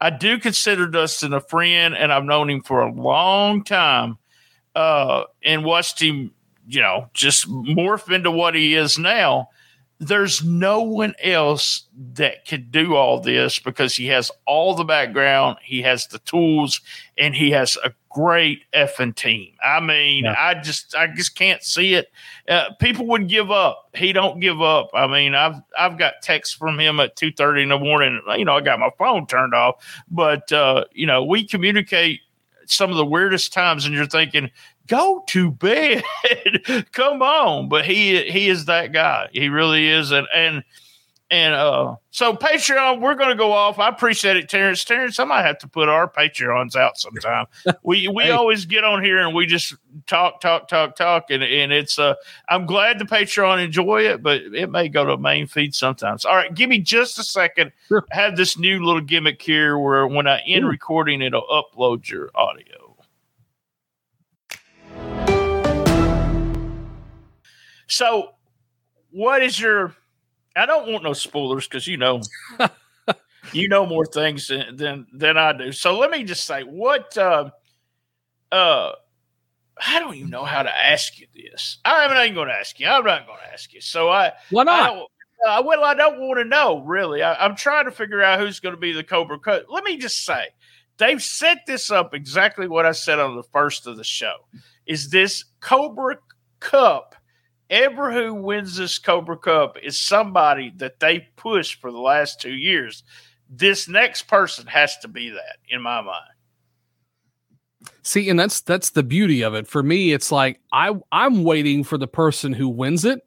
I 0.00 0.10
do 0.10 0.38
consider 0.38 0.86
Dustin 0.86 1.32
a 1.32 1.40
friend, 1.40 1.94
and 1.94 2.12
I've 2.12 2.24
known 2.24 2.50
him 2.50 2.62
for 2.62 2.82
a 2.82 2.92
long 2.92 3.64
time, 3.64 4.18
uh, 4.74 5.24
and 5.42 5.64
watched 5.64 6.00
him, 6.00 6.32
you 6.66 6.80
know, 6.80 7.08
just 7.14 7.48
morph 7.48 8.14
into 8.14 8.30
what 8.30 8.54
he 8.54 8.74
is 8.74 8.98
now 8.98 9.48
there's 9.98 10.44
no 10.44 10.82
one 10.82 11.14
else 11.22 11.84
that 12.14 12.46
could 12.46 12.70
do 12.70 12.96
all 12.96 13.20
this 13.20 13.58
because 13.58 13.94
he 13.94 14.06
has 14.08 14.30
all 14.46 14.74
the 14.74 14.84
background, 14.84 15.56
he 15.62 15.82
has 15.82 16.06
the 16.08 16.18
tools, 16.20 16.80
and 17.16 17.34
he 17.34 17.50
has 17.52 17.78
a 17.82 17.92
great 18.10 18.62
effing 18.74 19.14
team. 19.14 19.52
I 19.64 19.80
mean, 19.80 20.26
I 20.26 20.54
just 20.54 20.94
I 20.94 21.06
just 21.06 21.34
can't 21.36 21.62
see 21.62 21.94
it. 21.94 22.10
Uh, 22.48 22.70
people 22.78 23.06
would 23.08 23.28
give 23.28 23.50
up. 23.50 23.90
He 23.94 24.12
don't 24.12 24.40
give 24.40 24.60
up. 24.60 24.90
I 24.94 25.06
mean, 25.06 25.34
I've 25.34 25.60
I've 25.78 25.98
got 25.98 26.14
texts 26.22 26.54
from 26.54 26.78
him 26.78 27.00
at 27.00 27.16
two 27.16 27.32
thirty 27.32 27.62
in 27.62 27.70
the 27.70 27.78
morning. 27.78 28.20
You 28.36 28.44
know, 28.44 28.56
I 28.56 28.60
got 28.60 28.78
my 28.78 28.90
phone 28.98 29.26
turned 29.26 29.54
off, 29.54 29.76
but 30.10 30.52
uh, 30.52 30.84
you 30.92 31.06
know, 31.06 31.24
we 31.24 31.46
communicate 31.46 32.20
some 32.66 32.90
of 32.90 32.96
the 32.96 33.06
weirdest 33.06 33.52
times, 33.52 33.86
and 33.86 33.94
you're 33.94 34.06
thinking, 34.06 34.50
go 34.86 35.22
to 35.28 35.50
bed. 35.50 36.02
Come 36.92 37.22
on. 37.22 37.68
But 37.68 37.84
he 37.84 38.22
he 38.30 38.48
is 38.48 38.64
that 38.66 38.92
guy. 38.92 39.28
He 39.32 39.48
really 39.48 39.88
is. 39.88 40.10
And 40.12 40.26
and 40.34 40.64
and 41.28 41.54
uh 41.54 41.96
so 42.10 42.34
Patreon, 42.34 43.00
we're 43.00 43.16
gonna 43.16 43.34
go 43.34 43.50
off. 43.52 43.78
I 43.80 43.88
appreciate 43.88 44.36
it, 44.36 44.48
Terrence. 44.48 44.84
Terrence, 44.84 45.18
I 45.18 45.24
might 45.24 45.42
have 45.44 45.58
to 45.58 45.68
put 45.68 45.88
our 45.88 46.08
Patreons 46.08 46.76
out 46.76 46.98
sometime. 46.98 47.46
we 47.82 48.06
we 48.08 48.24
Hey. 48.24 48.30
always 48.30 48.64
get 48.64 48.84
on 48.84 49.02
here 49.02 49.18
and 49.18 49.34
we 49.34 49.44
just 49.44 49.74
talk, 50.06 50.40
talk, 50.40 50.68
talk, 50.68 50.94
talk, 50.94 51.30
and, 51.30 51.42
and 51.42 51.72
it's 51.72 51.98
uh 51.98 52.14
I'm 52.48 52.64
glad 52.64 53.00
the 53.00 53.04
Patreon 53.06 53.62
enjoy 53.64 54.02
it, 54.02 54.22
but 54.22 54.40
it 54.42 54.70
may 54.70 54.88
go 54.88 55.04
to 55.04 55.16
main 55.16 55.48
feed 55.48 55.74
sometimes. 55.74 56.24
All 56.24 56.36
right, 56.36 56.54
give 56.54 56.70
me 56.70 56.78
just 56.78 57.18
a 57.18 57.24
second. 57.24 57.72
Sure. 57.88 58.04
I 58.12 58.14
have 58.14 58.36
this 58.36 58.56
new 58.56 58.84
little 58.84 59.00
gimmick 59.02 59.42
here 59.42 59.78
where 59.78 60.06
when 60.06 60.28
I 60.28 60.40
end 60.46 60.64
Ooh. 60.64 60.68
recording, 60.68 61.22
it'll 61.22 61.42
upload 61.48 62.08
your 62.08 62.30
audio. 62.36 62.85
So, 67.86 68.30
what 69.10 69.42
is 69.42 69.58
your? 69.58 69.94
I 70.54 70.66
don't 70.66 70.90
want 70.90 71.04
no 71.04 71.12
spoilers 71.12 71.68
because 71.68 71.86
you 71.86 71.96
know 71.96 72.22
you 73.52 73.68
know 73.68 73.86
more 73.86 74.06
things 74.06 74.48
than, 74.48 74.76
than 74.76 75.06
than 75.12 75.36
I 75.36 75.52
do. 75.52 75.72
So 75.72 75.98
let 75.98 76.10
me 76.10 76.24
just 76.24 76.46
say, 76.46 76.62
what? 76.62 77.16
Uh, 77.16 77.50
uh, 78.50 78.92
I 79.84 80.00
don't 80.00 80.14
even 80.14 80.30
know 80.30 80.44
how 80.44 80.62
to 80.62 80.70
ask 80.70 81.18
you 81.18 81.26
this. 81.34 81.78
I'm 81.84 82.10
not 82.10 82.24
even 82.24 82.34
going 82.34 82.48
to 82.48 82.54
ask 82.54 82.80
you. 82.80 82.86
I'm 82.86 83.04
not 83.04 83.26
going 83.26 83.38
to 83.44 83.52
ask 83.52 83.72
you. 83.74 83.80
So 83.80 84.08
I 84.08 84.32
why 84.50 84.64
not? 84.64 84.94
I 84.94 85.06
uh, 85.46 85.62
well, 85.64 85.84
I 85.84 85.94
don't 85.94 86.18
want 86.20 86.38
to 86.38 86.44
know 86.44 86.82
really. 86.84 87.22
I, 87.22 87.34
I'm 87.34 87.56
trying 87.56 87.84
to 87.84 87.90
figure 87.90 88.22
out 88.22 88.40
who's 88.40 88.60
going 88.60 88.74
to 88.74 88.80
be 88.80 88.92
the 88.92 89.04
Cobra 89.04 89.38
Cup. 89.38 89.64
Let 89.68 89.84
me 89.84 89.98
just 89.98 90.24
say, 90.24 90.46
they've 90.96 91.22
set 91.22 91.58
this 91.66 91.90
up 91.90 92.14
exactly 92.14 92.68
what 92.68 92.86
I 92.86 92.92
said 92.92 93.18
on 93.18 93.36
the 93.36 93.42
first 93.42 93.86
of 93.86 93.96
the 93.96 94.04
show. 94.04 94.34
Is 94.86 95.10
this 95.10 95.44
Cobra 95.60 96.18
Cup? 96.60 97.14
Ever 97.68 98.12
who 98.12 98.34
wins 98.34 98.76
this 98.76 98.98
Cobra 98.98 99.36
Cup 99.36 99.76
is 99.82 99.98
somebody 99.98 100.72
that 100.76 101.00
they 101.00 101.28
pushed 101.36 101.80
for 101.80 101.90
the 101.90 101.98
last 101.98 102.40
two 102.40 102.54
years. 102.54 103.02
This 103.50 103.88
next 103.88 104.22
person 104.22 104.66
has 104.66 104.96
to 104.98 105.08
be 105.08 105.30
that 105.30 105.58
in 105.68 105.82
my 105.82 106.00
mind. 106.00 106.30
See, 108.02 108.28
and 108.30 108.38
that's 108.38 108.60
that's 108.60 108.90
the 108.90 109.02
beauty 109.02 109.42
of 109.42 109.54
it. 109.54 109.66
For 109.66 109.82
me, 109.82 110.12
it's 110.12 110.30
like 110.30 110.60
I 110.72 110.94
I'm 111.10 111.42
waiting 111.44 111.82
for 111.82 111.98
the 111.98 112.08
person 112.08 112.52
who 112.52 112.68
wins 112.68 113.04
it 113.04 113.20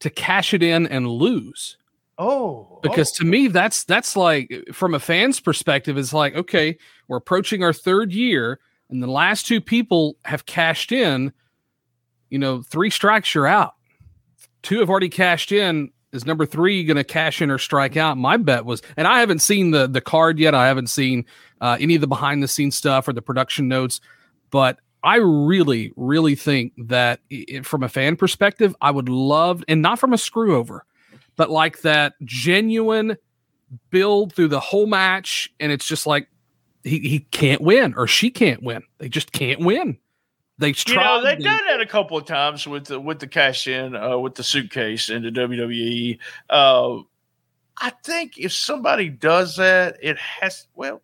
to 0.00 0.10
cash 0.10 0.54
it 0.54 0.62
in 0.62 0.86
and 0.86 1.08
lose. 1.08 1.76
Oh, 2.16 2.78
because 2.82 3.10
oh. 3.12 3.16
to 3.18 3.24
me 3.24 3.48
that's 3.48 3.82
that's 3.82 4.16
like 4.16 4.52
from 4.72 4.94
a 4.94 5.00
fan's 5.00 5.40
perspective 5.40 5.98
it's 5.98 6.12
like 6.12 6.36
okay 6.36 6.78
we're 7.08 7.16
approaching 7.16 7.64
our 7.64 7.72
third 7.72 8.12
year 8.12 8.60
and 8.88 9.02
the 9.02 9.08
last 9.08 9.46
two 9.46 9.60
people 9.60 10.16
have 10.24 10.46
cashed 10.46 10.92
in 10.92 11.32
you 12.30 12.38
know 12.38 12.62
three 12.62 12.90
strikes 12.90 13.34
you're 13.34 13.46
out 13.46 13.74
two 14.62 14.80
have 14.80 14.90
already 14.90 15.08
cashed 15.08 15.52
in 15.52 15.90
is 16.12 16.26
number 16.26 16.46
three 16.46 16.84
going 16.84 16.96
to 16.96 17.04
cash 17.04 17.42
in 17.42 17.50
or 17.50 17.58
strike 17.58 17.96
out 17.96 18.16
my 18.16 18.36
bet 18.36 18.64
was 18.64 18.82
and 18.96 19.06
i 19.06 19.20
haven't 19.20 19.40
seen 19.40 19.70
the 19.70 19.86
the 19.86 20.00
card 20.00 20.38
yet 20.38 20.54
i 20.54 20.66
haven't 20.66 20.88
seen 20.88 21.24
uh, 21.60 21.76
any 21.80 21.94
of 21.94 22.00
the 22.00 22.06
behind 22.06 22.42
the 22.42 22.48
scenes 22.48 22.76
stuff 22.76 23.08
or 23.08 23.12
the 23.12 23.22
production 23.22 23.68
notes 23.68 24.00
but 24.50 24.78
I 25.04 25.16
really, 25.16 25.92
really 25.96 26.34
think 26.34 26.72
that 26.78 27.20
it, 27.28 27.66
from 27.66 27.82
a 27.82 27.90
fan 27.90 28.16
perspective, 28.16 28.74
I 28.80 28.90
would 28.90 29.10
love, 29.10 29.62
and 29.68 29.82
not 29.82 29.98
from 29.98 30.14
a 30.14 30.18
screw 30.18 30.56
over, 30.56 30.86
but 31.36 31.50
like 31.50 31.82
that 31.82 32.14
genuine 32.24 33.18
build 33.90 34.32
through 34.32 34.48
the 34.48 34.60
whole 34.60 34.86
match. 34.86 35.52
And 35.60 35.70
it's 35.70 35.86
just 35.86 36.06
like 36.06 36.28
he, 36.84 37.00
he 37.00 37.20
can't 37.32 37.60
win 37.60 37.94
or 37.96 38.06
she 38.06 38.30
can't 38.30 38.62
win. 38.62 38.82
They 38.96 39.10
just 39.10 39.30
can't 39.32 39.60
win. 39.60 39.98
They 40.58 40.68
you 40.68 40.74
tried. 40.74 41.04
know 41.04 41.24
they've 41.24 41.42
done 41.42 41.60
that 41.66 41.80
a 41.80 41.86
couple 41.86 42.16
of 42.16 42.26
times 42.26 42.66
with 42.66 42.86
the 42.86 43.00
with 43.00 43.18
the 43.18 43.26
cash 43.26 43.66
in 43.66 43.96
uh, 43.96 44.18
with 44.18 44.34
the 44.36 44.44
suitcase 44.44 45.10
into 45.10 45.30
WWE. 45.32 46.18
Uh, 46.48 46.98
I 47.78 47.90
think 48.04 48.38
if 48.38 48.52
somebody 48.52 49.08
does 49.08 49.56
that, 49.56 49.98
it 50.00 50.16
has 50.18 50.68
well 50.74 51.02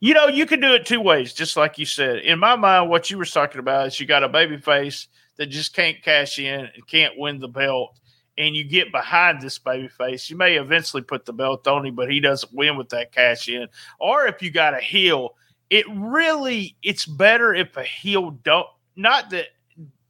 you 0.00 0.14
know, 0.14 0.28
you 0.28 0.46
can 0.46 0.60
do 0.60 0.74
it 0.74 0.86
two 0.86 1.00
ways, 1.00 1.32
just 1.32 1.56
like 1.56 1.78
you 1.78 1.86
said. 1.86 2.18
In 2.18 2.38
my 2.38 2.54
mind, 2.54 2.88
what 2.88 3.10
you 3.10 3.18
were 3.18 3.24
talking 3.24 3.58
about 3.58 3.88
is 3.88 3.98
you 3.98 4.06
got 4.06 4.22
a 4.22 4.28
baby 4.28 4.56
face 4.56 5.08
that 5.36 5.46
just 5.46 5.74
can't 5.74 6.00
cash 6.02 6.38
in 6.38 6.68
and 6.72 6.86
can't 6.86 7.18
win 7.18 7.40
the 7.40 7.48
belt, 7.48 7.98
and 8.36 8.54
you 8.54 8.62
get 8.62 8.92
behind 8.92 9.40
this 9.40 9.58
baby 9.58 9.88
face. 9.88 10.30
You 10.30 10.36
may 10.36 10.54
eventually 10.54 11.02
put 11.02 11.24
the 11.24 11.32
belt 11.32 11.66
on 11.66 11.84
him, 11.84 11.96
but 11.96 12.10
he 12.10 12.20
doesn't 12.20 12.52
win 12.52 12.76
with 12.76 12.90
that 12.90 13.10
cash 13.10 13.48
in. 13.48 13.66
Or 13.98 14.26
if 14.26 14.40
you 14.40 14.52
got 14.52 14.74
a 14.74 14.80
heel, 14.80 15.34
it 15.70 15.86
really 15.90 16.76
it's 16.82 17.06
better 17.06 17.54
if 17.54 17.76
a 17.76 17.82
heel 17.82 18.30
don't 18.30 18.66
not 18.96 19.30
that 19.30 19.46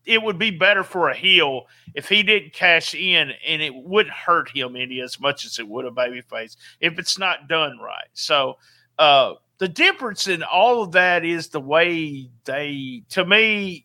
it 0.05 0.23
would 0.23 0.39
be 0.39 0.51
better 0.51 0.83
for 0.83 1.11
a 1.11 1.15
heel 1.15 1.67
if 1.95 2.09
he 2.09 2.23
didn't 2.23 2.53
cash 2.53 2.95
in 2.95 3.31
and 3.47 3.61
it 3.61 3.75
wouldn't 3.75 4.15
hurt 4.15 4.49
him 4.51 4.75
any 4.75 5.01
as 5.01 5.21
much 5.21 5.45
as 5.45 5.59
it 5.59 5.69
would 5.69 5.85
a 5.85 5.91
baby 5.91 6.23
face 6.23 6.57
if 6.81 6.99
it's 6.99 7.19
not 7.19 7.49
done 7.49 7.79
right. 7.79 8.09
So 8.15 8.57
uh 8.99 9.35
the 9.59 9.69
difference 9.69 10.29
in 10.29 10.43
all 10.43 10.83
of 10.83 10.93
that 10.93 11.25
is 11.25 11.49
the 11.49 11.61
way 11.61 12.31
they 12.45 13.03
to 13.11 13.25
me 13.25 13.85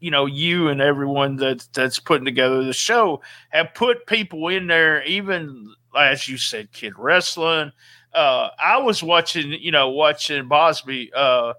you 0.00 0.10
know 0.10 0.26
you 0.26 0.68
and 0.68 0.80
everyone 0.80 1.36
that 1.36 1.66
that's 1.72 1.98
putting 1.98 2.24
together 2.24 2.64
the 2.64 2.72
show 2.72 3.22
have 3.50 3.72
put 3.74 4.06
people 4.06 4.48
in 4.48 4.66
there 4.66 5.02
even 5.04 5.72
as 5.96 6.28
you 6.28 6.36
said 6.36 6.72
kid 6.72 6.92
wrestling 6.98 7.70
uh 8.14 8.48
i 8.58 8.78
was 8.78 9.02
watching 9.02 9.52
you 9.52 9.70
know 9.70 9.88
watching 9.90 10.48
bosby 10.48 11.10
uh 11.14 11.52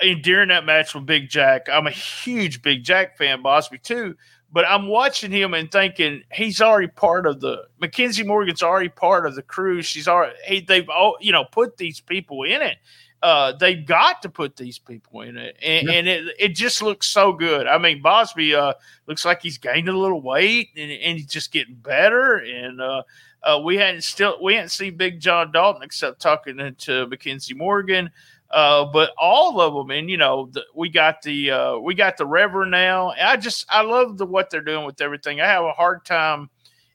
and 0.00 0.22
during 0.22 0.48
that 0.48 0.64
match 0.64 0.94
with 0.94 1.06
big 1.06 1.28
jack 1.28 1.66
i'm 1.72 1.86
a 1.86 1.90
huge 1.90 2.62
big 2.62 2.82
jack 2.84 3.16
fan 3.18 3.42
bosby 3.42 3.78
too 3.78 4.14
but 4.52 4.64
I'm 4.64 4.86
watching 4.86 5.32
him 5.32 5.54
and 5.54 5.70
thinking 5.70 6.22
he's 6.32 6.60
already 6.62 6.86
part 6.86 7.26
of 7.26 7.40
the 7.40 7.64
Mackenzie 7.80 8.22
Morgan's 8.22 8.62
already 8.62 8.88
part 8.88 9.26
of 9.26 9.34
the 9.34 9.42
crew. 9.42 9.82
She's 9.82 10.06
already 10.06 10.36
he, 10.46 10.60
they've 10.60 10.88
all 10.88 11.16
you 11.20 11.32
know 11.32 11.44
put 11.44 11.76
these 11.76 12.00
people 12.00 12.44
in 12.44 12.62
it. 12.62 12.78
Uh, 13.22 13.52
they've 13.58 13.84
got 13.84 14.22
to 14.22 14.28
put 14.28 14.56
these 14.56 14.78
people 14.78 15.22
in 15.22 15.36
it, 15.36 15.56
and, 15.60 15.88
Yeah. 15.88 15.94
and 15.94 16.08
it 16.08 16.34
it 16.38 16.48
just 16.54 16.80
looks 16.80 17.08
so 17.08 17.32
good. 17.32 17.66
I 17.66 17.76
mean, 17.76 18.00
Bosby 18.00 18.54
uh, 18.54 18.74
looks 19.08 19.24
like 19.24 19.42
he's 19.42 19.58
gained 19.58 19.88
a 19.88 19.98
little 19.98 20.22
weight, 20.22 20.70
and, 20.76 20.92
and 20.92 21.18
he's 21.18 21.26
just 21.26 21.50
getting 21.52 21.74
better. 21.74 22.36
And 22.36 22.80
uh, 22.80 23.02
uh, 23.46 23.58
we 23.58 23.76
hadn't 23.76 24.02
still 24.02 24.36
we 24.42 24.54
hadn't 24.54 24.70
seen 24.70 24.96
Big 24.96 25.20
John 25.20 25.52
Dalton 25.52 25.82
except 25.82 26.20
talking 26.20 26.74
to 26.78 27.06
Mackenzie 27.06 27.54
Morgan. 27.54 28.10
Uh, 28.50 28.84
but 28.92 29.10
all 29.18 29.60
of 29.60 29.74
them, 29.74 29.90
and 29.90 30.08
you 30.08 30.16
know, 30.16 30.48
the, 30.52 30.62
we 30.74 30.88
got 30.88 31.20
the 31.22 31.50
uh, 31.50 31.78
we 31.78 31.94
got 31.94 32.16
the 32.16 32.26
Reverend 32.26 32.70
now. 32.70 33.12
I 33.20 33.36
just 33.36 33.66
I 33.68 33.82
love 33.82 34.18
the 34.18 34.26
what 34.26 34.50
they're 34.50 34.60
doing 34.60 34.86
with 34.86 35.00
everything. 35.00 35.40
I 35.40 35.46
have 35.46 35.64
a 35.64 35.72
hard 35.72 36.04
time, 36.04 36.48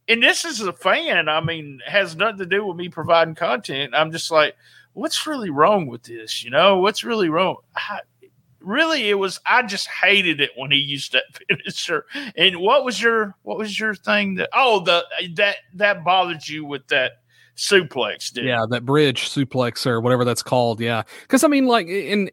and 0.07 0.23
this 0.23 0.45
is 0.45 0.61
a 0.61 0.73
fan. 0.73 1.27
I 1.27 1.41
mean, 1.41 1.79
has 1.85 2.15
nothing 2.15 2.39
to 2.39 2.45
do 2.45 2.65
with 2.65 2.77
me 2.77 2.87
providing 2.87 3.35
content. 3.35 3.93
I'm 3.93 4.11
just 4.11 4.31
like, 4.31 4.55
what's 4.93 5.27
really 5.27 5.49
wrong 5.49 5.87
with 5.87 6.03
this? 6.03 6.43
You 6.43 6.51
know, 6.51 6.77
what's 6.77 7.03
really 7.03 7.29
wrong? 7.29 7.57
I, 7.75 7.99
really, 8.61 9.09
it 9.09 9.15
was. 9.15 9.39
I 9.45 9.63
just 9.63 9.87
hated 9.87 10.41
it 10.41 10.51
when 10.55 10.71
he 10.71 10.77
used 10.77 11.13
that 11.13 11.23
finisher. 11.47 12.05
And 12.35 12.57
what 12.57 12.83
was 12.85 13.01
your 13.01 13.35
what 13.43 13.57
was 13.57 13.79
your 13.79 13.95
thing 13.95 14.35
that? 14.35 14.49
Oh, 14.53 14.81
the 14.81 15.05
that 15.35 15.57
that 15.75 16.03
bothered 16.03 16.47
you 16.47 16.65
with 16.65 16.87
that 16.87 17.13
suplex, 17.55 18.31
did 18.31 18.45
yeah, 18.45 18.65
that 18.69 18.85
bridge 18.85 19.29
suplex 19.29 19.85
or 19.85 20.01
whatever 20.01 20.25
that's 20.25 20.43
called. 20.43 20.79
Yeah, 20.79 21.03
because 21.21 21.43
I 21.43 21.47
mean, 21.47 21.67
like, 21.67 21.87
in 21.87 22.29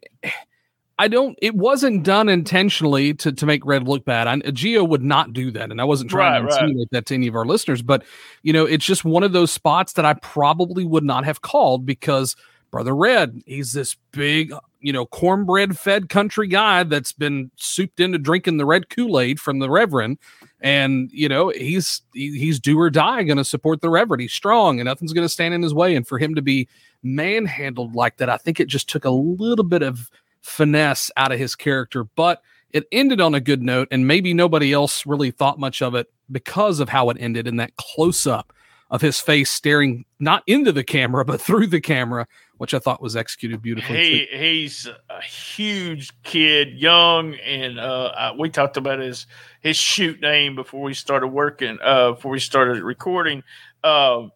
I 0.99 1.07
don't. 1.07 1.39
It 1.41 1.55
wasn't 1.55 2.03
done 2.03 2.27
intentionally 2.27 3.13
to 3.15 3.31
to 3.31 3.45
make 3.45 3.65
Red 3.65 3.87
look 3.87 4.03
bad. 4.03 4.27
I, 4.27 4.37
Geo 4.51 4.83
would 4.83 5.01
not 5.01 5.31
do 5.31 5.49
that, 5.51 5.71
and 5.71 5.79
I 5.79 5.85
wasn't 5.85 6.09
trying 6.09 6.31
Right, 6.31 6.39
to 6.39 6.55
right. 6.55 6.63
insinuate 6.63 6.89
that 6.91 7.05
to 7.07 7.13
any 7.13 7.27
of 7.27 7.35
our 7.35 7.45
listeners. 7.45 7.81
But 7.81 8.03
you 8.43 8.51
know, 8.51 8.65
it's 8.65 8.85
just 8.85 9.05
one 9.05 9.23
of 9.23 9.31
those 9.31 9.49
spots 9.49 9.93
that 9.93 10.03
I 10.03 10.15
probably 10.15 10.83
would 10.83 11.05
not 11.05 11.23
have 11.23 11.41
called 11.41 11.85
because 11.85 12.35
brother 12.69 12.93
Red, 12.93 13.41
he's 13.45 13.71
this 13.71 13.95
big, 14.11 14.53
you 14.79 14.93
know, 14.93 15.05
cornbread 15.05 15.77
fed 15.77 16.09
country 16.09 16.47
guy 16.47 16.83
that's 16.83 17.11
been 17.11 17.51
souped 17.55 17.99
into 17.99 18.17
drinking 18.17 18.57
the 18.57 18.65
red 18.65 18.89
Kool 18.89 19.19
Aid 19.19 19.39
from 19.39 19.59
the 19.59 19.69
Reverend, 19.69 20.17
and 20.61 21.09
you 21.11 21.27
know 21.27 21.49
he's 21.49 22.01
he, 22.13 22.37
he's 22.37 22.59
do 22.59 22.79
or 22.79 22.89
die 22.89 23.23
going 23.23 23.37
to 23.37 23.43
support 23.45 23.81
the 23.81 23.89
Reverend. 23.89 24.21
He's 24.21 24.33
strong, 24.33 24.79
and 24.79 24.87
nothing's 24.87 25.13
going 25.13 25.25
to 25.25 25.29
stand 25.29 25.53
in 25.53 25.61
his 25.61 25.73
way. 25.73 25.95
And 25.95 26.07
for 26.07 26.17
him 26.17 26.35
to 26.35 26.41
be 26.41 26.67
manhandled 27.03 27.95
like 27.95 28.17
that, 28.17 28.29
I 28.29 28.37
think 28.37 28.59
it 28.59 28.67
just 28.67 28.89
took 28.89 29.05
a 29.05 29.09
little 29.09 29.65
bit 29.65 29.83
of 29.83 30.09
finesse 30.41 31.11
out 31.17 31.31
of 31.31 31.39
his 31.39 31.55
character, 31.55 32.03
but 32.03 32.41
it 32.71 32.87
ended 32.91 33.19
on 33.19 33.35
a 33.35 33.41
good 33.41 33.61
note, 33.61 33.87
and 33.91 34.07
maybe 34.07 34.33
nobody 34.33 34.71
else 34.71 35.05
really 35.05 35.31
thought 35.31 35.59
much 35.59 35.81
of 35.81 35.95
it 35.95 36.07
because 36.31 36.79
of 36.79 36.89
how 36.89 37.09
it 37.09 37.17
ended 37.19 37.47
in 37.47 37.57
that 37.57 37.75
close 37.75 38.27
up 38.27 38.53
of 38.91 39.01
his 39.01 39.19
face 39.19 39.51
staring 39.51 40.05
not 40.19 40.43
into 40.47 40.71
the 40.71 40.83
camera 40.83 41.23
but 41.23 41.39
through 41.39 41.67
the 41.67 41.81
camera, 41.81 42.27
which 42.57 42.73
I 42.73 42.79
thought 42.79 43.01
was 43.01 43.15
executed 43.15 43.61
beautifully. 43.61 44.27
He 44.31 44.37
he's 44.37 44.87
a 45.09 45.21
huge 45.21 46.11
kid, 46.23 46.77
young, 46.77 47.35
and 47.35 47.79
uh, 47.79 48.11
I- 48.15 48.31
we 48.37 48.49
talked 48.49 48.77
about 48.77 48.99
his 48.99 49.27
his 49.61 49.77
shoot 49.77 50.19
name 50.21 50.55
before 50.55 50.81
we 50.81 50.93
started 50.93 51.27
working, 51.27 51.77
uh, 51.83 52.11
before 52.11 52.31
we 52.31 52.39
started 52.39 52.81
recording. 52.81 53.43
Um, 53.83 54.31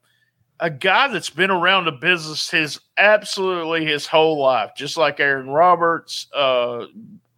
a 0.59 0.69
guy 0.69 1.07
that's 1.09 1.29
been 1.31 1.51
around 1.51 1.85
the 1.85 1.91
business 1.91 2.49
his 2.49 2.79
absolutely 2.97 3.85
his 3.85 4.05
whole 4.07 4.39
life, 4.39 4.71
just 4.77 4.95
like 4.97 5.19
Aaron 5.19 5.49
Roberts, 5.49 6.27
uh, 6.33 6.85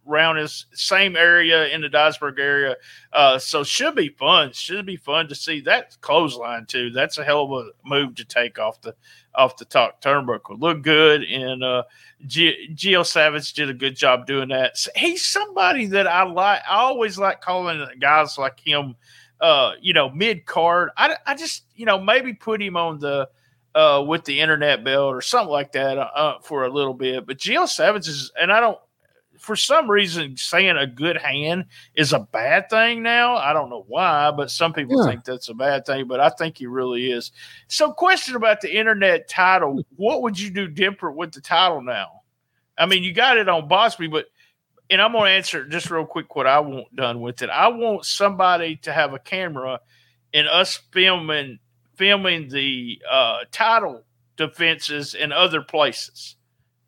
around 0.06 0.36
his 0.36 0.66
same 0.72 1.16
area 1.16 1.68
in 1.68 1.80
the 1.80 1.88
Dyersburg 1.88 2.38
area. 2.38 2.76
Uh, 3.12 3.38
so 3.38 3.64
should 3.64 3.94
be 3.94 4.08
fun. 4.08 4.52
Should 4.52 4.86
be 4.86 4.96
fun 4.96 5.28
to 5.28 5.34
see 5.34 5.60
that 5.62 5.96
clothesline 6.00 6.66
too. 6.66 6.90
That's 6.90 7.18
a 7.18 7.24
hell 7.24 7.44
of 7.44 7.66
a 7.66 7.70
move 7.84 8.14
to 8.16 8.24
take 8.24 8.58
off 8.58 8.80
the 8.80 8.94
off 9.34 9.56
the 9.56 9.64
top 9.64 10.02
turnbuckle. 10.02 10.60
Look 10.60 10.82
good, 10.82 11.22
and 11.24 11.62
uh, 11.62 11.84
G- 12.26 12.70
Geo 12.74 13.02
Savage 13.02 13.52
did 13.52 13.70
a 13.70 13.74
good 13.74 13.96
job 13.96 14.26
doing 14.26 14.48
that. 14.48 14.76
He's 14.96 15.24
somebody 15.26 15.86
that 15.86 16.06
I 16.06 16.24
like. 16.24 16.62
I 16.68 16.76
always 16.76 17.18
like 17.18 17.40
calling 17.40 17.86
guys 18.00 18.38
like 18.38 18.58
him. 18.60 18.96
Uh, 19.40 19.72
you 19.80 19.92
know, 19.92 20.08
mid 20.10 20.46
card. 20.46 20.90
I, 20.96 21.16
I 21.26 21.34
just 21.34 21.64
you 21.74 21.86
know 21.86 22.00
maybe 22.00 22.32
put 22.32 22.62
him 22.62 22.76
on 22.76 22.98
the 22.98 23.28
uh 23.74 24.02
with 24.06 24.24
the 24.24 24.40
internet 24.40 24.82
belt 24.82 25.14
or 25.14 25.20
something 25.20 25.52
like 25.52 25.72
that 25.72 25.98
uh, 25.98 26.38
for 26.40 26.64
a 26.64 26.70
little 26.70 26.94
bit. 26.94 27.26
But 27.26 27.38
Geo 27.38 27.66
Savage 27.66 28.08
is, 28.08 28.32
and 28.40 28.50
I 28.50 28.60
don't 28.60 28.78
for 29.38 29.56
some 29.56 29.90
reason 29.90 30.36
saying 30.36 30.76
a 30.76 30.86
good 30.86 31.16
hand 31.16 31.66
is 31.94 32.12
a 32.12 32.20
bad 32.20 32.68
thing 32.70 33.02
now. 33.02 33.36
I 33.36 33.52
don't 33.52 33.70
know 33.70 33.84
why, 33.88 34.30
but 34.30 34.50
some 34.50 34.72
people 34.72 35.02
Yeah. 35.04 35.10
think 35.10 35.24
that's 35.24 35.48
a 35.48 35.54
bad 35.54 35.86
thing, 35.86 36.06
but 36.06 36.20
I 36.20 36.28
think 36.30 36.58
he 36.58 36.66
really 36.66 37.10
is. 37.10 37.32
So, 37.68 37.92
question 37.92 38.36
about 38.36 38.60
the 38.60 38.76
internet 38.76 39.28
title: 39.28 39.84
What 39.96 40.22
would 40.22 40.38
you 40.38 40.50
do 40.50 40.68
different 40.68 41.16
with 41.16 41.32
the 41.32 41.40
title 41.40 41.82
now? 41.82 42.22
I 42.78 42.86
mean, 42.86 43.02
you 43.02 43.12
got 43.12 43.38
it 43.38 43.48
on 43.48 43.68
Bosby, 43.68 44.08
but 44.08 44.26
and 44.90 45.00
I'm 45.02 45.12
going 45.12 45.24
to 45.30 45.32
answer 45.32 45.64
just 45.66 45.90
real 45.90 46.06
quick 46.06 46.36
what 46.36 46.46
I 46.46 46.60
want 46.60 46.94
done 46.94 47.20
with 47.20 47.42
it. 47.42 47.50
I 47.50 47.68
want 47.68 48.04
somebody 48.04 48.76
to 48.76 48.92
have 48.92 49.14
a 49.14 49.18
camera 49.18 49.80
and 50.32 50.46
us 50.48 50.78
filming 50.92 51.58
filming 51.96 52.48
the 52.48 53.00
uh, 53.10 53.38
title 53.50 54.04
defenses 54.36 55.14
in 55.14 55.32
other 55.32 55.62
places, 55.62 56.36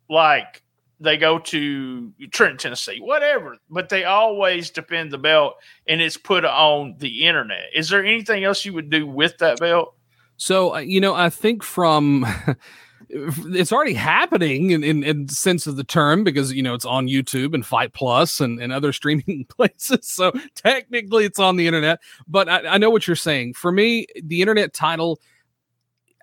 like 0.07 0.61
they 0.99 1.17
go 1.17 1.39
to 1.39 2.11
Trenton, 2.31 2.57
Tennessee, 2.57 2.99
whatever. 2.99 3.57
But 3.69 3.89
they 3.89 4.03
always 4.03 4.69
defend 4.69 5.11
the 5.11 5.17
belt, 5.17 5.55
and 5.87 6.01
it's 6.01 6.17
put 6.17 6.45
on 6.45 6.95
the 6.99 7.25
internet. 7.25 7.65
Is 7.73 7.89
there 7.89 8.03
anything 8.03 8.43
else 8.43 8.65
you 8.65 8.73
would 8.73 8.89
do 8.89 9.07
with 9.07 9.37
that 9.39 9.59
belt? 9.59 9.95
So 10.37 10.75
uh, 10.75 10.79
you 10.79 11.01
know, 11.01 11.15
I 11.15 11.29
think 11.29 11.63
from 11.63 12.25
it's 13.09 13.71
already 13.71 13.93
happening 13.93 14.71
in, 14.71 14.83
in, 14.83 15.03
in 15.03 15.27
sense 15.27 15.67
of 15.67 15.75
the 15.75 15.83
term 15.83 16.23
because 16.23 16.53
you 16.53 16.61
know 16.61 16.73
it's 16.73 16.85
on 16.85 17.07
YouTube 17.07 17.53
and 17.53 17.65
Fight 17.65 17.93
Plus 17.93 18.39
and, 18.39 18.61
and 18.61 18.71
other 18.71 18.93
streaming 18.99 19.45
places. 19.49 20.07
So 20.07 20.31
technically, 20.55 21.25
it's 21.25 21.39
on 21.39 21.55
the 21.55 21.67
internet. 21.67 21.99
But 22.27 22.49
I, 22.49 22.67
I 22.67 22.77
know 22.77 22.89
what 22.89 23.07
you're 23.07 23.15
saying. 23.15 23.53
For 23.53 23.71
me, 23.71 24.07
the 24.23 24.41
internet 24.41 24.73
title. 24.73 25.19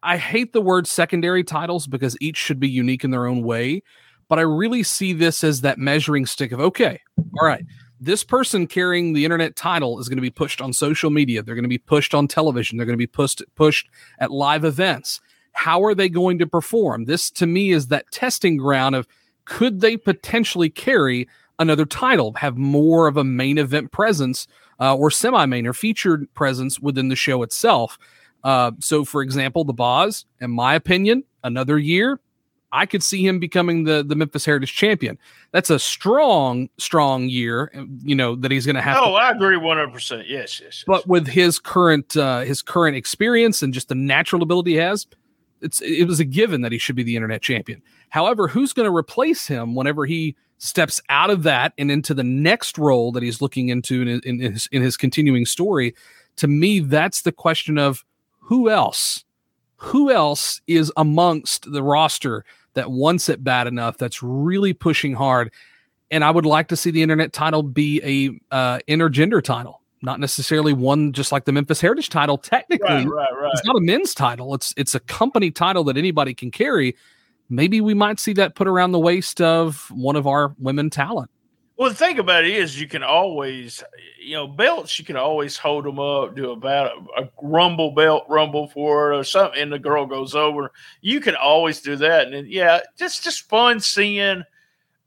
I 0.03 0.19
hate 0.19 0.53
the 0.53 0.61
word 0.61 0.87
secondary 0.87 1.43
titles 1.43 1.89
because 1.89 2.17
each 2.21 2.37
should 2.37 2.61
be 2.61 2.69
unique 2.69 3.03
in 3.03 3.11
their 3.11 3.27
own 3.27 3.43
way. 3.43 3.83
But 4.29 4.39
I 4.39 4.43
really 4.43 4.83
see 4.83 5.13
this 5.13 5.45
as 5.45 5.61
that 5.61 5.79
measuring 5.79 6.27
stick 6.27 6.53
of 6.53 6.61
okay, 6.61 7.01
all 7.39 7.47
right, 7.47 7.65
this 8.01 8.25
person 8.25 8.67
carrying 8.67 9.13
the 9.13 9.25
internet 9.25 9.57
title 9.57 9.99
is 9.99 10.09
going 10.09 10.19
to 10.19 10.23
be 10.23 10.31
pushed 10.31 10.61
on 10.61 10.73
social 10.73 11.11
media. 11.11 11.43
They're 11.43 11.55
going 11.55 11.65
to 11.65 11.69
be 11.69 11.79
pushed 11.79 12.15
on 12.15 12.29
television. 12.29 12.77
They're 12.77 12.87
going 12.87 12.95
to 12.95 12.99
be 12.99 13.07
pushed 13.07 13.43
pushed 13.55 13.89
at 14.19 14.31
live 14.31 14.65
events. 14.65 15.21
How 15.53 15.83
are 15.85 15.95
they 15.95 16.09
going 16.09 16.39
to 16.41 16.47
perform? 16.47 17.05
This 17.05 17.31
to 17.33 17.47
me 17.47 17.71
is 17.71 17.89
that 17.89 18.11
testing 18.11 18.57
ground 18.57 18.95
of 18.95 19.07
could 19.47 19.81
they 19.81 19.97
potentially 19.97 20.69
carry 20.69 21.29
another 21.59 21.87
title, 21.87 22.35
have 22.35 22.57
more 22.57 23.07
of 23.07 23.17
a 23.17 23.25
main 23.25 23.59
event 23.59 23.93
presence 23.93 24.47
uh, 24.81 24.95
or 24.95 25.11
semi-main 25.11 25.67
or 25.67 25.73
featured 25.73 26.33
presence 26.35 26.79
within 26.79 27.09
the 27.09 27.17
show 27.17 27.43
itself. 27.43 27.99
Uh, 28.45 28.73
so, 28.79 29.05
for 29.05 29.23
example, 29.23 29.65
the 29.65 29.73
Boz, 29.73 30.27
in 30.41 30.51
my 30.51 30.75
opinion, 30.75 31.25
another 31.43 31.79
year, 31.79 32.21
I 32.73 32.87
could 32.87 33.03
see 33.03 33.27
him 33.27 33.39
becoming 33.39 33.85
the 33.85 34.03
the 34.03 34.15
Memphis 34.15 34.45
Heritage 34.45 34.75
Champion. 34.75 35.19
That's 35.53 35.71
a 35.71 35.79
strong, 35.79 36.69
strong 36.79 37.29
year. 37.29 37.73
You 38.03 38.15
know 38.15 38.37
that 38.37 38.51
he's 38.51 38.67
going 38.67 38.77
to 38.77 38.83
have. 38.83 38.97
to 38.97 39.03
Oh, 39.03 39.15
I 39.15 39.31
agree 39.31 39.57
one 39.57 39.77
hundred 39.77 39.93
percent. 39.93 40.29
Yes, 40.29 40.61
yes. 40.61 40.61
yes. 40.61 40.85
but 40.87 41.07
with 41.07 41.27
his 41.27 41.59
current 41.59 42.17
uh, 42.17 42.41
his 42.41 42.63
current 42.63 42.97
experience 42.97 43.63
and 43.63 43.73
just 43.73 43.89
the 43.89 43.95
natural 43.95 44.43
ability 44.43 44.73
he 44.73 44.77
has, 44.79 45.07
it's 45.61 45.81
it 45.81 46.05
was 46.05 46.21
a 46.21 46.25
given 46.25 46.63
that 46.63 46.73
he 46.73 46.79
should 46.79 46.97
be 46.97 47.03
the 47.03 47.17
internet 47.17 47.43
champion. 47.43 47.83
However, 48.11 48.49
who's 48.49 48.73
going 48.73 48.89
to 48.89 48.95
replace 48.95 49.47
him 49.47 49.75
whenever 49.75 50.05
he 50.07 50.37
steps 50.59 51.01
out 51.09 51.31
of 51.31 51.43
that 51.43 51.73
and 51.77 51.91
into 51.91 52.15
the 52.15 52.25
next 52.25 52.79
role 52.79 53.13
that 53.13 53.23
he's 53.23 53.43
looking 53.43 53.69
into 53.69 54.03
in, 54.03 54.09
in, 54.09 54.41
in 54.41 54.53
his 54.53 54.69
in 54.73 54.83
his 54.83 54.97
continuing 54.97 55.47
story? 55.47 55.95
To 56.37 56.49
me, 56.49 56.81
that's 56.81 57.23
the 57.23 57.33
question 57.33 57.79
of 57.79 58.05
who 58.39 58.71
else, 58.71 59.25
who 59.77 60.11
else 60.11 60.61
is 60.67 60.93
amongst 60.97 61.71
the 61.71 61.83
roster 61.83 62.45
that 62.75 62.91
wants 62.91 63.29
it 63.29 63.43
bad 63.43 63.67
enough 63.67 63.99
that's 63.99 64.23
really 64.23 64.73
pushing 64.73 65.15
hard. 65.15 65.53
And 66.11 66.23
I 66.23 66.31
would 66.31 66.47
like 66.47 66.69
to 66.69 66.77
see 66.77 66.91
the 66.91 67.03
internet 67.03 67.33
title 67.33 67.63
be 67.63 68.01
a 68.51 68.55
uh, 68.55 68.79
intergender 68.89 69.43
title 69.43 69.83
not 70.03 70.21
necessarily 70.21 70.73
one 70.73 71.13
just 71.13 71.33
like 71.33 71.45
the 71.45 71.53
Memphis 71.53 71.81
Heritage 71.81 72.11
title. 72.11 72.39
Technically, 72.39 72.87
right, 72.87 73.07
right, 73.07 73.33
right. 73.33 73.51
it's 73.53 73.65
not 73.65 73.77
a 73.77 73.81
men's 73.81 74.15
title. 74.15 74.55
It's 74.55 74.73
it's 74.77 74.95
a 74.95 75.01
company 75.01 75.51
title 75.51 75.85
that 75.85 75.97
anybody 75.97 76.35
can 76.35 76.51
carry. 76.51 76.97
Maybe 77.49 77.81
we 77.81 77.95
might 77.95 78.19
see 78.19 78.33
that 78.35 78.55
put 78.55 78.69
around 78.69 78.93
the 78.93 78.99
waist 78.99 79.41
of 79.41 79.91
one 79.91 80.17
of 80.17 80.27
our 80.27 80.55
women 80.59 80.91
talent. 80.91 81.31
Well, 81.77 81.91
the 81.91 81.95
thing 81.95 82.19
about 82.19 82.45
it 82.45 82.55
is, 82.55 82.81
you 82.81 82.89
can 82.89 83.03
always, 83.03 83.85
you 84.19 84.35
know, 84.35 84.47
belts. 84.47 84.99
You 84.99 85.05
can 85.05 85.17
always 85.17 85.59
hold 85.59 85.85
them 85.85 85.99
up, 85.99 86.35
do 86.35 86.51
a 86.53 86.57
battle, 86.57 87.07
a 87.17 87.29
rumble 87.43 87.91
belt, 87.91 88.25
rumble 88.29 88.69
for 88.69 89.13
it, 89.13 89.19
or 89.19 89.25
something, 89.25 89.61
and 89.61 89.73
the 89.73 89.79
girl 89.79 90.07
goes 90.07 90.35
over. 90.35 90.73
You 91.03 91.21
can 91.21 91.37
always 91.37 91.81
do 91.83 91.97
that, 91.97 92.25
and 92.27 92.35
then, 92.35 92.47
yeah, 92.49 92.81
just 92.97 93.23
just 93.23 93.49
fun 93.49 93.81
seeing. 93.81 94.43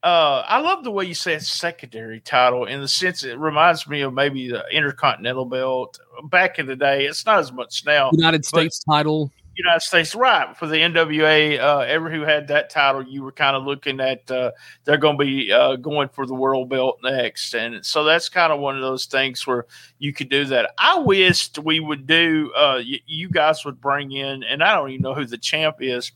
Uh, 0.01 0.45
I 0.47 0.59
love 0.61 0.83
the 0.83 0.91
way 0.91 1.05
you 1.05 1.13
said 1.13 1.41
secondary 1.41 2.21
title 2.21 2.65
in 2.65 2.79
the 2.79 2.87
sense 2.87 3.23
it 3.23 3.37
reminds 3.37 3.85
me 3.85 4.01
of 4.01 4.13
maybe 4.13 4.49
the 4.49 4.63
Intercontinental 4.71 5.43
belt 5.43 5.99
back 6.25 6.57
in 6.57 6.67
the 6.67 6.75
day. 6.75 7.05
It's 7.05 7.25
not 7.25 7.39
as 7.39 7.51
much 7.51 7.83
now. 7.85 8.11
United 8.13 8.45
States 8.45 8.79
title. 8.79 9.29
United 9.59 9.81
States, 9.81 10.15
right? 10.15 10.55
For 10.57 10.67
the 10.67 10.77
NWA, 10.77 11.59
uh, 11.59 11.79
ever 11.79 12.09
who 12.09 12.21
had 12.21 12.47
that 12.47 12.69
title, 12.69 13.03
you 13.03 13.23
were 13.23 13.31
kind 13.31 13.55
of 13.55 13.63
looking 13.63 13.99
at 13.99 14.29
uh, 14.31 14.51
they're 14.85 14.97
going 14.97 15.17
to 15.17 15.23
be 15.23 15.51
uh, 15.51 15.75
going 15.75 16.09
for 16.09 16.25
the 16.25 16.33
world 16.33 16.69
belt 16.69 16.99
next, 17.03 17.53
and 17.53 17.85
so 17.85 18.03
that's 18.03 18.29
kind 18.29 18.51
of 18.51 18.59
one 18.59 18.75
of 18.75 18.81
those 18.81 19.05
things 19.05 19.45
where 19.45 19.65
you 19.99 20.13
could 20.13 20.29
do 20.29 20.45
that. 20.45 20.71
I 20.77 20.99
wished 20.99 21.59
we 21.59 21.79
would 21.79 22.07
do. 22.07 22.51
Uh, 22.55 22.77
y- 22.77 23.01
you 23.05 23.29
guys 23.29 23.63
would 23.65 23.79
bring 23.79 24.11
in, 24.11 24.43
and 24.43 24.63
I 24.63 24.75
don't 24.75 24.89
even 24.89 25.01
know 25.03 25.13
who 25.13 25.25
the 25.25 25.37
champ 25.37 25.77
is, 25.79 26.11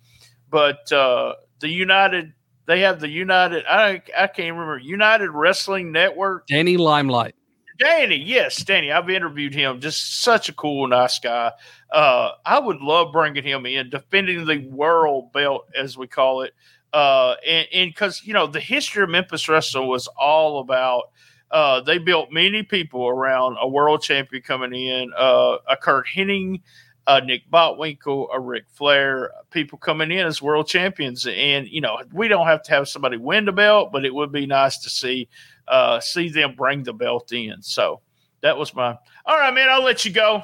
but 0.49 0.91
uh, 0.91 1.33
the 1.59 1.69
United. 1.69 2.33
They 2.65 2.79
have 2.79 3.01
the 3.01 3.09
United. 3.09 3.65
I 3.69 4.01
I 4.17 4.27
can't 4.27 4.53
remember 4.53 4.77
United 4.77 5.31
Wrestling 5.31 5.91
Network. 5.91 6.47
Danny 6.47 6.77
Limelight. 6.77 7.35
Danny, 7.80 8.17
yes, 8.17 8.63
Danny. 8.63 8.91
I've 8.91 9.09
interviewed 9.09 9.53
him. 9.53 9.80
Just 9.80 10.21
such 10.21 10.49
a 10.49 10.53
cool, 10.53 10.88
nice 10.88 11.19
guy. 11.19 11.51
Uh, 11.91 12.32
I 12.45 12.59
would 12.59 12.82
love 12.82 13.11
bringing 13.11 13.43
him 13.43 13.65
in, 13.65 13.89
defending 13.89 14.45
the 14.45 14.67
world 14.69 15.32
belt, 15.34 15.67
as 15.76 15.97
we 15.97 16.07
call 16.07 16.41
it. 16.41 16.53
Uh, 16.93 17.36
and 17.45 17.89
because 17.89 18.21
you 18.24 18.34
know 18.34 18.45
the 18.45 18.59
history 18.59 19.03
of 19.03 19.09
Memphis 19.09 19.49
wrestling 19.49 19.88
was 19.88 20.07
all 20.17 20.59
about. 20.59 21.05
Uh, 21.49 21.80
they 21.82 21.99
built 21.99 22.32
many 22.32 22.63
people 22.63 23.07
around 23.07 23.57
a 23.61 23.67
world 23.67 24.01
champion 24.01 24.41
coming 24.41 24.74
in, 24.74 25.11
uh, 25.15 25.57
a 25.69 25.78
Curt 25.78 26.07
Hennig, 26.07 26.61
a 27.05 27.21
Nick 27.21 27.47
Bockwinkel, 27.51 28.28
a 28.34 28.39
Ric 28.39 28.63
Flair, 28.69 29.32
people 29.51 29.78
coming 29.78 30.09
in 30.11 30.26
as 30.26 30.41
world 30.41 30.67
champions. 30.67 31.28
And 31.28 31.67
you 31.67 31.82
know 31.82 31.99
we 32.11 32.28
don't 32.28 32.47
have 32.47 32.63
to 32.63 32.71
have 32.71 32.88
somebody 32.88 33.17
win 33.17 33.45
the 33.45 33.51
belt, 33.51 33.91
but 33.91 34.05
it 34.05 34.13
would 34.13 34.32
be 34.32 34.45
nice 34.45 34.80
to 34.80 34.89
see 34.89 35.28
uh, 35.68 35.99
see 35.99 36.30
them 36.30 36.55
bring 36.55 36.84
the 36.84 36.93
belt 36.93 37.32
in. 37.32 37.61
So 37.61 38.01
that 38.41 38.57
was 38.57 38.74
my. 38.76 38.97
All 39.26 39.38
right, 39.38 39.53
man. 39.53 39.70
I'll 39.70 39.84
let 39.84 40.05
you 40.05 40.11
go. 40.11 40.43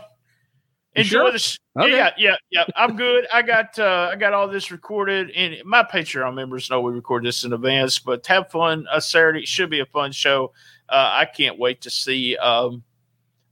Enjoy 0.95 1.09
sure? 1.09 1.31
the. 1.31 1.39
Sh- 1.39 1.57
Okay. 1.77 1.95
Yeah, 1.95 2.11
yeah, 2.17 2.35
yeah. 2.49 2.65
I'm 2.75 2.97
good. 2.97 3.25
I 3.31 3.41
got 3.41 3.77
uh, 3.79 4.09
I 4.11 4.15
got 4.17 4.33
all 4.33 4.49
this 4.49 4.69
recorded, 4.69 5.31
and 5.31 5.55
my 5.63 5.83
Patreon 5.83 6.33
members 6.33 6.69
know 6.69 6.81
we 6.81 6.91
record 6.91 7.23
this 7.23 7.45
in 7.45 7.53
advance. 7.53 7.99
But 7.99 8.25
have 8.27 8.51
fun. 8.51 8.85
Uh, 8.91 8.99
Saturday 8.99 9.45
should 9.45 9.69
be 9.69 9.79
a 9.79 9.85
fun 9.85 10.11
show. 10.11 10.51
Uh, 10.89 11.09
I 11.13 11.25
can't 11.25 11.57
wait 11.57 11.81
to 11.81 11.89
see. 11.89 12.35
Um, 12.35 12.83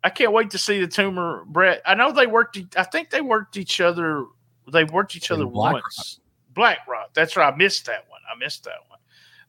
I 0.03 0.09
can't 0.09 0.33
wait 0.33 0.49
to 0.51 0.57
see 0.57 0.81
the 0.81 0.87
tumor 0.87 1.45
Brett. 1.47 1.81
I 1.85 1.95
know 1.95 2.11
they 2.11 2.27
worked. 2.27 2.59
I 2.75 2.83
think 2.83 3.11
they 3.11 3.21
worked 3.21 3.55
each 3.55 3.79
other. 3.79 4.25
They 4.71 4.83
worked 4.83 5.15
each 5.15 5.31
other 5.31 5.45
Black 5.45 5.73
once. 5.73 6.19
Black 6.53 6.79
Rock. 6.87 7.11
That's 7.13 7.37
right. 7.37 7.53
I 7.53 7.55
missed 7.55 7.85
that 7.85 8.09
one. 8.09 8.19
I 8.29 8.37
missed 8.37 8.65
that 8.65 8.79
one. 8.89 8.96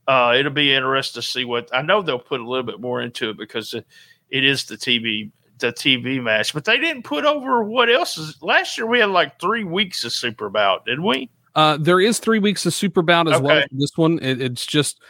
Uh, 0.08 0.34
it'll 0.34 0.50
be 0.50 0.74
interesting 0.74 1.20
to 1.20 1.28
see 1.28 1.44
what. 1.44 1.68
I 1.72 1.82
know 1.82 2.02
they'll 2.02 2.18
put 2.18 2.40
a 2.40 2.48
little 2.48 2.64
bit 2.64 2.80
more 2.80 3.02
into 3.02 3.28
it 3.30 3.36
because 3.36 3.74
it, 3.74 3.86
it 4.30 4.44
is 4.44 4.64
the 4.64 4.76
TV 4.76 5.30
the 5.58 5.72
TV 5.72 6.22
match, 6.22 6.54
but 6.54 6.64
they 6.64 6.78
didn't 6.78 7.02
put 7.02 7.24
over 7.24 7.62
what 7.62 7.90
else 7.90 8.16
is. 8.16 8.40
Last 8.42 8.78
year 8.78 8.86
we 8.86 9.00
had 9.00 9.10
like 9.10 9.40
three 9.40 9.64
weeks 9.64 10.04
of 10.04 10.12
Super 10.12 10.48
Bout, 10.48 10.86
didn't 10.86 11.04
we? 11.04 11.30
Uh, 11.54 11.76
there 11.78 12.00
is 12.00 12.18
three 12.18 12.38
weeks 12.38 12.64
of 12.66 12.74
Super 12.74 13.02
Bout 13.02 13.28
as 13.28 13.40
well. 13.40 13.58
Okay. 13.58 13.66
for 13.68 13.74
This 13.74 13.96
one, 13.96 14.18
it, 14.22 14.40
it's 14.40 14.64
just 14.64 15.00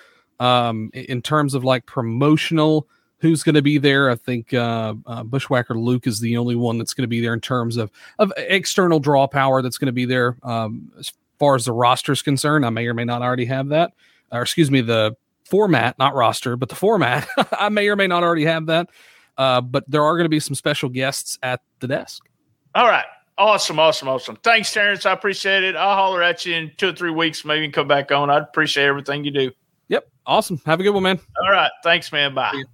um, 0.40 0.90
in 0.94 1.22
terms 1.22 1.54
of 1.54 1.64
like 1.64 1.86
promotional. 1.86 2.88
Who's 3.20 3.42
going 3.42 3.56
to 3.56 3.62
be 3.62 3.78
there? 3.78 4.10
I 4.10 4.14
think 4.14 4.54
uh, 4.54 4.94
uh, 5.04 5.24
Bushwhacker 5.24 5.74
Luke 5.74 6.06
is 6.06 6.20
the 6.20 6.36
only 6.36 6.54
one 6.54 6.78
that's 6.78 6.94
going 6.94 7.02
to 7.02 7.08
be 7.08 7.20
there 7.20 7.34
in 7.34 7.40
terms 7.40 7.76
of 7.76 7.90
of 8.20 8.32
external 8.36 9.00
draw 9.00 9.26
power 9.26 9.60
that's 9.60 9.76
going 9.76 9.86
to 9.86 9.92
be 9.92 10.04
there. 10.04 10.36
Um, 10.44 10.92
as 10.98 11.12
far 11.38 11.56
as 11.56 11.64
the 11.64 11.72
roster 11.72 12.12
is 12.12 12.22
concerned, 12.22 12.64
I 12.64 12.70
may 12.70 12.86
or 12.86 12.94
may 12.94 13.04
not 13.04 13.22
already 13.22 13.46
have 13.46 13.68
that, 13.68 13.92
or 14.30 14.42
excuse 14.42 14.70
me, 14.70 14.80
the 14.80 15.14
format, 15.44 15.98
not 15.98 16.14
roster, 16.14 16.56
but 16.56 16.68
the 16.68 16.74
format. 16.74 17.26
I 17.52 17.68
may 17.68 17.88
or 17.88 17.96
may 17.96 18.06
not 18.06 18.22
already 18.22 18.44
have 18.44 18.66
that. 18.66 18.90
Uh, 19.36 19.60
but 19.60 19.84
there 19.88 20.02
are 20.02 20.14
going 20.14 20.24
to 20.24 20.30
be 20.30 20.40
some 20.40 20.54
special 20.54 20.88
guests 20.88 21.38
at 21.42 21.60
the 21.80 21.86
desk. 21.86 22.28
All 22.74 22.86
right. 22.86 23.04
Awesome, 23.38 23.78
awesome, 23.78 24.08
awesome. 24.08 24.36
Thanks, 24.42 24.72
Terrence. 24.72 25.06
I 25.06 25.12
appreciate 25.12 25.62
it. 25.62 25.76
I'll 25.76 25.94
holler 25.94 26.24
at 26.24 26.44
you 26.44 26.56
in 26.56 26.72
two 26.76 26.88
or 26.88 26.92
three 26.92 27.12
weeks, 27.12 27.44
maybe 27.44 27.64
and 27.64 27.72
come 27.72 27.86
back 27.86 28.10
on. 28.10 28.30
I'd 28.30 28.42
appreciate 28.42 28.86
everything 28.86 29.24
you 29.24 29.30
do. 29.30 29.52
Yep, 29.86 30.08
awesome. 30.26 30.60
Have 30.66 30.80
a 30.80 30.82
good 30.82 30.90
one, 30.90 31.04
man. 31.04 31.20
All 31.44 31.52
right. 31.52 31.70
Thanks, 31.84 32.10
man. 32.10 32.34
Bye. 32.34 32.64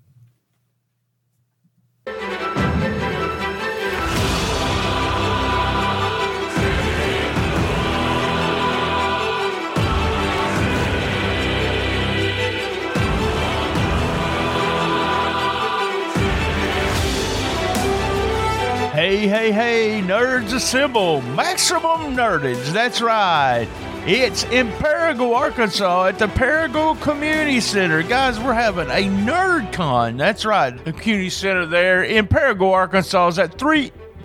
Hey, 19.16 19.28
hey, 19.28 19.52
hey, 19.52 20.02
nerds 20.02 20.52
assemble! 20.52 21.22
Maximum 21.22 22.16
nerdage, 22.16 22.72
that's 22.72 23.00
right. 23.00 23.68
It's 24.06 24.42
in 24.44 24.68
Paragould, 24.72 25.36
Arkansas 25.36 26.06
at 26.06 26.18
the 26.18 26.26
Paragould 26.26 27.00
Community 27.00 27.60
Center. 27.60 28.02
Guys, 28.02 28.40
we're 28.40 28.54
having 28.54 28.88
a 28.88 29.08
nerd 29.08 29.72
con. 29.72 30.16
That's 30.16 30.44
right. 30.44 30.72
The 30.84 30.92
community 30.92 31.30
center 31.30 31.64
there 31.64 32.02
in 32.02 32.26
Paragould, 32.26 32.72
Arkansas 32.72 33.28
is 33.28 33.38
at 33.38 33.56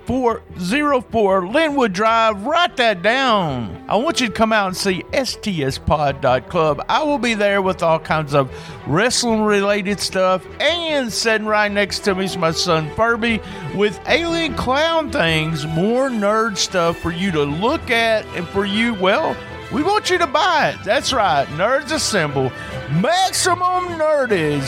3404 0.09 1.49
Linwood 1.49 1.93
Drive. 1.93 2.43
Write 2.43 2.77
that 2.77 3.03
down. 3.03 3.85
I 3.87 3.95
want 3.95 4.19
you 4.19 4.25
to 4.25 4.33
come 4.33 4.51
out 4.51 4.65
and 4.65 4.75
see 4.75 5.03
stspod.club. 5.11 6.83
I 6.89 7.03
will 7.03 7.19
be 7.19 7.35
there 7.35 7.61
with 7.61 7.83
all 7.83 7.99
kinds 7.99 8.33
of 8.33 8.51
wrestling 8.87 9.43
related 9.43 9.99
stuff 9.99 10.43
and 10.59 11.13
sitting 11.13 11.45
right 11.45 11.71
next 11.71 11.99
to 11.99 12.15
me 12.15 12.25
is 12.25 12.35
my 12.37 12.49
son 12.49 12.89
Furby 12.95 13.39
with 13.75 13.99
alien 14.07 14.55
clown 14.55 15.11
things, 15.11 15.67
more 15.67 16.09
nerd 16.09 16.57
stuff 16.57 16.97
for 16.97 17.11
you 17.11 17.29
to 17.29 17.43
look 17.43 17.91
at 17.91 18.25
and 18.35 18.47
for 18.47 18.65
you, 18.65 18.95
well, 18.95 19.37
we 19.71 19.83
want 19.83 20.09
you 20.09 20.17
to 20.17 20.25
buy 20.25 20.71
it. 20.71 20.83
That's 20.83 21.13
right. 21.13 21.45
Nerds 21.49 21.91
Assemble. 21.91 22.51
Maximum 22.99 23.89
Nerdage. 23.99 24.65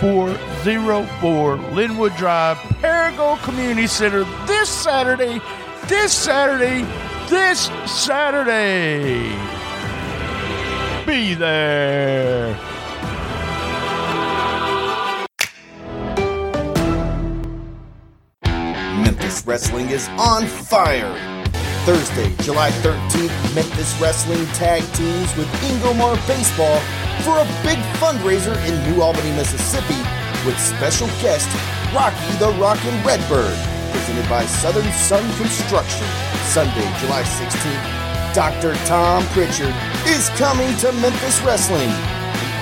3404 0.00 1.56
Linwood 1.74 2.14
Drive, 2.16 2.58
Paragould 2.82 3.42
Community 3.42 3.86
Center 3.86 4.24
this 4.46 4.68
Saturday. 4.68 5.40
This 5.86 6.12
Saturday. 6.12 6.82
This 7.30 7.70
Saturday. 7.90 9.30
Be 11.06 11.34
there. 11.34 12.54
Memphis 19.02 19.46
Wrestling 19.46 19.88
is 19.88 20.08
on 20.18 20.46
fire. 20.46 21.42
Thursday, 21.86 22.34
July 22.42 22.70
13th, 22.82 23.54
Memphis 23.54 23.98
Wrestling 24.00 24.44
tag 24.46 24.82
teams 24.92 25.36
with 25.36 25.46
Ingomar 25.62 26.16
Baseball 26.26 26.82
for 27.24 27.38
a 27.38 27.46
big 27.62 27.78
fundraiser 28.00 28.56
in 28.66 28.74
New 28.90 29.02
Albany, 29.02 29.30
Mississippi 29.32 29.98
with 30.44 30.58
special 30.58 31.06
guest 31.22 31.48
Rocky 31.94 32.32
the 32.38 32.52
Rockin' 32.60 33.02
Redbird, 33.04 33.56
presented 33.92 34.28
by 34.28 34.44
Southern 34.46 34.90
Sun 34.92 35.24
Construction. 35.36 36.06
Sunday, 36.44 36.86
July 37.00 37.22
16th, 37.22 38.34
Dr. 38.34 38.74
Tom 38.86 39.24
Pritchard 39.28 39.74
is 40.06 40.28
coming 40.36 40.76
to 40.78 40.92
Memphis 40.92 41.40
Wrestling. 41.42 41.90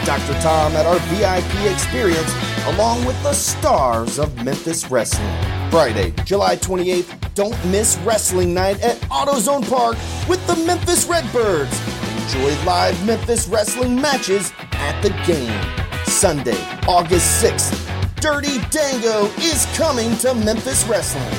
Dr. 0.04 0.34
Tom 0.40 0.72
at 0.76 0.86
our 0.86 0.98
VIP 1.08 1.72
experience 1.72 2.32
along 2.66 3.04
with 3.04 3.20
the 3.22 3.32
stars 3.32 4.18
of 4.18 4.44
Memphis 4.44 4.90
Wrestling. 4.90 5.34
Friday, 5.70 6.14
July 6.24 6.56
28th, 6.56 7.34
don't 7.34 7.56
miss 7.66 7.98
Wrestling 7.98 8.54
Night 8.54 8.80
at 8.82 8.96
AutoZone 9.10 9.68
Park 9.68 9.96
with 10.28 10.44
the 10.46 10.56
Memphis 10.64 11.06
Redbirds. 11.06 11.93
Enjoy 12.24 12.56
live 12.64 12.96
Memphis 13.04 13.46
wrestling 13.48 14.00
matches 14.00 14.52
at 14.72 14.98
the 15.02 15.10
game. 15.26 15.60
Sunday, 16.06 16.56
August 16.88 17.44
6th, 17.44 17.76
Dirty 18.18 18.60
Dango 18.70 19.26
is 19.36 19.66
coming 19.76 20.16
to 20.18 20.32
Memphis 20.32 20.86
Wrestling. 20.86 21.30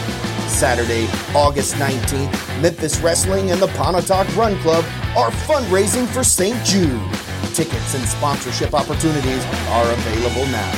Saturday, 0.48 1.08
August 1.34 1.74
19th, 1.76 2.62
Memphis 2.62 3.00
Wrestling 3.00 3.50
and 3.50 3.60
the 3.60 3.70
Pontotoc 3.70 4.28
Run 4.38 4.56
Club 4.60 4.86
are 5.18 5.32
fundraising 5.32 6.06
for 6.08 6.24
St. 6.24 6.64
Jude. 6.64 7.02
Tickets 7.56 7.96
and 7.96 8.08
sponsorship 8.08 8.76
opportunities 8.76 9.44
are 9.70 9.92
available 9.92 10.46
now. 10.52 10.72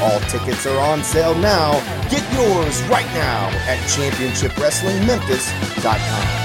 All 0.00 0.20
tickets 0.20 0.64
are 0.64 0.80
on 0.80 1.04
sale 1.04 1.34
now. 1.34 1.72
Get 2.08 2.24
yours 2.32 2.82
right 2.84 3.12
now 3.12 3.50
at 3.68 3.78
ChampionshipWrestlingMemphis.com. 3.90 6.43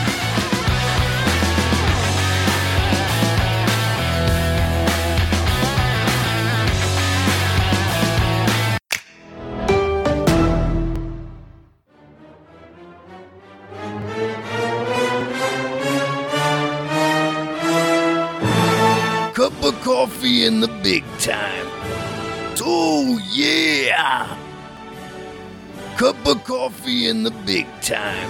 big 20.90 21.06
time. 21.20 21.68
Oh, 22.62 23.22
yeah! 23.32 24.36
Cup 25.98 26.18
of 26.26 26.44
coffee 26.46 27.08
in 27.08 27.22
the 27.22 27.30
big 27.46 27.68
time. 27.82 28.28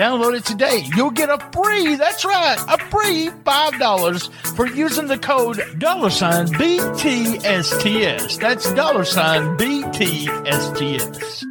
download 0.00 0.34
it 0.34 0.44
today. 0.46 0.88
You'll 0.96 1.10
get 1.10 1.28
a 1.28 1.36
free, 1.52 1.94
that's 1.96 2.24
right, 2.24 2.56
a 2.56 2.78
free 2.88 3.28
$5 3.44 4.56
for 4.56 4.66
using 4.66 5.08
the 5.08 5.18
code 5.18 5.60
dollar 5.78 6.08
sign 6.08 6.46
BTSTS. 6.46 8.38
That's 8.40 8.72
dollar 8.72 9.04
sign 9.04 9.58
BTSTS. 9.58 11.44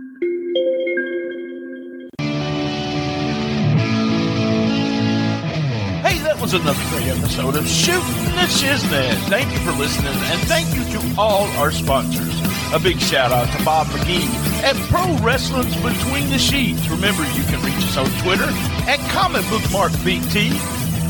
Hey, 6.01 6.17
that 6.23 6.39
was 6.41 6.55
another 6.55 6.83
great 6.89 7.05
episode 7.05 7.55
of 7.55 7.67
Shooting 7.67 8.01
the 8.01 8.47
Shiznit. 8.49 9.13
Thank 9.29 9.51
you 9.51 9.59
for 9.59 9.73
listening, 9.73 10.07
and 10.07 10.41
thank 10.47 10.73
you 10.73 10.83
to 10.97 11.21
all 11.21 11.45
our 11.59 11.71
sponsors. 11.71 12.58
A 12.71 12.77
big 12.77 12.99
shout 12.99 13.31
out 13.31 13.51
to 13.57 13.65
Bob 13.65 13.87
McGee 13.87 14.27
at 14.61 14.75
Pro 14.89 15.17
Wrestling's 15.25 15.75
Between 15.77 16.29
the 16.29 16.37
Sheets. 16.37 16.87
Remember, 16.87 17.23
you 17.33 17.43
can 17.45 17.59
reach 17.65 17.75
us 17.77 17.97
on 17.97 18.05
Twitter 18.21 18.45
at 18.87 18.99
Comic 19.09 19.47
Book 19.49 19.63
Mark 19.71 19.91
BT, 20.05 20.49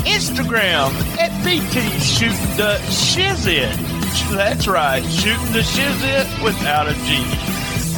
Instagram 0.07 0.89
at 1.19 1.43
BT 1.43 1.81
Shooting 1.99 2.55
the 2.55 2.79
Shiznit. 2.87 3.75
That's 4.31 4.67
right, 4.69 5.03
Shooting 5.03 5.51
the 5.51 5.59
Shiznit 5.59 6.43
without 6.43 6.87
a 6.87 6.93
G. 6.93 7.17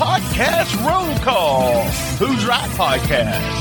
Podcast 0.01 0.73
Roll 0.89 1.15
Call. 1.19 1.85
Who's 2.17 2.47
Right 2.47 2.71
Podcast. 2.71 3.61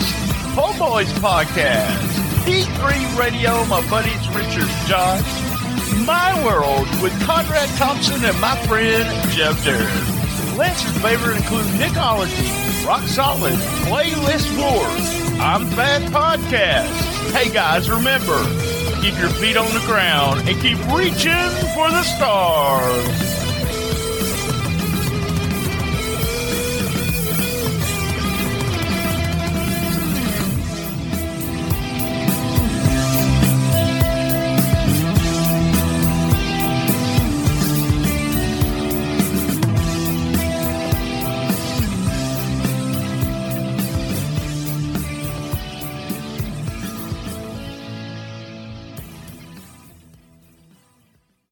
Homeboys 0.55 1.11
Podcast. 1.19 2.07
P3 2.47 3.17
Radio, 3.19 3.65
my 3.65 3.81
buddies 3.89 4.29
Richard 4.29 4.69
Josh. 4.87 5.27
My 6.07 6.41
World 6.45 6.87
with 7.03 7.11
Conrad 7.25 7.67
Thompson 7.75 8.23
and 8.23 8.39
my 8.39 8.55
friend 8.65 9.03
Jeff 9.31 9.61
Jarrett. 9.65 9.91
Lance's 10.57 10.97
favorite 11.01 11.37
include 11.37 11.65
Nickology, 11.75 12.85
Rock 12.85 13.03
Solid, 13.07 13.53
Playlist 13.87 14.49
Wars, 14.57 15.18
I'm 15.41 15.69
Bad 15.69 16.11
Podcast. 16.11 17.31
Hey 17.31 17.49
guys, 17.51 17.89
remember, 17.89 18.37
keep 19.01 19.17
your 19.17 19.29
feet 19.29 19.55
on 19.55 19.65
the 19.73 19.81
ground 19.85 20.47
and 20.47 20.59
keep 20.61 20.77
reaching 20.93 21.49
for 21.73 21.89
the 21.89 22.03
stars. 22.03 23.38